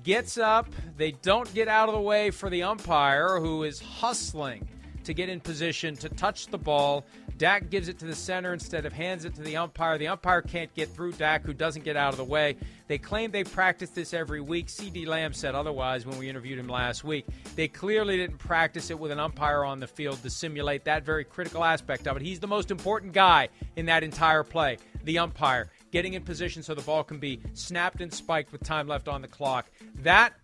gets 0.02 0.38
up. 0.38 0.68
They 0.96 1.12
don't 1.12 1.52
get 1.52 1.68
out 1.68 1.90
of 1.90 1.94
the 1.94 2.00
way 2.00 2.30
for 2.30 2.48
the 2.48 2.62
umpire, 2.62 3.38
who 3.38 3.62
is 3.64 3.80
hustling 3.80 4.66
to 5.06 5.14
get 5.14 5.28
in 5.28 5.40
position 5.40 5.96
to 5.96 6.08
touch 6.08 6.48
the 6.48 6.58
ball. 6.58 7.04
Dak 7.38 7.70
gives 7.70 7.88
it 7.88 7.98
to 8.00 8.06
the 8.06 8.14
center 8.14 8.52
instead 8.52 8.86
of 8.86 8.92
hands 8.92 9.24
it 9.24 9.34
to 9.36 9.42
the 9.42 9.56
umpire. 9.56 9.98
The 9.98 10.08
umpire 10.08 10.42
can't 10.42 10.72
get 10.74 10.88
through 10.94 11.12
Dak, 11.12 11.44
who 11.44 11.52
doesn't 11.52 11.84
get 11.84 11.96
out 11.96 12.12
of 12.12 12.16
the 12.16 12.24
way. 12.24 12.56
They 12.88 12.98
claim 12.98 13.30
they 13.30 13.44
practice 13.44 13.90
this 13.90 14.12
every 14.12 14.40
week. 14.40 14.66
CeeDee 14.66 15.06
Lamb 15.06 15.32
said 15.32 15.54
otherwise 15.54 16.06
when 16.06 16.18
we 16.18 16.28
interviewed 16.28 16.58
him 16.58 16.68
last 16.68 17.04
week. 17.04 17.26
They 17.54 17.68
clearly 17.68 18.16
didn't 18.16 18.38
practice 18.38 18.90
it 18.90 18.98
with 18.98 19.12
an 19.12 19.20
umpire 19.20 19.64
on 19.64 19.80
the 19.80 19.86
field 19.86 20.22
to 20.22 20.30
simulate 20.30 20.84
that 20.84 21.04
very 21.04 21.24
critical 21.24 21.62
aspect 21.62 22.06
of 22.08 22.16
it. 22.16 22.22
He's 22.22 22.40
the 22.40 22.46
most 22.46 22.70
important 22.70 23.12
guy 23.12 23.48
in 23.76 23.86
that 23.86 24.02
entire 24.02 24.42
play, 24.42 24.78
the 25.04 25.18
umpire, 25.18 25.70
getting 25.92 26.14
in 26.14 26.22
position 26.22 26.62
so 26.62 26.74
the 26.74 26.82
ball 26.82 27.04
can 27.04 27.18
be 27.18 27.40
snapped 27.54 28.00
and 28.00 28.12
spiked 28.12 28.50
with 28.50 28.62
time 28.62 28.88
left 28.88 29.08
on 29.08 29.22
the 29.22 29.28
clock. 29.28 29.70
That 30.02 30.34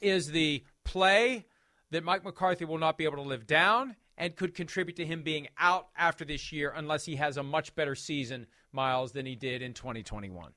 is 0.00 0.30
the 0.30 0.62
play 0.84 1.46
that 1.92 2.04
Mike 2.04 2.24
McCarthy 2.24 2.64
will 2.64 2.78
not 2.78 2.98
be 2.98 3.04
able 3.04 3.16
to 3.16 3.22
live 3.22 3.46
down 3.46 3.96
and 4.18 4.36
could 4.36 4.54
contribute 4.54 4.96
to 4.96 5.06
him 5.06 5.22
being 5.22 5.48
out 5.58 5.88
after 5.96 6.24
this 6.24 6.52
year 6.52 6.72
unless 6.76 7.04
he 7.04 7.16
has 7.16 7.36
a 7.36 7.42
much 7.42 7.74
better 7.74 7.94
season, 7.94 8.46
Miles, 8.72 9.12
than 9.12 9.26
he 9.26 9.34
did 9.34 9.62
in 9.62 9.74
2021. 9.74 10.52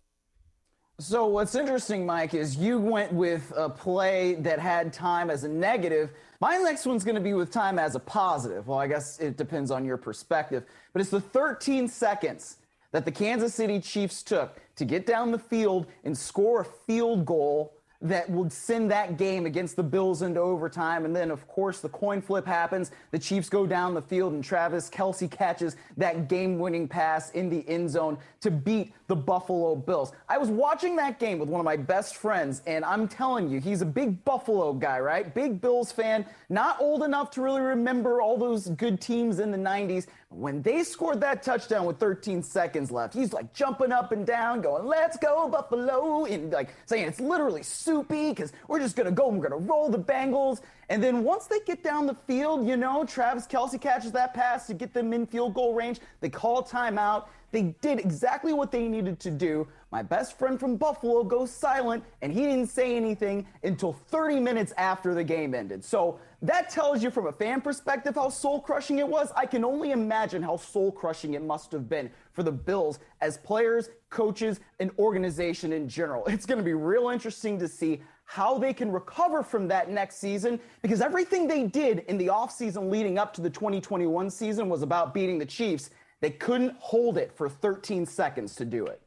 So 0.98 1.26
what's 1.26 1.56
interesting, 1.56 2.06
Mike, 2.06 2.34
is 2.34 2.56
you 2.56 2.80
went 2.80 3.12
with 3.12 3.52
a 3.56 3.70
play 3.70 4.36
that 4.36 4.60
had 4.60 4.94
time 4.94 5.30
as 5.30 5.44
a 5.44 5.50
negative. 5.50 6.12
My 6.40 6.56
next 6.56 6.86
one's 6.86 7.04
going 7.04 7.16
to 7.16 7.22
be 7.22 7.34
with 7.34 7.52
time 7.52 7.78
as 7.78 7.96
a 7.96 8.00
positive. 8.00 8.68
Well, 8.68 8.80
I 8.80 8.88
guess 8.88 9.20
it 9.20 9.36
depends 9.36 9.72
on 9.72 9.84
your 9.84 9.98
perspective, 9.98 10.64
but 10.94 11.02
it's 11.02 11.12
the 11.12 11.20
13 11.20 11.90
seconds 11.90 12.58
that 12.94 13.04
the 13.04 13.12
Kansas 13.12 13.54
City 13.54 13.82
Chiefs 13.82 14.24
took 14.24 14.62
to 14.78 14.86
get 14.86 15.06
down 15.06 15.32
the 15.32 15.40
field 15.40 15.88
and 16.06 16.18
score 16.18 16.62
a 16.62 16.66
field 16.66 17.26
goal 17.26 17.74
that 18.02 18.30
would 18.30 18.52
send 18.52 18.92
that 18.92 19.18
game 19.18 19.46
against 19.46 19.76
the 19.76 19.84
Bills 19.84 20.22
into 20.22 20.40
overtime. 20.40 21.06
And 21.06 21.16
then, 21.16 21.32
of 21.32 21.48
course, 21.48 21.80
the 21.80 21.90
coin 21.90 22.22
flip 22.22 22.46
happens. 22.46 22.92
The 23.12 23.20
Chiefs 23.20 23.50
go 23.50 23.66
down 23.66 23.94
the 23.94 24.02
field, 24.02 24.34
and 24.34 24.44
Travis 24.44 24.90
Kelce 24.90 25.30
catches 25.30 25.76
that 25.98 26.28
game 26.28 26.60
winning 26.60 26.88
pass 26.88 27.32
in 27.32 27.50
the 27.50 27.68
end 27.68 27.90
zone 27.90 28.18
to 28.42 28.52
beat 28.52 28.94
the 29.08 29.16
Buffalo 29.16 29.76
Bills. 29.76 30.12
I 30.28 30.38
was 30.38 30.50
watching 30.50 30.96
that 30.98 31.20
game 31.20 31.40
with 31.40 31.50
one 31.50 31.60
of 31.60 31.66
my 31.66 31.78
best 31.78 32.18
friends, 32.18 32.62
and 32.68 32.84
I'm 32.84 33.08
telling 33.08 33.50
you, 33.50 33.60
he's 33.60 33.82
a 33.82 33.86
big 33.86 34.24
Buffalo 34.26 34.74
guy, 34.74 35.00
right? 35.00 35.34
Big 35.34 35.62
Bills 35.62 35.92
fan, 35.92 36.26
not 36.50 36.80
old 36.82 37.04
enough 37.04 37.32
to 37.32 37.42
really 37.42 37.62
remember 37.62 38.22
all 38.22 38.38
those 38.38 38.70
good 38.70 39.00
teams 39.00 39.40
in 39.40 39.52
the 39.52 39.58
90s. 39.58 40.08
When 40.38 40.62
they 40.62 40.84
scored 40.84 41.22
that 41.22 41.44
touchdown 41.44 41.86
with 41.86 41.98
13 41.98 42.44
seconds 42.44 42.92
left, 42.92 43.14
he's 43.14 43.32
like 43.32 43.54
jumping 43.54 43.94
up 43.94 44.12
and 44.12 44.28
down, 44.28 44.60
going, 44.60 44.86
Let's 44.86 45.16
go, 45.16 45.48
Buffalo, 45.48 46.26
and 46.26 46.52
like 46.52 46.76
saying 46.86 47.08
it's 47.08 47.22
literally 47.22 47.64
soupy 47.64 48.32
because 48.32 48.52
we're 48.68 48.80
just 48.80 48.98
going 48.98 49.06
to 49.06 49.14
go 49.14 49.30
and 49.30 49.40
we're 49.40 49.48
going 49.48 49.64
to 49.64 49.70
roll 49.70 49.90
the 49.90 49.98
Bengals. 49.98 50.60
And 50.90 51.02
then 51.02 51.24
once 51.24 51.48
they 51.48 51.60
get 51.62 51.84
down 51.84 52.06
the 52.06 52.16
field, 52.28 52.68
you 52.68 52.76
know, 52.76 53.06
Travis 53.06 53.48
Kelce 53.48 53.80
catches 53.80 54.12
that 54.12 54.34
pass 54.34 54.68
to 54.68 54.74
get 54.74 54.94
them 54.94 55.14
in 55.14 55.26
field 55.26 55.54
goal 55.54 55.74
range. 55.74 56.00
They 56.20 56.30
call 56.30 56.64
timeout. 56.64 57.28
They 57.56 57.74
did 57.80 58.00
exactly 58.00 58.52
what 58.52 58.70
they 58.70 58.86
needed 58.90 59.18
to 59.22 59.32
do. 59.32 59.66
My 59.90 60.04
best 60.04 60.38
friend 60.38 60.60
from 60.60 60.76
Buffalo 60.76 61.24
goes 61.24 61.50
silent, 61.50 62.04
and 62.22 62.34
he 62.34 62.42
didn't 62.42 62.68
say 62.68 62.98
anything 62.98 63.48
until 63.64 63.94
30 63.94 64.42
minutes 64.42 64.74
after 64.76 65.14
the 65.14 65.24
game 65.24 65.56
ended. 65.56 65.82
So 65.82 66.20
that 66.42 66.70
tells 66.70 67.02
you 67.02 67.10
from 67.10 67.28
a 67.28 67.32
fan 67.32 67.62
perspective 67.62 68.16
how 68.16 68.28
soul 68.28 68.60
crushing 68.60 69.00
it 69.00 69.08
was. 69.08 69.32
I 69.38 69.46
can 69.46 69.64
only 69.64 69.92
imagine 69.92 70.44
how 70.44 70.58
soul 70.58 70.92
crushing 70.92 71.36
it 71.36 71.42
must 71.42 71.72
have 71.72 71.88
been 71.88 72.12
for 72.34 72.44
the 72.44 72.52
Bills 72.52 73.00
as 73.22 73.38
players, 73.38 73.88
coaches, 74.10 74.60
and 74.82 74.92
organization 75.00 75.72
in 75.72 75.88
general. 75.88 76.26
It's 76.28 76.46
going 76.46 76.58
to 76.58 76.66
be 76.66 76.74
real 76.74 77.08
interesting 77.08 77.58
to 77.60 77.70
see 77.70 78.02
how 78.26 78.58
they 78.58 78.74
can 78.74 78.92
recover 78.92 79.44
from 79.44 79.70
that 79.70 79.90
next 79.90 80.18
season 80.18 80.60
because 80.82 81.00
everything 81.00 81.48
they 81.48 81.64
did 81.64 82.00
in 82.10 82.18
the 82.18 82.28
offseason 82.28 82.92
leading 82.92 83.18
up 83.18 83.34
to 83.36 83.42
the 83.42 83.50
2021 83.50 84.30
season 84.30 84.68
was 84.68 84.82
about 84.82 85.14
beating 85.14 85.38
the 85.38 85.46
Chiefs. 85.46 85.90
They 86.22 86.32
couldn't 86.32 86.76
hold 86.80 87.18
it 87.18 87.32
for 87.32 87.50
13 87.50 88.06
seconds 88.06 88.56
to 88.56 88.66
do 88.66 88.86
it. 88.86 89.02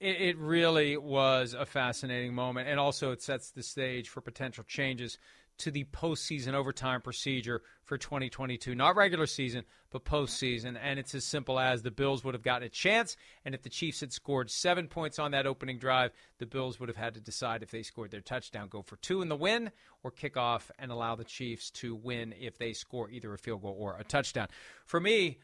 It, 0.00 0.38
really 0.38 0.96
was 0.96 1.52
a 1.52 1.66
fascinating 1.66 2.34
moment, 2.34 2.68
and 2.68 2.80
also 2.80 3.12
it 3.12 3.20
sets 3.20 3.50
the 3.50 3.62
stage 3.62 4.08
for 4.08 4.22
potential 4.22 4.64
changes 4.64 5.18
to 5.60 5.70
the 5.70 5.84
postseason 5.84 6.54
overtime 6.54 7.02
procedure 7.02 7.60
for 7.84 7.98
2022. 7.98 8.74
Not 8.74 8.96
regular 8.96 9.26
season, 9.26 9.64
but 9.90 10.06
postseason. 10.06 10.78
And 10.82 10.98
it's 10.98 11.14
as 11.14 11.24
simple 11.24 11.60
as 11.60 11.82
the 11.82 11.90
Bills 11.90 12.24
would 12.24 12.32
have 12.32 12.42
gotten 12.42 12.66
a 12.66 12.70
chance. 12.70 13.16
And 13.44 13.54
if 13.54 13.62
the 13.62 13.68
Chiefs 13.68 14.00
had 14.00 14.10
scored 14.10 14.50
seven 14.50 14.88
points 14.88 15.18
on 15.18 15.32
that 15.32 15.46
opening 15.46 15.78
drive, 15.78 16.12
the 16.38 16.46
Bills 16.46 16.80
would 16.80 16.88
have 16.88 16.96
had 16.96 17.12
to 17.14 17.20
decide 17.20 17.62
if 17.62 17.70
they 17.70 17.82
scored 17.82 18.10
their 18.10 18.22
touchdown, 18.22 18.68
go 18.68 18.80
for 18.80 18.96
two 18.96 19.20
in 19.20 19.28
the 19.28 19.36
win, 19.36 19.70
or 20.02 20.10
kick 20.10 20.38
off 20.38 20.70
and 20.78 20.90
allow 20.90 21.14
the 21.14 21.24
Chiefs 21.24 21.70
to 21.72 21.94
win 21.94 22.32
if 22.40 22.56
they 22.56 22.72
score 22.72 23.10
either 23.10 23.34
a 23.34 23.38
field 23.38 23.60
goal 23.60 23.76
or 23.78 23.96
a 23.98 24.04
touchdown. 24.04 24.48
For 24.86 24.98
me, 24.98 25.40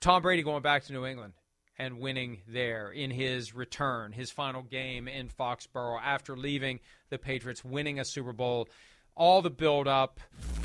Tom 0.00 0.22
Brady 0.22 0.42
going 0.42 0.62
back 0.62 0.84
to 0.84 0.92
New 0.94 1.04
England 1.04 1.34
and 1.78 2.00
winning 2.00 2.40
there 2.48 2.90
in 2.90 3.10
his 3.10 3.54
return, 3.54 4.12
his 4.12 4.30
final 4.30 4.62
game 4.62 5.08
in 5.08 5.28
Foxborough 5.28 6.00
after 6.02 6.36
leaving 6.36 6.80
the 7.10 7.18
Patriots, 7.18 7.62
winning 7.62 8.00
a 8.00 8.04
Super 8.04 8.32
Bowl 8.32 8.66
all 9.14 9.42
the 9.42 9.50
build 9.50 9.86
up, 9.86 10.18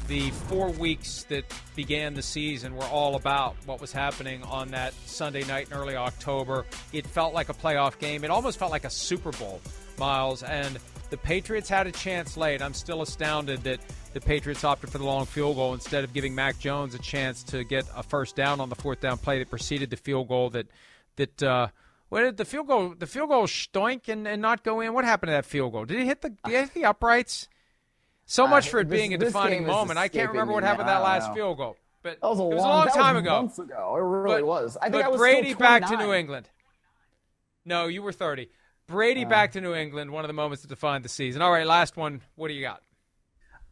the 0.08 0.30
four 0.30 0.70
weeks 0.70 1.24
that 1.24 1.44
began 1.76 2.14
the 2.14 2.22
season 2.22 2.76
were 2.76 2.86
all 2.86 3.16
about 3.16 3.58
what 3.66 3.82
was 3.82 3.92
happening 3.92 4.42
on 4.44 4.72
that 4.72 4.94
Sunday 5.06 5.44
night 5.44 5.68
in 5.70 5.74
early 5.74 5.98
October. 5.98 6.66
It 6.94 7.06
felt 7.06 7.34
like 7.34 7.50
a 7.50 7.54
playoff 7.54 8.00
game. 8.00 8.24
It 8.24 8.30
almost 8.30 8.58
felt 8.58 8.72
like 8.72 8.86
a 8.86 8.90
Super 8.90 9.32
Bowl, 9.32 9.60
Miles. 9.98 10.44
And 10.44 10.80
the 11.10 11.18
Patriots 11.18 11.70
had 11.70 11.88
a 11.88 11.92
chance 11.92 12.38
late. 12.38 12.62
I'm 12.62 12.74
still 12.74 13.02
astounded 13.02 13.64
that 13.64 13.80
the 14.14 14.22
Patriots 14.22 14.64
opted 14.64 14.90
for 14.90 14.98
the 14.98 15.06
long 15.06 15.26
field 15.26 15.56
goal 15.56 15.74
instead 15.74 16.04
of 16.04 16.14
giving 16.14 16.34
Mac 16.34 16.60
Jones 16.60 16.96
a 16.96 17.00
chance 17.00 17.44
to 17.44 17.64
get 17.64 17.86
a 17.96 18.04
first 18.04 18.36
down 18.36 18.60
on 18.60 18.70
the 18.70 18.76
fourth 18.76 19.02
down 19.02 19.18
play 19.18 19.40
that 19.40 19.50
preceded 19.50 19.90
the 19.90 19.98
field 19.98 20.28
goal 20.28 20.50
that 20.52 20.68
that 21.18 21.44
uh, 21.44 21.68
what 22.10 22.22
did 22.22 22.38
the 22.38 22.46
field 22.46 22.68
goal 22.68 22.96
the 22.98 23.08
field 23.08 23.30
goal 23.30 23.46
stoink 23.46 24.08
and, 24.08 24.28
and 24.28 24.42
not 24.42 24.64
go 24.64 24.82
in? 24.82 24.94
What 24.94 25.06
happened 25.06 25.30
to 25.30 25.34
that 25.34 25.46
field 25.46 25.74
goal? 25.74 25.86
Did 25.86 26.00
it 26.00 26.06
hit 26.06 26.22
the 26.22 26.30
did 26.30 26.54
it 26.54 26.62
hit 26.62 26.74
the 26.74 26.86
uprights? 26.86 27.50
So 28.26 28.48
much 28.48 28.68
uh, 28.68 28.72
for 28.72 28.80
it 28.80 28.90
being 28.90 29.14
a 29.14 29.18
defining 29.18 29.66
moment. 29.66 30.00
I 30.00 30.08
can't 30.08 30.30
remember 30.30 30.54
what 30.54 30.64
happened 30.64 30.88
that 30.88 31.04
last 31.04 31.30
know. 31.30 31.36
field 31.36 31.58
goal, 31.58 31.78
but 32.02 32.20
that 32.22 32.28
was 32.28 32.40
a 32.40 32.44
it 32.44 32.48
was 32.48 32.58
long, 32.58 32.84
a 32.84 32.86
long 32.86 32.88
time 32.88 33.18
ago. 33.18 33.42
Months 33.42 33.60
ago, 33.60 33.96
it 33.96 34.00
really 34.00 34.42
but, 34.42 34.48
was. 34.48 34.78
I 34.82 34.90
think 34.90 35.04
I 35.04 35.10
was 35.10 35.20
Brady 35.20 35.54
back 35.54 35.88
to 35.88 35.98
New 35.98 36.14
England. 36.14 36.50
No, 37.66 37.88
you 37.88 38.02
were 38.02 38.12
thirty. 38.12 38.50
Brady 38.88 39.26
uh, 39.26 39.30
back 39.30 39.52
to 39.54 39.62
New 39.62 39.74
England. 39.74 40.12
One 40.12 40.24
of 40.24 40.30
the 40.30 40.34
moments 40.34 40.62
that 40.62 40.68
defined 40.68 41.04
the 41.04 41.10
season. 41.10 41.42
All 41.42 41.52
right, 41.52 41.66
last 41.66 41.98
one. 41.98 42.22
What 42.36 42.50
do 42.50 42.54
you 42.54 42.62
got? 42.62 42.82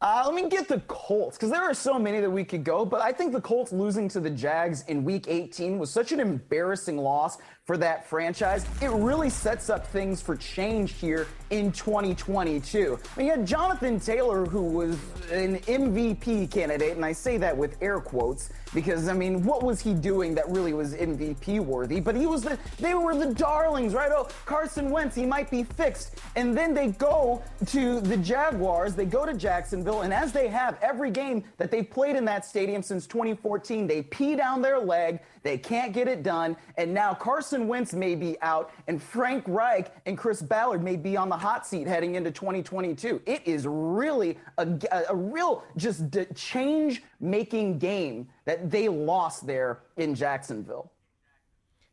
Uh, 0.02 0.22
let 0.26 0.36
me 0.36 0.50
get 0.50 0.68
the 0.68 0.82
Colts 0.82 1.38
because 1.38 1.50
there 1.50 1.62
are 1.62 1.74
so 1.74 1.98
many 1.98 2.20
that 2.20 2.30
we 2.30 2.44
could 2.44 2.66
go, 2.66 2.84
but 2.84 3.00
I 3.02 3.14
think 3.14 3.32
the 3.32 3.40
Colts 3.40 3.72
losing 3.72 4.10
to 4.10 4.20
the 4.20 4.30
Jags 4.30 4.82
in 4.90 5.06
Week 5.06 5.28
18 5.30 5.80
was 5.80 5.90
such 5.90 6.12
an 6.12 6.20
embarrassing 6.20 6.98
loss 6.98 7.38
for 7.66 7.78
that 7.78 8.06
franchise. 8.06 8.66
It 8.82 8.92
really 8.92 9.30
sets 9.30 9.70
up 9.70 9.88
things 9.88 10.22
for 10.22 10.36
change 10.36 10.94
here 10.94 11.28
in 11.50 11.72
2022. 11.72 13.00
I 13.00 13.18
mean, 13.18 13.26
you 13.26 13.32
had 13.32 13.46
Jonathan 13.46 14.02
Taylor, 14.02 14.46
who 14.46 14.64
was 14.64 14.96
an 15.32 15.60
MVP 15.60 16.52
candidate, 16.52 16.98
and 16.98 17.06
I 17.06 17.14
say 17.14 17.38
that 17.38 17.56
with 17.56 17.78
air 17.82 18.02
quotes 18.02 18.50
because 18.74 19.08
I 19.08 19.14
mean, 19.14 19.46
what 19.46 19.64
was 19.64 19.80
he 19.80 19.94
doing 19.94 20.36
that 20.36 20.50
really 20.50 20.74
was 20.74 20.94
MVP 20.94 21.60
worthy? 21.62 22.00
But 22.00 22.16
he 22.16 22.26
was 22.26 22.42
the 22.42 22.58
they 22.80 22.96
were 22.96 23.16
the 23.16 23.34
darlings, 23.34 23.94
right? 23.94 24.12
Oh, 24.12 24.28
Carson 24.46 24.90
Wentz, 24.90 25.16
he 25.16 25.26
might 25.26 25.50
be 25.50 25.64
fixed. 25.64 26.20
And 26.36 26.58
then 26.58 26.74
they 26.74 26.88
go 26.88 27.42
to 27.68 28.02
the 28.02 28.18
Jaguars, 28.18 28.96
they 28.96 29.06
go 29.06 29.26
to 29.26 29.34
Jacksonville, 29.34 30.02
and 30.02 30.14
as 30.14 30.34
they 30.34 30.48
have 30.50 30.78
every 30.82 31.12
game 31.12 31.44
that 31.58 31.72
they've 31.72 31.90
played 31.90 32.16
in 32.16 32.26
that 32.26 32.46
stadium 32.46 32.84
since 32.84 33.08
2014, 33.08 33.88
they 33.88 34.02
pee 34.02 34.36
down 34.36 34.62
their 34.62 34.80
leg, 34.80 35.20
they 35.44 35.58
can't 35.58 35.94
get 35.94 36.08
it 36.08 36.24
done, 36.24 36.58
and 36.78 36.94
now 36.94 37.14
Carson 37.14 37.68
Wentz 37.68 37.94
may 37.94 38.16
be 38.16 38.42
out, 38.42 38.72
and 38.88 39.02
Frank 39.02 39.44
Reich 39.48 39.94
and 40.06 40.18
Chris 40.18 40.42
Ballard 40.42 40.82
may 40.82 40.96
be 40.96 41.16
on 41.16 41.30
the 41.30 41.38
hot 41.38 41.68
seat 41.68 41.86
heading 41.86 42.16
into 42.16 42.32
2022. 42.32 43.22
It 43.26 43.42
is 43.46 43.68
really 43.68 44.38
a, 44.58 44.68
a 45.10 45.16
real 45.16 45.64
just 45.78 46.04
change 46.36 47.04
making 47.20 47.78
game 47.78 48.28
that 48.46 48.72
they 48.72 48.90
lost 48.90 49.46
there 49.46 49.80
in 49.98 50.16
Jacksonville. 50.16 50.92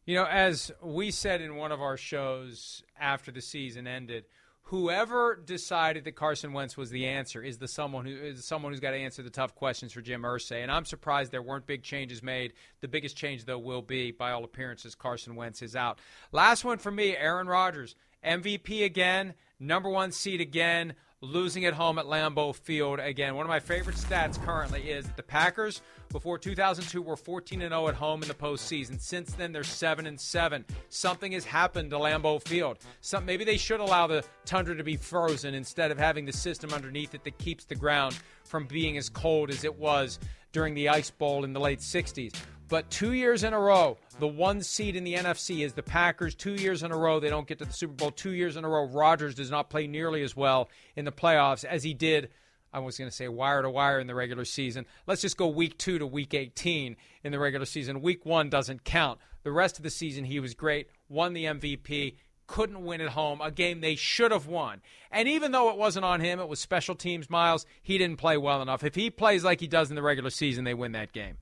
You 0.07 0.16
know, 0.16 0.24
as 0.24 0.72
we 0.82 1.11
said 1.11 1.40
in 1.40 1.57
one 1.57 1.72
of 1.72 1.80
our 1.80 1.96
shows 1.96 2.82
after 2.98 3.30
the 3.30 3.40
season 3.40 3.86
ended, 3.86 4.24
whoever 4.70 5.34
decided 5.34 6.04
that 6.04 6.14
Carson 6.14 6.52
Wentz 6.52 6.76
was 6.76 6.90
the 6.90 7.08
answer 7.08 7.42
is 7.42 7.58
the 7.58 7.66
someone 7.66 8.06
who 8.06 8.16
is 8.16 8.44
someone 8.44 8.72
who's 8.72 8.78
got 8.78 8.92
to 8.92 8.96
answer 8.96 9.20
the 9.20 9.28
tough 9.28 9.52
questions 9.56 9.92
for 9.92 10.00
Jim 10.00 10.22
Irsay. 10.22 10.62
And 10.62 10.70
I'm 10.70 10.84
surprised 10.84 11.32
there 11.32 11.42
weren't 11.42 11.66
big 11.66 11.82
changes 11.82 12.22
made. 12.22 12.52
The 12.80 12.86
biggest 12.86 13.16
change 13.16 13.46
though 13.46 13.58
will 13.58 13.82
be, 13.82 14.12
by 14.12 14.30
all 14.30 14.44
appearances, 14.44 14.94
Carson 14.94 15.34
Wentz 15.34 15.60
is 15.60 15.74
out. 15.74 15.98
Last 16.30 16.64
one 16.64 16.78
for 16.78 16.92
me, 16.92 17.16
Aaron 17.16 17.48
Rodgers, 17.48 17.96
MVP 18.24 18.84
again, 18.84 19.34
number 19.58 19.90
one 19.90 20.12
seed 20.12 20.40
again 20.40 20.94
losing 21.22 21.66
at 21.66 21.74
home 21.74 21.98
at 21.98 22.06
Lambeau 22.06 22.54
Field 22.54 22.98
again. 22.98 23.34
One 23.34 23.44
of 23.44 23.50
my 23.50 23.60
favorite 23.60 23.96
stats 23.96 24.42
currently 24.42 24.90
is 24.90 25.04
that 25.04 25.16
the 25.16 25.22
Packers 25.22 25.82
before 26.10 26.38
2002 26.38 27.02
were 27.02 27.16
14 27.16 27.60
and 27.60 27.72
0 27.72 27.88
at 27.88 27.94
home 27.94 28.22
in 28.22 28.28
the 28.28 28.34
postseason. 28.34 28.98
Since 28.98 29.34
then, 29.34 29.52
they're 29.52 29.62
7 29.62 30.06
and 30.06 30.18
7. 30.18 30.64
Something 30.88 31.32
has 31.32 31.44
happened 31.44 31.90
to 31.90 31.98
Lambeau 31.98 32.42
Field. 32.42 32.78
Some, 33.02 33.26
maybe 33.26 33.44
they 33.44 33.58
should 33.58 33.80
allow 33.80 34.06
the 34.06 34.24
tundra 34.46 34.74
to 34.74 34.84
be 34.84 34.96
frozen 34.96 35.54
instead 35.54 35.90
of 35.90 35.98
having 35.98 36.24
the 36.24 36.32
system 36.32 36.72
underneath 36.72 37.14
it 37.14 37.24
that 37.24 37.36
keeps 37.36 37.64
the 37.64 37.74
ground 37.74 38.18
from 38.44 38.64
being 38.64 38.96
as 38.96 39.10
cold 39.10 39.50
as 39.50 39.64
it 39.64 39.78
was 39.78 40.18
during 40.52 40.74
the 40.74 40.88
Ice 40.88 41.10
Bowl 41.10 41.44
in 41.44 41.52
the 41.52 41.60
late 41.60 41.80
60s. 41.80 42.34
But 42.68 42.88
two 42.88 43.12
years 43.12 43.44
in 43.44 43.52
a 43.52 43.60
row, 43.60 43.98
the 44.20 44.28
one 44.28 44.62
seed 44.62 44.96
in 44.96 45.04
the 45.04 45.14
NFC 45.14 45.64
is 45.64 45.72
the 45.72 45.82
Packers. 45.82 46.34
Two 46.34 46.54
years 46.54 46.82
in 46.82 46.92
a 46.92 46.96
row, 46.96 47.18
they 47.18 47.30
don't 47.30 47.48
get 47.48 47.58
to 47.58 47.64
the 47.64 47.72
Super 47.72 47.94
Bowl. 47.94 48.10
Two 48.10 48.32
years 48.32 48.56
in 48.56 48.64
a 48.64 48.68
row, 48.68 48.86
Rodgers 48.86 49.34
does 49.34 49.50
not 49.50 49.70
play 49.70 49.86
nearly 49.86 50.22
as 50.22 50.36
well 50.36 50.68
in 50.94 51.04
the 51.04 51.12
playoffs 51.12 51.64
as 51.64 51.82
he 51.82 51.94
did. 51.94 52.28
I 52.72 52.78
was 52.78 52.96
going 52.96 53.10
to 53.10 53.16
say 53.16 53.26
wire 53.26 53.62
to 53.62 53.70
wire 53.70 53.98
in 53.98 54.06
the 54.06 54.14
regular 54.14 54.44
season. 54.44 54.86
Let's 55.06 55.22
just 55.22 55.36
go 55.36 55.48
week 55.48 55.76
two 55.76 55.98
to 55.98 56.06
week 56.06 56.34
18 56.34 56.96
in 57.24 57.32
the 57.32 57.38
regular 57.38 57.66
season. 57.66 58.00
Week 58.00 58.24
one 58.24 58.48
doesn't 58.48 58.84
count. 58.84 59.18
The 59.42 59.50
rest 59.50 59.78
of 59.78 59.82
the 59.82 59.90
season, 59.90 60.24
he 60.24 60.38
was 60.38 60.54
great, 60.54 60.88
won 61.08 61.32
the 61.32 61.46
MVP, 61.46 62.16
couldn't 62.46 62.84
win 62.84 63.00
at 63.00 63.10
home, 63.10 63.40
a 63.40 63.50
game 63.50 63.80
they 63.80 63.96
should 63.96 64.32
have 64.32 64.46
won. 64.46 64.82
And 65.10 65.28
even 65.28 65.52
though 65.52 65.70
it 65.70 65.78
wasn't 65.78 66.04
on 66.04 66.20
him, 66.20 66.40
it 66.40 66.48
was 66.48 66.60
special 66.60 66.94
teams, 66.94 67.30
Miles, 67.30 67.64
he 67.82 67.96
didn't 67.96 68.18
play 68.18 68.36
well 68.36 68.60
enough. 68.60 68.84
If 68.84 68.94
he 68.94 69.10
plays 69.10 69.42
like 69.42 69.60
he 69.60 69.66
does 69.66 69.88
in 69.88 69.96
the 69.96 70.02
regular 70.02 70.30
season, 70.30 70.64
they 70.64 70.74
win 70.74 70.92
that 70.92 71.12
game. 71.12 71.38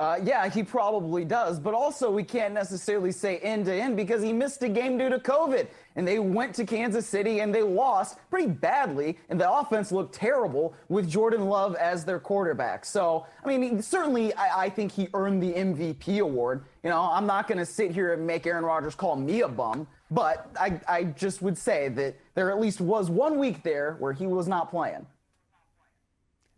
Uh, 0.00 0.16
yeah, 0.22 0.48
he 0.48 0.62
probably 0.62 1.24
does, 1.24 1.58
but 1.58 1.74
also 1.74 2.08
we 2.08 2.22
can't 2.22 2.54
necessarily 2.54 3.10
say 3.10 3.38
end 3.38 3.64
to 3.64 3.74
end 3.74 3.96
because 3.96 4.22
he 4.22 4.32
missed 4.32 4.62
a 4.62 4.68
game 4.68 4.96
due 4.96 5.08
to 5.08 5.18
COVID. 5.18 5.66
And 5.96 6.06
they 6.06 6.20
went 6.20 6.54
to 6.54 6.64
Kansas 6.64 7.04
City 7.04 7.40
and 7.40 7.52
they 7.52 7.62
lost 7.62 8.16
pretty 8.30 8.46
badly, 8.46 9.18
and 9.28 9.40
the 9.40 9.50
offense 9.50 9.90
looked 9.90 10.14
terrible 10.14 10.72
with 10.88 11.10
Jordan 11.10 11.46
Love 11.46 11.74
as 11.74 12.04
their 12.04 12.20
quarterback. 12.20 12.84
So, 12.84 13.26
I 13.44 13.48
mean, 13.58 13.82
certainly 13.82 14.32
I, 14.34 14.66
I 14.66 14.70
think 14.70 14.92
he 14.92 15.08
earned 15.14 15.42
the 15.42 15.52
MVP 15.52 16.20
award. 16.20 16.64
You 16.84 16.90
know, 16.90 17.00
I'm 17.00 17.26
not 17.26 17.48
going 17.48 17.58
to 17.58 17.66
sit 17.66 17.90
here 17.90 18.12
and 18.12 18.24
make 18.24 18.46
Aaron 18.46 18.64
Rodgers 18.64 18.94
call 18.94 19.16
me 19.16 19.40
a 19.40 19.48
bum, 19.48 19.88
but 20.12 20.48
I, 20.58 20.80
I 20.86 21.04
just 21.04 21.42
would 21.42 21.58
say 21.58 21.88
that 21.88 22.16
there 22.36 22.52
at 22.52 22.60
least 22.60 22.80
was 22.80 23.10
one 23.10 23.36
week 23.36 23.64
there 23.64 23.96
where 23.98 24.12
he 24.12 24.28
was 24.28 24.46
not 24.46 24.70
playing. 24.70 25.06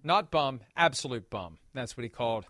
Not 0.05 0.31
bum, 0.31 0.61
absolute 0.77 1.31
bum. 1.31 1.57
That's 1.73 1.97
what 1.97 2.05
he 2.05 2.11
called 2.11 2.45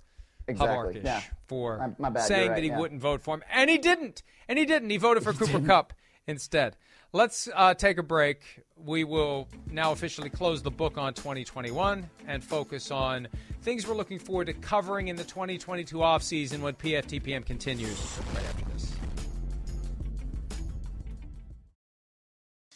exactly. 0.51 1.01
yeah. 1.05 1.23
for 1.47 1.79
my, 1.79 1.91
my 1.99 2.11
bad, 2.11 2.25
saying 2.25 2.51
right, 2.51 2.57
that 2.57 2.63
he 2.63 2.71
yeah. 2.71 2.79
wouldn't 2.79 3.01
vote 3.01 3.23
for 3.23 3.35
him, 3.35 3.43
and 3.53 3.71
he 3.71 3.79
didn't. 3.79 4.23
And 4.49 4.59
he 4.59 4.65
didn't. 4.65 4.91
He 4.91 4.97
voted 4.97 5.23
for 5.23 5.33
Cooper 5.35 5.61
Kupp 5.61 5.93
instead. 6.27 6.77
Let's 7.13 7.49
uh, 7.55 7.75
take 7.75 7.99
a 7.99 8.05
break. 8.05 8.43
We 8.77 9.03
will 9.03 9.49
now 9.67 9.91
officially 9.91 10.31
close 10.31 10.63
the 10.63 10.71
book 10.71 10.97
on 10.97 11.13
2021 11.15 12.09
and 12.29 12.45
focus 12.45 12.93
on 12.93 13.27
things 13.63 13.87
we're 13.87 13.95
looking 13.95 14.21
forward 14.21 14.47
to 14.47 14.53
covering 14.53 15.09
in 15.09 15.17
the 15.17 15.25
2022 15.25 15.97
offseason 15.97 16.61
when 16.61 16.75
PFTPM 16.75 17.45
continues 17.45 18.19
right 18.35 18.45
after 18.45 18.65
this. 18.67 18.95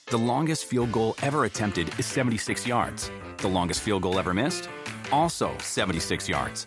The 0.06 0.18
longest 0.18 0.66
field 0.66 0.92
goal 0.92 1.14
ever 1.22 1.44
attempted 1.44 1.88
is 1.98 2.06
76 2.06 2.66
yards. 2.66 3.10
The 3.38 3.48
longest 3.48 3.80
field 3.80 4.02
goal 4.02 4.18
ever 4.18 4.34
missed? 4.34 4.68
Also 5.12 5.56
76 5.58 6.28
yards. 6.28 6.66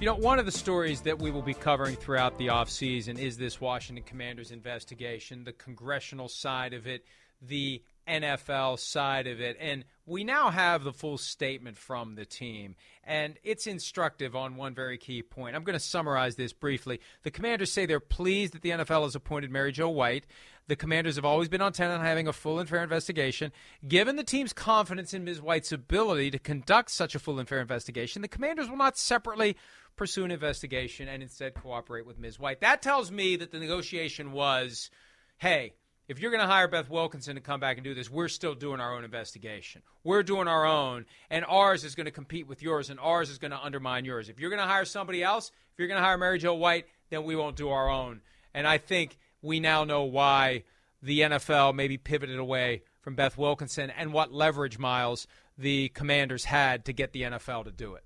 You 0.00 0.06
know, 0.06 0.14
one 0.14 0.38
of 0.38 0.46
the 0.46 0.52
stories 0.52 1.00
that 1.00 1.18
we 1.18 1.32
will 1.32 1.42
be 1.42 1.54
covering 1.54 1.96
throughout 1.96 2.38
the 2.38 2.46
offseason 2.46 3.18
is 3.18 3.36
this 3.36 3.60
Washington 3.60 4.04
Commanders 4.04 4.52
investigation, 4.52 5.42
the 5.42 5.52
congressional 5.52 6.28
side 6.28 6.72
of 6.72 6.86
it, 6.86 7.04
the 7.42 7.82
NFL 8.06 8.78
side 8.78 9.26
of 9.26 9.40
it. 9.40 9.56
And 9.58 9.84
we 10.06 10.22
now 10.22 10.50
have 10.50 10.84
the 10.84 10.92
full 10.92 11.18
statement 11.18 11.76
from 11.76 12.14
the 12.14 12.24
team. 12.24 12.76
And 13.02 13.38
it's 13.42 13.66
instructive 13.66 14.36
on 14.36 14.54
one 14.54 14.72
very 14.72 14.98
key 14.98 15.20
point. 15.20 15.56
I'm 15.56 15.64
going 15.64 15.74
to 15.74 15.84
summarize 15.84 16.36
this 16.36 16.52
briefly. 16.52 17.00
The 17.24 17.32
commanders 17.32 17.72
say 17.72 17.84
they're 17.84 17.98
pleased 17.98 18.54
that 18.54 18.62
the 18.62 18.70
NFL 18.70 19.02
has 19.02 19.16
appointed 19.16 19.50
Mary 19.50 19.72
Jo 19.72 19.88
White. 19.88 20.26
The 20.68 20.76
commanders 20.76 21.16
have 21.16 21.24
always 21.24 21.48
been 21.48 21.62
on 21.62 21.72
on 21.80 22.00
having 22.00 22.28
a 22.28 22.32
full 22.32 22.58
and 22.58 22.68
fair 22.68 22.82
investigation. 22.82 23.52
Given 23.86 24.16
the 24.16 24.24
team's 24.24 24.52
confidence 24.52 25.12
in 25.12 25.24
Ms. 25.24 25.40
White's 25.40 25.72
ability 25.72 26.30
to 26.30 26.38
conduct 26.38 26.90
such 26.90 27.14
a 27.14 27.18
full 27.18 27.38
and 27.38 27.48
fair 27.48 27.60
investigation, 27.60 28.22
the 28.22 28.28
commanders 28.28 28.68
will 28.68 28.76
not 28.76 28.98
separately 28.98 29.56
pursue 29.98 30.24
an 30.24 30.30
investigation 30.30 31.08
and 31.08 31.22
instead 31.22 31.54
cooperate 31.54 32.06
with 32.06 32.18
Ms. 32.18 32.38
White. 32.38 32.60
That 32.60 32.80
tells 32.80 33.10
me 33.10 33.36
that 33.36 33.50
the 33.50 33.58
negotiation 33.58 34.32
was 34.32 34.90
hey, 35.38 35.74
if 36.08 36.18
you're 36.18 36.30
going 36.30 36.42
to 36.42 36.50
hire 36.50 36.66
Beth 36.66 36.88
Wilkinson 36.88 37.36
to 37.36 37.40
come 37.40 37.60
back 37.60 37.76
and 37.76 37.84
do 37.84 37.94
this, 37.94 38.10
we're 38.10 38.28
still 38.28 38.54
doing 38.54 38.80
our 38.80 38.96
own 38.96 39.04
investigation. 39.04 39.82
We're 40.02 40.22
doing 40.22 40.48
our 40.48 40.64
own, 40.64 41.04
and 41.30 41.44
ours 41.46 41.84
is 41.84 41.94
going 41.94 42.06
to 42.06 42.10
compete 42.10 42.48
with 42.48 42.62
yours, 42.62 42.90
and 42.90 42.98
ours 42.98 43.30
is 43.30 43.38
going 43.38 43.50
to 43.50 43.62
undermine 43.62 44.04
yours. 44.04 44.28
If 44.28 44.40
you're 44.40 44.50
going 44.50 44.62
to 44.62 44.66
hire 44.66 44.86
somebody 44.86 45.22
else, 45.22 45.52
if 45.72 45.78
you're 45.78 45.86
going 45.86 46.00
to 46.00 46.04
hire 46.04 46.18
Mary 46.18 46.38
Jo 46.38 46.54
White, 46.54 46.86
then 47.10 47.24
we 47.24 47.36
won't 47.36 47.56
do 47.56 47.68
our 47.68 47.88
own. 47.88 48.22
And 48.54 48.66
I 48.66 48.78
think 48.78 49.18
we 49.42 49.60
now 49.60 49.84
know 49.84 50.04
why 50.04 50.64
the 51.02 51.20
NFL 51.20 51.74
maybe 51.74 51.98
pivoted 51.98 52.38
away 52.38 52.82
from 53.02 53.14
Beth 53.14 53.38
Wilkinson 53.38 53.90
and 53.90 54.12
what 54.12 54.32
leverage, 54.32 54.78
Miles, 54.78 55.26
the 55.56 55.90
commanders 55.90 56.46
had 56.46 56.86
to 56.86 56.92
get 56.92 57.12
the 57.12 57.22
NFL 57.22 57.64
to 57.64 57.70
do 57.70 57.94
it. 57.94 58.04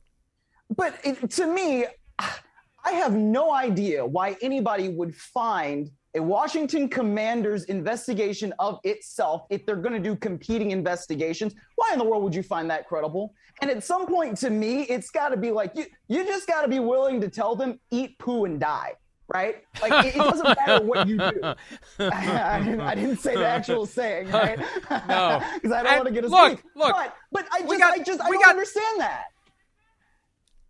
But 0.77 0.95
it, 1.05 1.31
to 1.31 1.47
me, 1.47 1.87
I 2.19 2.93
have 2.93 3.15
no 3.15 3.53
idea 3.53 4.05
why 4.05 4.37
anybody 4.43 4.89
would 4.89 5.15
find 5.15 5.91
a 6.15 6.23
Washington 6.23 6.89
Commanders 6.89 7.65
investigation 7.65 8.53
of 8.59 8.79
itself 8.85 9.47
if 9.51 9.65
they're 9.65 9.77
going 9.77 9.95
to 9.95 10.01
do 10.01 10.15
competing 10.17 10.71
investigations. 10.71 11.55
Why 11.77 11.93
in 11.93 11.99
the 11.99 12.05
world 12.05 12.23
would 12.23 12.35
you 12.35 12.43
find 12.43 12.69
that 12.71 12.87
credible? 12.87 13.35
And 13.61 13.71
at 13.71 13.83
some 13.83 14.07
point, 14.07 14.37
to 14.39 14.51
me, 14.51 14.83
it's 14.83 15.11
got 15.11 15.31
to 15.31 15.37
be 15.37 15.51
like 15.51 15.73
you. 15.75 15.87
You 16.09 16.25
just 16.27 16.47
got 16.47 16.63
to 16.63 16.69
be 16.69 16.81
willing 16.81 17.21
to 17.21 17.29
tell 17.29 17.57
them 17.57 17.79
eat, 17.91 18.19
poo, 18.19 18.45
and 18.45 18.61
die. 18.61 18.93
Right? 19.29 19.63
Like 19.81 20.05
it, 20.05 20.17
it 20.17 20.19
doesn't 20.19 20.45
matter 20.45 20.85
what 20.85 21.09
you 21.09 21.17
do. 21.17 21.41
I, 21.99 22.61
didn't, 22.63 22.81
I, 22.81 22.95
didn't, 22.95 23.17
say 23.17 23.35
the 23.35 23.47
actual 23.47 23.87
saying, 23.87 24.29
right? 24.31 24.59
No, 25.09 25.43
because 25.55 25.73
I 25.73 25.83
don't 25.83 25.97
want 25.97 26.09
to 26.09 26.13
get 26.13 26.25
a 26.25 26.29
look, 26.29 26.63
look. 26.77 26.93
But, 26.93 27.17
but 27.31 27.47
I 27.51 27.61
just, 27.63 27.79
got, 27.79 27.95
I 27.95 28.03
just, 28.03 28.21
I 28.21 28.29
don't 28.29 28.43
got, 28.43 28.51
understand 28.51 29.01
that. 29.01 29.25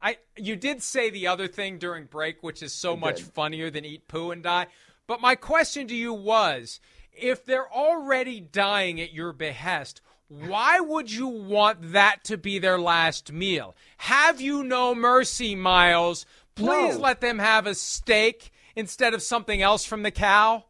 I 0.03 0.19
you 0.37 0.57
did 0.57 0.83
say 0.83 1.11
the 1.11 1.29
other 1.29 1.47
thing 1.47 1.79
during 1.79 2.07
break, 2.07 2.43
which 2.43 2.63
is 2.63 2.73
so 2.73 2.95
I 2.95 2.99
much 2.99 3.17
did. 3.19 3.27
funnier 3.27 3.71
than 3.71 3.85
eat 3.85 4.09
poo 4.09 4.31
and 4.33 4.43
die. 4.43 4.67
But 5.07 5.21
my 5.21 5.35
question 5.35 5.87
to 5.89 5.95
you 5.95 6.13
was, 6.13 6.81
if 7.13 7.45
they're 7.45 7.71
already 7.73 8.41
dying 8.41 9.01
at 9.01 9.13
your 9.13 9.33
behest, 9.33 10.01
why 10.29 10.81
would 10.81 11.11
you 11.13 11.29
want 11.29 11.93
that 11.93 12.25
to 12.25 12.37
be 12.39 12.59
their 12.59 12.79
last 12.79 13.33
meal? 13.33 13.75
Have 13.99 14.41
you 14.41 14.63
no 14.65 14.95
mercy, 14.95 15.55
Miles? 15.55 16.25
Please 16.55 16.97
No. 16.97 17.01
let 17.03 17.21
them 17.21 17.39
have 17.39 17.67
a 17.67 17.75
steak 17.75 18.51
instead 18.75 19.13
of 19.15 19.23
something 19.23 19.61
else 19.63 19.85
from 19.85 20.03
the 20.03 20.11
cow. 20.11 20.65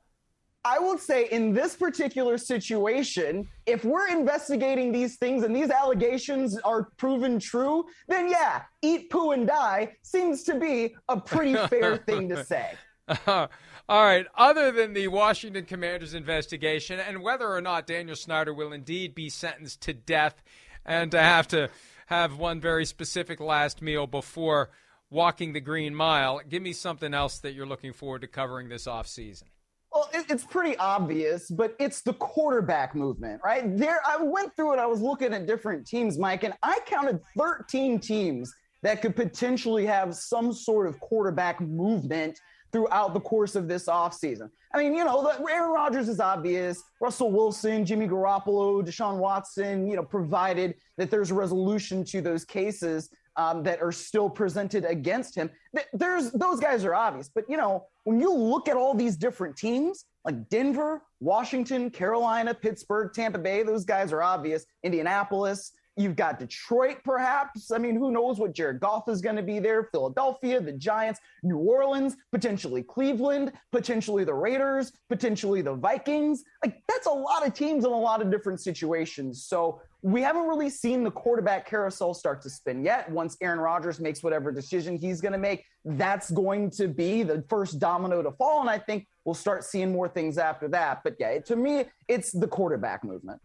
I 0.65 0.79
will 0.79 0.99
say 0.99 1.29
in 1.31 1.53
this 1.53 1.75
particular 1.75 2.39
situation, 2.39 3.49
if 3.67 3.85
we're 3.85 4.09
investigating 4.09 4.93
these 4.93 5.17
things 5.17 5.43
and 5.43 5.55
these 5.55 5.71
allegations 5.71 6.57
are 6.61 6.85
proven 6.99 7.41
true, 7.41 7.87
then 8.07 8.29
yeah, 8.29 8.63
eat, 8.81 9.11
poo, 9.11 9.33
and 9.33 9.47
die 9.47 9.97
seems 10.03 10.45
to 10.45 10.55
be 10.55 10.95
a 11.09 11.21
pretty 11.21 11.55
fair 11.69 11.97
thing 11.97 12.29
to 12.29 12.45
say. 12.45 12.73
All 13.27 13.49
right. 13.89 14.27
Other 14.37 14.71
than 14.71 14.93
the 14.93 15.09
Washington 15.09 15.65
Commanders 15.65 16.15
investigation 16.15 17.01
and 17.01 17.23
whether 17.23 17.49
or 17.49 17.61
not 17.61 17.89
Daniel 17.89 18.17
Snyder 18.17 18.55
will 18.55 18.73
indeed 18.73 19.15
be 19.15 19.29
sentenced 19.29 19.81
to 19.83 19.93
death 19.93 20.43
and 20.87 21.11
to 21.11 21.21
have 21.21 21.49
to 21.49 21.71
have 22.07 22.39
one 22.39 22.61
very 22.61 22.85
specific 22.85 23.41
last 23.41 23.83
meal 23.83 24.07
before 24.07 24.71
walking 25.11 25.53
the 25.53 25.61
green 25.61 25.95
mile, 25.95 26.41
give 26.49 26.63
me 26.63 26.73
something 26.73 27.13
else 27.13 27.39
that 27.39 27.53
you're 27.53 27.67
looking 27.67 27.93
forward 27.93 28.23
to 28.23 28.27
covering 28.29 28.69
this 28.69 28.87
offseason. 28.87 29.45
Well, 29.93 30.09
it, 30.15 30.27
it's 30.31 30.45
pretty 30.45 30.77
obvious, 30.79 31.51
but 31.51 31.75
it's 31.79 32.01
the 32.01 32.15
quarterback 32.15 32.95
movement, 32.95 33.43
right? 33.45 33.77
There, 33.77 34.01
I 34.07 34.23
went 34.23 34.57
through 34.57 34.75
it. 34.75 34.79
I 34.79 34.87
was 34.87 35.03
looking 35.03 35.35
at 35.35 35.47
different 35.47 35.87
teams, 35.87 36.19
Mike, 36.19 36.45
and 36.45 36.55
I 36.63 36.79
counted 36.87 37.21
13 37.37 37.99
teams 37.99 38.53
that 38.83 39.03
could 39.03 39.15
potentially 39.15 39.85
have 39.87 40.15
some 40.15 40.53
sort 40.53 40.87
of 40.87 40.99
quarterback 41.01 41.61
movement 41.61 42.39
throughout 42.73 43.13
the 43.13 43.21
course 43.21 43.55
of 43.55 43.69
this 43.69 43.87
offseason. 43.87 44.49
I 44.75 44.79
mean, 44.79 44.95
you 44.95 45.05
know, 45.05 45.23
the, 45.23 45.53
Aaron 45.53 45.73
Rodgers 45.73 46.09
is 46.09 46.21
obvious. 46.21 46.83
Russell 47.01 47.31
Wilson, 47.31 47.85
Jimmy 47.85 48.09
Garoppolo, 48.09 48.83
Deshaun 48.83 49.19
Watson, 49.19 49.87
you 49.87 49.97
know, 49.97 50.03
provided 50.03 50.75
that 50.97 51.11
there's 51.11 51.31
a 51.31 51.35
resolution 51.35 52.03
to 52.07 52.23
those 52.23 52.47
cases 52.47 53.11
um, 53.37 53.63
that 53.63 53.81
are 53.81 53.93
still 53.93 54.29
presented 54.29 54.85
against 54.85 55.35
him. 55.35 55.51
There's 55.93 56.31
those 56.33 56.61
guys 56.61 56.85
are 56.85 56.95
obvious, 56.95 57.31
but 57.35 57.45
you 57.49 57.57
know, 57.57 57.87
when 58.05 58.21
you 58.21 58.33
look 58.33 58.69
at 58.69 58.77
all 58.77 58.95
these 58.95 59.17
different 59.17 59.57
teams 59.57 60.05
like 60.25 60.49
Denver, 60.49 61.03
Washington, 61.21 61.91
Carolina, 61.91 62.55
Pittsburgh, 62.55 63.13
Tampa 63.13 63.39
Bay, 63.39 63.63
those 63.63 63.85
guys 63.85 64.13
are 64.13 64.23
obvious. 64.23 64.65
Indianapolis, 64.83 65.73
You've 65.97 66.17
got 66.17 66.39
Detroit, 66.39 66.99
perhaps. 67.05 67.71
I 67.71 67.77
mean, 67.77 67.97
who 67.97 68.11
knows 68.13 68.39
what 68.39 68.55
Jared 68.55 68.81
Goff 68.81 69.09
is 69.09 69.21
going 69.21 69.37
to 69.37 69.43
be 69.43 69.59
there? 69.59 69.85
Philadelphia, 69.93 70.59
the 70.59 70.73
Giants, 70.73 71.21
New 71.43 71.59
Orleans, 71.59 72.17
potentially 72.33 72.83
Cleveland, 72.83 73.53
potentially 73.73 74.25
the 74.25 74.33
Raiders, 74.33 74.93
potentially 75.11 75.61
the 75.61 75.75
Vikings. 75.75 76.45
Like, 76.65 76.83
that's 76.89 77.07
a 77.07 77.11
lot 77.11 77.47
of 77.47 77.53
teams 77.53 77.85
in 77.85 77.93
a 77.93 77.99
lot 77.99 78.23
of 78.23 78.31
different 78.31 78.61
situations. 78.61 79.45
So, 79.45 79.83
we 80.03 80.21
haven't 80.21 80.49
really 80.49 80.69
seen 80.69 81.05
the 81.05 81.11
quarterback 81.11 81.69
carousel 81.69 82.13
start 82.13 82.43
to 82.43 82.51
spin 82.51 82.85
yet. 82.85 83.09
Once 83.09 83.37
Aaron 83.41 83.61
Rodgers 83.61 84.01
makes 84.01 84.23
whatever 84.23 84.51
decision 84.51 84.97
he's 84.97 85.21
going 85.21 85.33
to 85.33 85.39
make, 85.39 85.65
that's 85.85 86.31
going 86.33 86.71
to 86.73 86.89
be 86.89 87.23
the 87.23 87.45
first 87.49 87.79
domino 87.79 88.21
to 88.21 88.33
fall. 88.33 88.61
And 88.61 88.69
I 88.69 88.79
think 88.79 89.07
we'll 89.25 89.35
start 89.35 89.63
seeing 89.63 89.93
more 89.93 90.09
things 90.09 90.39
after 90.39 90.67
that. 90.69 91.03
But 91.05 91.17
yeah, 91.21 91.39
to 91.41 91.57
me, 91.57 91.85
it's 92.09 92.33
the 92.33 92.49
quarterback 92.49 93.05
movement. 93.05 93.41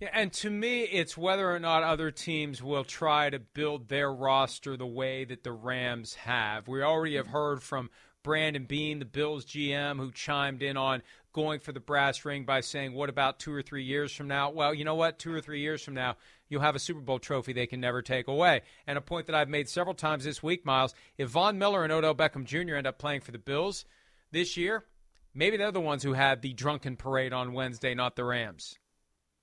Yeah, 0.00 0.10
and 0.12 0.32
to 0.34 0.50
me, 0.50 0.82
it's 0.82 1.16
whether 1.16 1.50
or 1.50 1.58
not 1.58 1.82
other 1.82 2.10
teams 2.12 2.62
will 2.62 2.84
try 2.84 3.30
to 3.30 3.38
build 3.38 3.88
their 3.88 4.12
roster 4.12 4.76
the 4.76 4.86
way 4.86 5.24
that 5.24 5.42
the 5.42 5.52
Rams 5.52 6.14
have. 6.14 6.68
We 6.68 6.82
already 6.82 7.16
have 7.16 7.28
heard 7.28 7.62
from 7.62 7.90
Brandon 8.22 8.64
Beane, 8.64 9.00
the 9.00 9.04
Bills 9.04 9.44
GM, 9.44 9.98
who 9.98 10.10
chimed 10.10 10.62
in 10.62 10.76
on 10.76 11.02
going 11.34 11.60
for 11.60 11.72
the 11.72 11.80
brass 11.80 12.24
ring 12.24 12.44
by 12.44 12.60
saying, 12.60 12.94
What 12.94 13.10
about 13.10 13.38
two 13.38 13.52
or 13.52 13.60
three 13.60 13.84
years 13.84 14.12
from 14.14 14.28
now? 14.28 14.50
Well, 14.50 14.72
you 14.72 14.84
know 14.84 14.94
what? 14.94 15.18
Two 15.18 15.34
or 15.34 15.42
three 15.42 15.60
years 15.60 15.82
from 15.82 15.92
now, 15.92 16.16
you'll 16.48 16.62
have 16.62 16.76
a 16.76 16.78
Super 16.78 17.00
Bowl 17.00 17.18
trophy 17.18 17.52
they 17.52 17.66
can 17.66 17.80
never 17.80 18.00
take 18.00 18.28
away. 18.28 18.62
And 18.86 18.96
a 18.96 19.02
point 19.02 19.26
that 19.26 19.34
I've 19.34 19.50
made 19.50 19.68
several 19.68 19.94
times 19.94 20.24
this 20.24 20.42
week, 20.42 20.64
Miles, 20.64 20.94
if 21.18 21.28
Von 21.28 21.58
Miller 21.58 21.84
and 21.84 21.92
Odell 21.92 22.14
Beckham 22.14 22.44
Jr. 22.44 22.76
end 22.76 22.86
up 22.86 22.98
playing 22.98 23.20
for 23.20 23.32
the 23.32 23.38
Bills 23.38 23.84
this 24.32 24.56
year, 24.56 24.84
maybe 25.34 25.58
they're 25.58 25.72
the 25.72 25.80
ones 25.80 26.02
who 26.02 26.14
had 26.14 26.40
the 26.40 26.54
drunken 26.54 26.96
parade 26.96 27.34
on 27.34 27.52
Wednesday, 27.52 27.94
not 27.94 28.16
the 28.16 28.24
Rams 28.24 28.78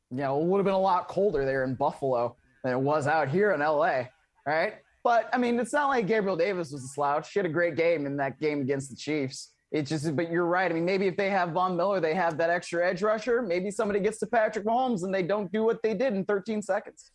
Yeah, 0.10 0.28
know, 0.28 0.42
it 0.42 0.48
would 0.48 0.58
have 0.58 0.66
been 0.66 0.74
a 0.74 0.80
lot 0.80 1.08
colder 1.08 1.46
there 1.46 1.64
in 1.64 1.76
Buffalo 1.76 2.36
than 2.64 2.74
it 2.74 2.80
was 2.80 3.06
out 3.06 3.30
here 3.30 3.52
in 3.52 3.60
LA, 3.60 4.04
right? 4.48 4.76
But 5.04 5.30
I 5.34 5.38
mean, 5.38 5.60
it's 5.60 5.74
not 5.74 5.90
like 5.90 6.08
Gabriel 6.08 6.38
Davis 6.38 6.72
was 6.72 6.84
a 6.84 6.88
slouch. 6.88 7.32
She 7.32 7.40
had 7.40 7.46
a 7.46 7.50
great 7.50 7.76
game 7.76 8.06
in 8.06 8.18
that 8.18 8.40
game 8.40 8.62
against 8.62 8.90
the 8.90 8.96
Chiefs. 8.96 9.51
It's 9.72 9.90
just, 9.90 10.16
but 10.16 10.30
you're 10.30 10.46
right. 10.46 10.70
I 10.70 10.74
mean, 10.74 10.84
maybe 10.84 11.08
if 11.08 11.16
they 11.16 11.30
have 11.30 11.52
Von 11.52 11.78
Miller, 11.78 12.02
they 12.02 12.14
have 12.14 12.38
that 12.38 12.50
extra 12.50 12.86
edge 12.86 13.02
rusher. 13.02 13.42
Maybe 13.42 13.72
somebody 13.72 14.02
gets 14.02 14.20
to 14.20 14.28
Patrick 14.28 14.66
Mahomes 14.66 15.04
and 15.04 15.14
they 15.14 15.24
don't 15.24 15.52
do 15.52 15.64
what 15.64 15.82
they 15.82 15.94
did 15.94 16.14
in 16.14 16.26
13 16.26 16.62
seconds. 16.62 17.12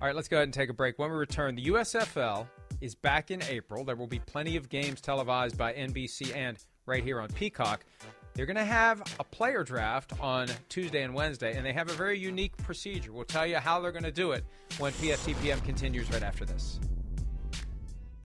All 0.00 0.06
right, 0.06 0.16
let's 0.16 0.26
go 0.26 0.38
ahead 0.38 0.48
and 0.48 0.54
take 0.54 0.70
a 0.70 0.72
break. 0.72 0.98
When 0.98 1.10
we 1.10 1.16
return, 1.16 1.54
the 1.54 1.66
USFL 1.66 2.48
is 2.80 2.94
back 2.94 3.30
in 3.30 3.42
April. 3.44 3.84
There 3.84 3.94
will 3.94 4.06
be 4.06 4.20
plenty 4.20 4.56
of 4.56 4.68
games 4.68 5.00
televised 5.00 5.56
by 5.58 5.74
NBC 5.74 6.34
and 6.34 6.56
right 6.86 7.04
here 7.04 7.20
on 7.20 7.28
Peacock. 7.28 7.84
They're 8.34 8.46
going 8.46 8.56
to 8.56 8.64
have 8.64 9.02
a 9.20 9.24
player 9.24 9.62
draft 9.62 10.14
on 10.18 10.48
Tuesday 10.70 11.02
and 11.02 11.14
Wednesday, 11.14 11.54
and 11.54 11.64
they 11.64 11.74
have 11.74 11.90
a 11.90 11.92
very 11.92 12.18
unique 12.18 12.56
procedure. 12.56 13.12
We'll 13.12 13.24
tell 13.24 13.46
you 13.46 13.56
how 13.56 13.80
they're 13.80 13.92
going 13.92 14.02
to 14.04 14.10
do 14.10 14.32
it 14.32 14.44
when 14.78 14.92
PFTPM 14.94 15.62
continues 15.64 16.10
right 16.10 16.22
after 16.22 16.46
this. 16.46 16.80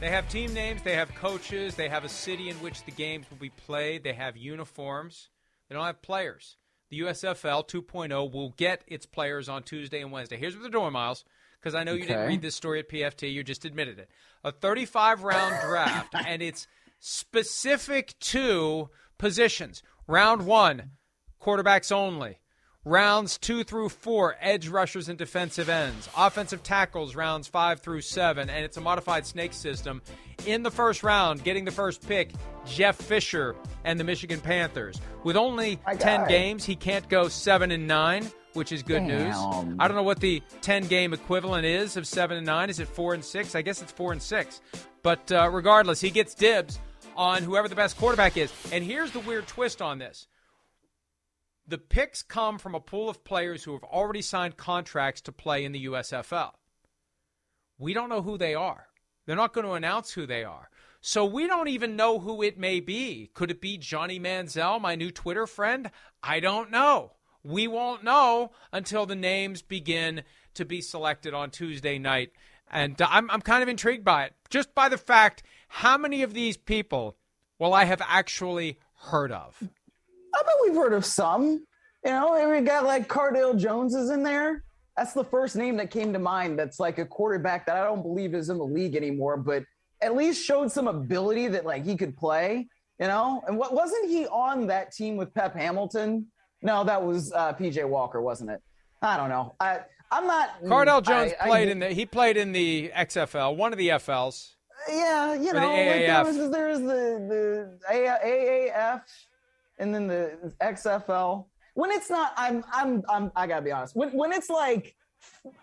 They 0.00 0.08
have 0.08 0.28
team 0.28 0.54
names, 0.54 0.82
they 0.82 0.94
have 0.94 1.14
coaches, 1.14 1.74
they 1.74 1.88
have 1.88 2.04
a 2.04 2.08
city 2.08 2.48
in 2.48 2.56
which 2.56 2.84
the 2.84 2.90
games 2.90 3.26
will 3.30 3.36
be 3.36 3.50
played, 3.50 4.02
they 4.02 4.14
have 4.14 4.36
uniforms. 4.36 5.28
They 5.68 5.74
don't 5.74 5.84
have 5.84 6.02
players. 6.02 6.56
The 6.88 7.00
USFL 7.00 7.68
2.0 7.68 8.32
will 8.32 8.50
get 8.56 8.82
its 8.88 9.06
players 9.06 9.48
on 9.48 9.62
Tuesday 9.62 10.00
and 10.00 10.10
Wednesday. 10.10 10.36
Here's 10.36 10.54
what 10.54 10.62
they're 10.62 10.70
doing, 10.70 10.92
Miles 10.92 11.24
because 11.60 11.74
I 11.74 11.84
know 11.84 11.92
you 11.92 12.06
didn't 12.06 12.26
read 12.26 12.42
this 12.42 12.54
story 12.54 12.78
at 12.80 12.88
PFT. 12.88 13.32
You 13.32 13.44
just 13.44 13.64
admitted 13.64 13.98
it. 13.98 14.08
A 14.42 14.52
35 14.52 15.22
round 15.22 15.54
draft, 15.62 16.14
and 16.26 16.42
it's 16.42 16.66
specific 16.98 18.18
to 18.20 18.88
positions. 19.18 19.82
Round 20.06 20.46
one, 20.46 20.92
quarterbacks 21.40 21.92
only. 21.92 22.39
Rounds 22.86 23.36
two 23.36 23.62
through 23.62 23.90
four, 23.90 24.36
edge 24.40 24.68
rushers 24.68 25.10
and 25.10 25.18
defensive 25.18 25.68
ends. 25.68 26.08
Offensive 26.16 26.62
tackles, 26.62 27.14
rounds 27.14 27.46
five 27.46 27.80
through 27.80 28.00
seven, 28.00 28.48
and 28.48 28.64
it's 28.64 28.78
a 28.78 28.80
modified 28.80 29.26
snake 29.26 29.52
system. 29.52 30.00
In 30.46 30.62
the 30.62 30.70
first 30.70 31.02
round, 31.02 31.44
getting 31.44 31.66
the 31.66 31.70
first 31.70 32.08
pick, 32.08 32.30
Jeff 32.64 32.96
Fisher 32.96 33.54
and 33.84 34.00
the 34.00 34.04
Michigan 34.04 34.40
Panthers. 34.40 34.98
With 35.24 35.36
only 35.36 35.78
10 35.98 36.26
games, 36.26 36.64
he 36.64 36.74
can't 36.74 37.06
go 37.10 37.28
seven 37.28 37.70
and 37.70 37.86
nine 37.86 38.30
which 38.54 38.72
is 38.72 38.82
good 38.82 39.06
Damn. 39.06 39.66
news. 39.68 39.76
I 39.78 39.86
don't 39.86 39.96
know 39.96 40.02
what 40.02 40.18
the 40.18 40.42
10 40.62 40.88
game 40.88 41.12
equivalent 41.12 41.64
is 41.64 41.96
of 41.96 42.04
7 42.04 42.36
and 42.36 42.44
9. 42.44 42.68
Is 42.68 42.80
it 42.80 42.88
4 42.88 43.14
and 43.14 43.24
6? 43.24 43.54
I 43.54 43.62
guess 43.62 43.80
it's 43.80 43.92
4 43.92 44.12
and 44.12 44.20
6. 44.20 44.60
But 45.04 45.30
uh, 45.30 45.48
regardless, 45.52 46.00
he 46.00 46.10
gets 46.10 46.34
dibs 46.34 46.80
on 47.16 47.44
whoever 47.44 47.68
the 47.68 47.76
best 47.76 47.96
quarterback 47.96 48.36
is. 48.36 48.52
And 48.72 48.82
here's 48.82 49.12
the 49.12 49.20
weird 49.20 49.46
twist 49.46 49.80
on 49.80 49.98
this 49.98 50.26
the 51.70 51.78
picks 51.78 52.22
come 52.22 52.58
from 52.58 52.74
a 52.74 52.80
pool 52.80 53.08
of 53.08 53.24
players 53.24 53.64
who 53.64 53.72
have 53.72 53.84
already 53.84 54.22
signed 54.22 54.56
contracts 54.56 55.20
to 55.22 55.32
play 55.32 55.64
in 55.64 55.72
the 55.72 55.86
USFL. 55.86 56.50
We 57.78 57.94
don't 57.94 58.08
know 58.08 58.22
who 58.22 58.36
they 58.36 58.54
are. 58.54 58.88
They're 59.26 59.36
not 59.36 59.52
going 59.52 59.66
to 59.66 59.72
announce 59.72 60.12
who 60.12 60.26
they 60.26 60.42
are. 60.42 60.68
So 61.00 61.24
we 61.24 61.46
don't 61.46 61.68
even 61.68 61.96
know 61.96 62.18
who 62.18 62.42
it 62.42 62.58
may 62.58 62.80
be. 62.80 63.30
Could 63.32 63.50
it 63.50 63.60
be 63.60 63.78
Johnny 63.78 64.18
Manziel, 64.18 64.80
my 64.80 64.96
new 64.96 65.10
Twitter 65.10 65.46
friend? 65.46 65.90
I 66.22 66.40
don't 66.40 66.70
know. 66.70 67.12
We 67.42 67.68
won't 67.68 68.04
know 68.04 68.50
until 68.72 69.06
the 69.06 69.14
names 69.14 69.62
begin 69.62 70.24
to 70.54 70.64
be 70.64 70.82
selected 70.82 71.32
on 71.32 71.50
Tuesday 71.50 71.98
night. 71.98 72.32
And 72.70 73.00
uh, 73.00 73.06
I'm, 73.08 73.30
I'm 73.30 73.40
kind 73.40 73.62
of 73.62 73.68
intrigued 73.68 74.04
by 74.04 74.24
it, 74.24 74.34
just 74.50 74.74
by 74.74 74.88
the 74.88 74.98
fact 74.98 75.42
how 75.68 75.96
many 75.96 76.22
of 76.22 76.34
these 76.34 76.56
people 76.56 77.16
will 77.58 77.72
I 77.72 77.84
have 77.84 78.02
actually 78.04 78.78
heard 78.96 79.32
of? 79.32 79.62
I 80.34 80.42
bet 80.42 80.54
we've 80.62 80.74
heard 80.74 80.92
of 80.92 81.04
some. 81.04 81.64
You 82.04 82.10
know, 82.10 82.50
we 82.50 82.60
got 82.60 82.84
like 82.84 83.08
Cardale 83.08 83.58
Jones 83.58 83.94
is 83.94 84.10
in 84.10 84.22
there. 84.22 84.64
That's 84.96 85.12
the 85.12 85.24
first 85.24 85.56
name 85.56 85.76
that 85.76 85.90
came 85.90 86.12
to 86.12 86.18
mind. 86.18 86.58
That's 86.58 86.80
like 86.80 86.98
a 86.98 87.06
quarterback 87.06 87.66
that 87.66 87.76
I 87.76 87.84
don't 87.84 88.02
believe 88.02 88.34
is 88.34 88.50
in 88.50 88.58
the 88.58 88.64
league 88.64 88.96
anymore, 88.96 89.36
but 89.36 89.64
at 90.00 90.16
least 90.16 90.44
showed 90.44 90.72
some 90.72 90.88
ability 90.88 91.48
that 91.48 91.64
like 91.64 91.84
he 91.84 91.96
could 91.96 92.16
play. 92.16 92.68
You 92.98 93.06
know, 93.06 93.42
and 93.46 93.56
what 93.56 93.72
wasn't 93.72 94.10
he 94.10 94.26
on 94.26 94.66
that 94.66 94.92
team 94.92 95.16
with 95.16 95.32
Pep 95.32 95.54
Hamilton? 95.54 96.26
No, 96.62 96.84
that 96.84 97.02
was 97.02 97.32
uh, 97.32 97.54
PJ 97.54 97.88
Walker, 97.88 98.20
wasn't 98.20 98.50
it? 98.50 98.60
I 99.00 99.16
don't 99.16 99.30
know. 99.30 99.54
I 99.58 99.80
I'm 100.10 100.26
not. 100.26 100.62
Cardale 100.64 101.02
Jones 101.02 101.32
I, 101.40 101.46
played 101.46 101.68
I, 101.68 101.72
in 101.72 101.78
the. 101.78 101.88
He 101.90 102.04
played 102.04 102.36
in 102.36 102.52
the 102.52 102.90
XFL, 102.94 103.56
one 103.56 103.72
of 103.72 103.78
the 103.78 103.88
FLs. 103.88 104.50
Yeah, 104.88 105.34
you 105.34 105.52
know, 105.52 105.60
the 105.60 105.66
like 105.66 106.06
there 106.06 106.24
was 106.24 106.50
there 106.50 106.68
was 106.68 106.80
the 106.80 107.78
the 107.86 107.94
AAF, 107.94 109.02
and 109.80 109.94
then 109.94 110.06
the 110.06 110.52
XFL. 110.62 111.46
When 111.74 111.90
it's 111.90 112.10
not, 112.10 112.32
I'm 112.36 112.64
I'm 112.72 113.02
I'm 113.08 113.32
I 113.34 113.46
gotta 113.46 113.62
be 113.62 113.72
honest. 113.72 113.96
When 113.96 114.10
when 114.10 114.32
it's 114.32 114.50
like 114.50 114.94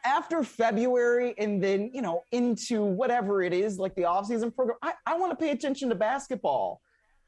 after 0.03 0.43
February 0.43 1.34
and 1.38 1.63
then 1.63 1.91
you 1.93 2.01
know 2.01 2.24
into 2.32 2.84
whatever 2.84 3.41
it 3.43 3.53
is, 3.53 3.78
like 3.78 3.95
the 3.95 4.03
offseason 4.03 4.53
program, 4.53 4.78
I, 4.82 4.93
I 5.05 5.18
want 5.18 5.32
to 5.32 5.36
pay 5.36 5.51
attention 5.51 5.89
to 5.89 5.95
basketball. 5.95 6.82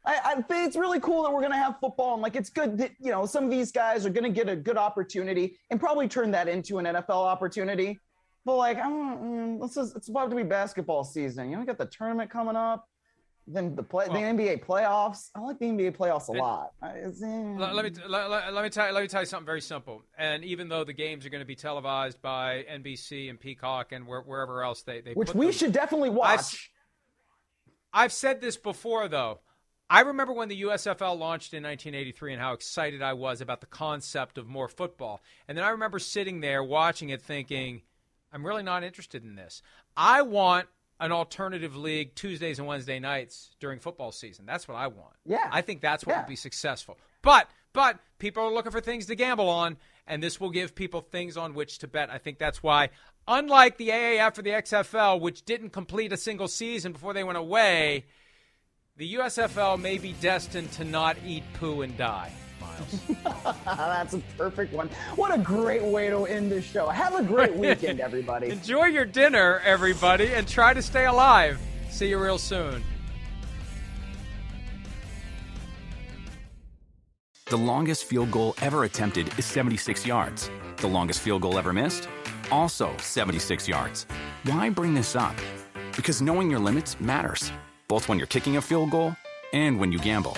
I, 0.06 0.20
I 0.24 0.36
think 0.36 0.68
it's 0.68 0.78
really 0.78 1.00
cool 1.00 1.24
that 1.24 1.32
we're 1.32 1.42
going 1.42 1.52
to 1.52 1.58
have 1.58 1.76
football. 1.80 2.14
And 2.14 2.24
like, 2.24 2.36
it's 2.36 2.50
good 2.50 2.78
that, 2.78 2.92
you 3.00 3.12
know, 3.12 3.26
some 3.26 3.44
of 3.44 3.52
these 3.52 3.72
guys 3.72 4.06
are 4.06 4.10
going 4.10 4.24
to 4.24 4.30
get 4.30 4.48
a 4.48 4.56
good 4.56 4.78
opportunity 4.78 5.58
and 5.70 5.80
probably 5.80 6.08
turn 6.08 6.32
that 6.32 6.48
into 6.48 6.78
an 6.78 6.86
NFL 6.86 7.10
opportunity. 7.10 8.00
But 8.46 8.56
like, 8.56 8.78
I'm, 8.78 9.18
mm, 9.18 9.60
let's 9.60 9.76
it's 9.78 10.08
about 10.08 10.30
to 10.30 10.36
be 10.36 10.44
basketball 10.44 11.04
season. 11.04 11.50
You 11.50 11.56
know, 11.56 11.60
we 11.62 11.66
got 11.66 11.78
the 11.78 11.86
tournament 11.86 12.32
coming 12.32 12.56
up. 12.56 12.88
Then 13.52 13.76
the 13.76 13.82
play, 13.82 14.06
the 14.06 14.14
NBA 14.14 14.64
playoffs. 14.64 15.30
I 15.34 15.40
like 15.40 15.58
the 15.58 15.66
NBA 15.66 15.98
playoffs 15.98 16.28
a 16.30 16.34
lot. 16.34 16.74
Let, 16.82 17.74
let 17.74 17.86
me 17.86 17.92
let, 18.08 18.30
let- 18.30 18.54
let 18.54 18.64
me 18.64 18.70
tell 18.70 18.88
you, 18.88 18.94
let 18.94 19.02
me 19.02 19.08
tell 19.08 19.24
you 19.24 19.26
something 19.26 19.46
very 19.46 19.62
simple. 19.62 20.04
And 20.18 20.46
even 20.46 20.70
though 20.70 20.84
the 20.84 20.94
games 20.94 21.26
are 21.26 21.30
going 21.30 21.42
to 21.42 21.48
be 21.48 21.56
televised 21.56 22.22
by 22.22 22.64
NBC 22.72 23.28
and 23.28 23.40
Peacock 23.40 23.92
and 23.92 24.06
where, 24.06 24.22
wherever 24.22 24.64
else 24.64 24.84
they, 24.84 25.02
they 25.02 25.14
which 25.14 25.34
we 25.34 25.48
them, 25.48 25.54
should 25.54 25.72
definitely 25.74 26.10
I've, 26.10 26.16
watch. 26.16 26.72
I've 27.92 28.14
said 28.14 28.40
this 28.40 28.56
before 28.56 29.08
though. 29.08 29.40
I 29.90 30.02
remember 30.02 30.34
when 30.34 30.50
the 30.50 30.62
USFL 30.62 31.18
launched 31.18 31.56
in 31.56 31.64
1983 31.64 32.34
and 32.34 32.42
how 32.42 32.54
excited 32.54 33.02
I 33.02 33.14
was 33.14 33.42
about 33.42 33.62
the 33.62 33.66
concept 33.68 34.38
of 34.38 34.48
more 34.48 34.68
football. 34.68 35.22
And 35.48 35.58
then 35.58 35.66
I 35.66 35.70
remember 35.70 35.98
sitting 35.98 36.42
there 36.42 36.64
watching 36.64 37.10
it 37.10 37.24
thinking, 37.24 37.82
I'm 38.32 38.46
really 38.46 38.62
not 38.62 38.84
interested 38.84 39.24
in 39.24 39.36
this. 39.36 39.64
I 39.98 40.22
want 40.22 40.68
an 41.00 41.12
alternative 41.12 41.76
league 41.76 42.14
Tuesdays 42.16 42.60
and 42.60 42.68
Wednesday 42.68 43.00
nights 43.00 43.56
during 43.60 43.80
football 43.80 44.12
season. 44.12 44.46
That's 44.46 44.68
what 44.68 44.76
I 44.76 44.88
want. 44.88 45.14
Yeah. 45.26 45.48
I 45.52 45.62
think 45.62 45.82
that's 45.82 46.06
what 46.06 46.14
Yeah. 46.14 46.20
would 46.22 46.28
be 46.30 46.36
successful. 46.36 46.98
But 47.22 47.50
but 47.72 48.00
people 48.18 48.44
are 48.44 48.52
looking 48.52 48.72
for 48.72 48.82
things 48.82 49.06
to 49.06 49.16
gamble 49.16 49.48
on, 49.48 49.78
and 50.08 50.24
this 50.24 50.40
will 50.40 50.50
give 50.50 50.74
people 50.74 51.02
things 51.02 51.38
on 51.38 51.54
which 51.54 51.78
to 51.80 51.88
bet. 51.88 52.10
I 52.10 52.18
think 52.18 52.40
that's 52.40 52.64
why, 52.64 52.90
unlike 53.28 53.78
the 53.78 53.90
AAF 53.92 54.38
or 54.40 54.42
the 54.42 54.50
XFL, 54.54 55.20
which 55.20 55.44
didn't 55.46 55.70
complete 55.70 56.12
a 56.12 56.18
single 56.18 56.48
season 56.48 56.94
before 56.94 57.14
they 57.14 57.24
went 57.24 57.38
away, 57.38 58.06
the 58.98 59.14
USFL 59.16 59.78
may 59.80 60.00
be 60.00 60.14
destined 60.14 60.72
to 60.74 60.84
not 60.84 61.16
eat 61.26 61.44
poo 61.54 61.82
and 61.82 61.96
die. 61.96 62.32
Miles. 62.80 63.56
That's 63.66 64.14
a 64.14 64.20
perfect 64.38 64.74
one. 64.74 64.90
What 65.16 65.34
a 65.34 65.38
great 65.38 65.84
way 65.84 66.10
to 66.10 66.26
end 66.26 66.52
this 66.52 66.66
show. 66.66 66.88
Have 66.90 67.16
a 67.16 67.24
great 67.24 67.56
weekend, 67.56 68.00
everybody. 68.00 68.50
Enjoy 68.50 68.86
your 68.86 69.06
dinner, 69.06 69.62
everybody, 69.66 70.34
and 70.34 70.48
try 70.48 70.74
to 70.74 70.82
stay 70.82 71.06
alive. 71.06 71.60
See 71.90 72.10
you 72.10 72.22
real 72.22 72.38
soon. 72.38 72.84
The 77.48 77.58
longest 77.58 78.06
field 78.06 78.30
goal 78.30 78.54
ever 78.62 78.84
attempted 78.84 79.28
is 79.40 79.46
76 79.46 80.06
yards. 80.06 80.52
The 80.78 80.88
longest 80.88 81.22
field 81.22 81.42
goal 81.42 81.58
ever 81.58 81.74
missed? 81.74 82.08
Also 82.52 82.96
76 82.98 83.68
yards. 83.68 84.06
Why 84.44 84.70
bring 84.70 84.94
this 84.94 85.16
up? 85.16 85.36
Because 85.96 86.22
knowing 86.22 86.50
your 86.52 86.60
limits 86.60 87.00
matters, 87.02 87.52
both 87.88 88.08
when 88.08 88.20
you're 88.20 88.28
kicking 88.28 88.58
a 88.58 88.62
field 88.62 88.92
goal 88.92 89.16
and 89.52 89.80
when 89.80 89.92
you 89.92 89.98
gamble. 89.98 90.38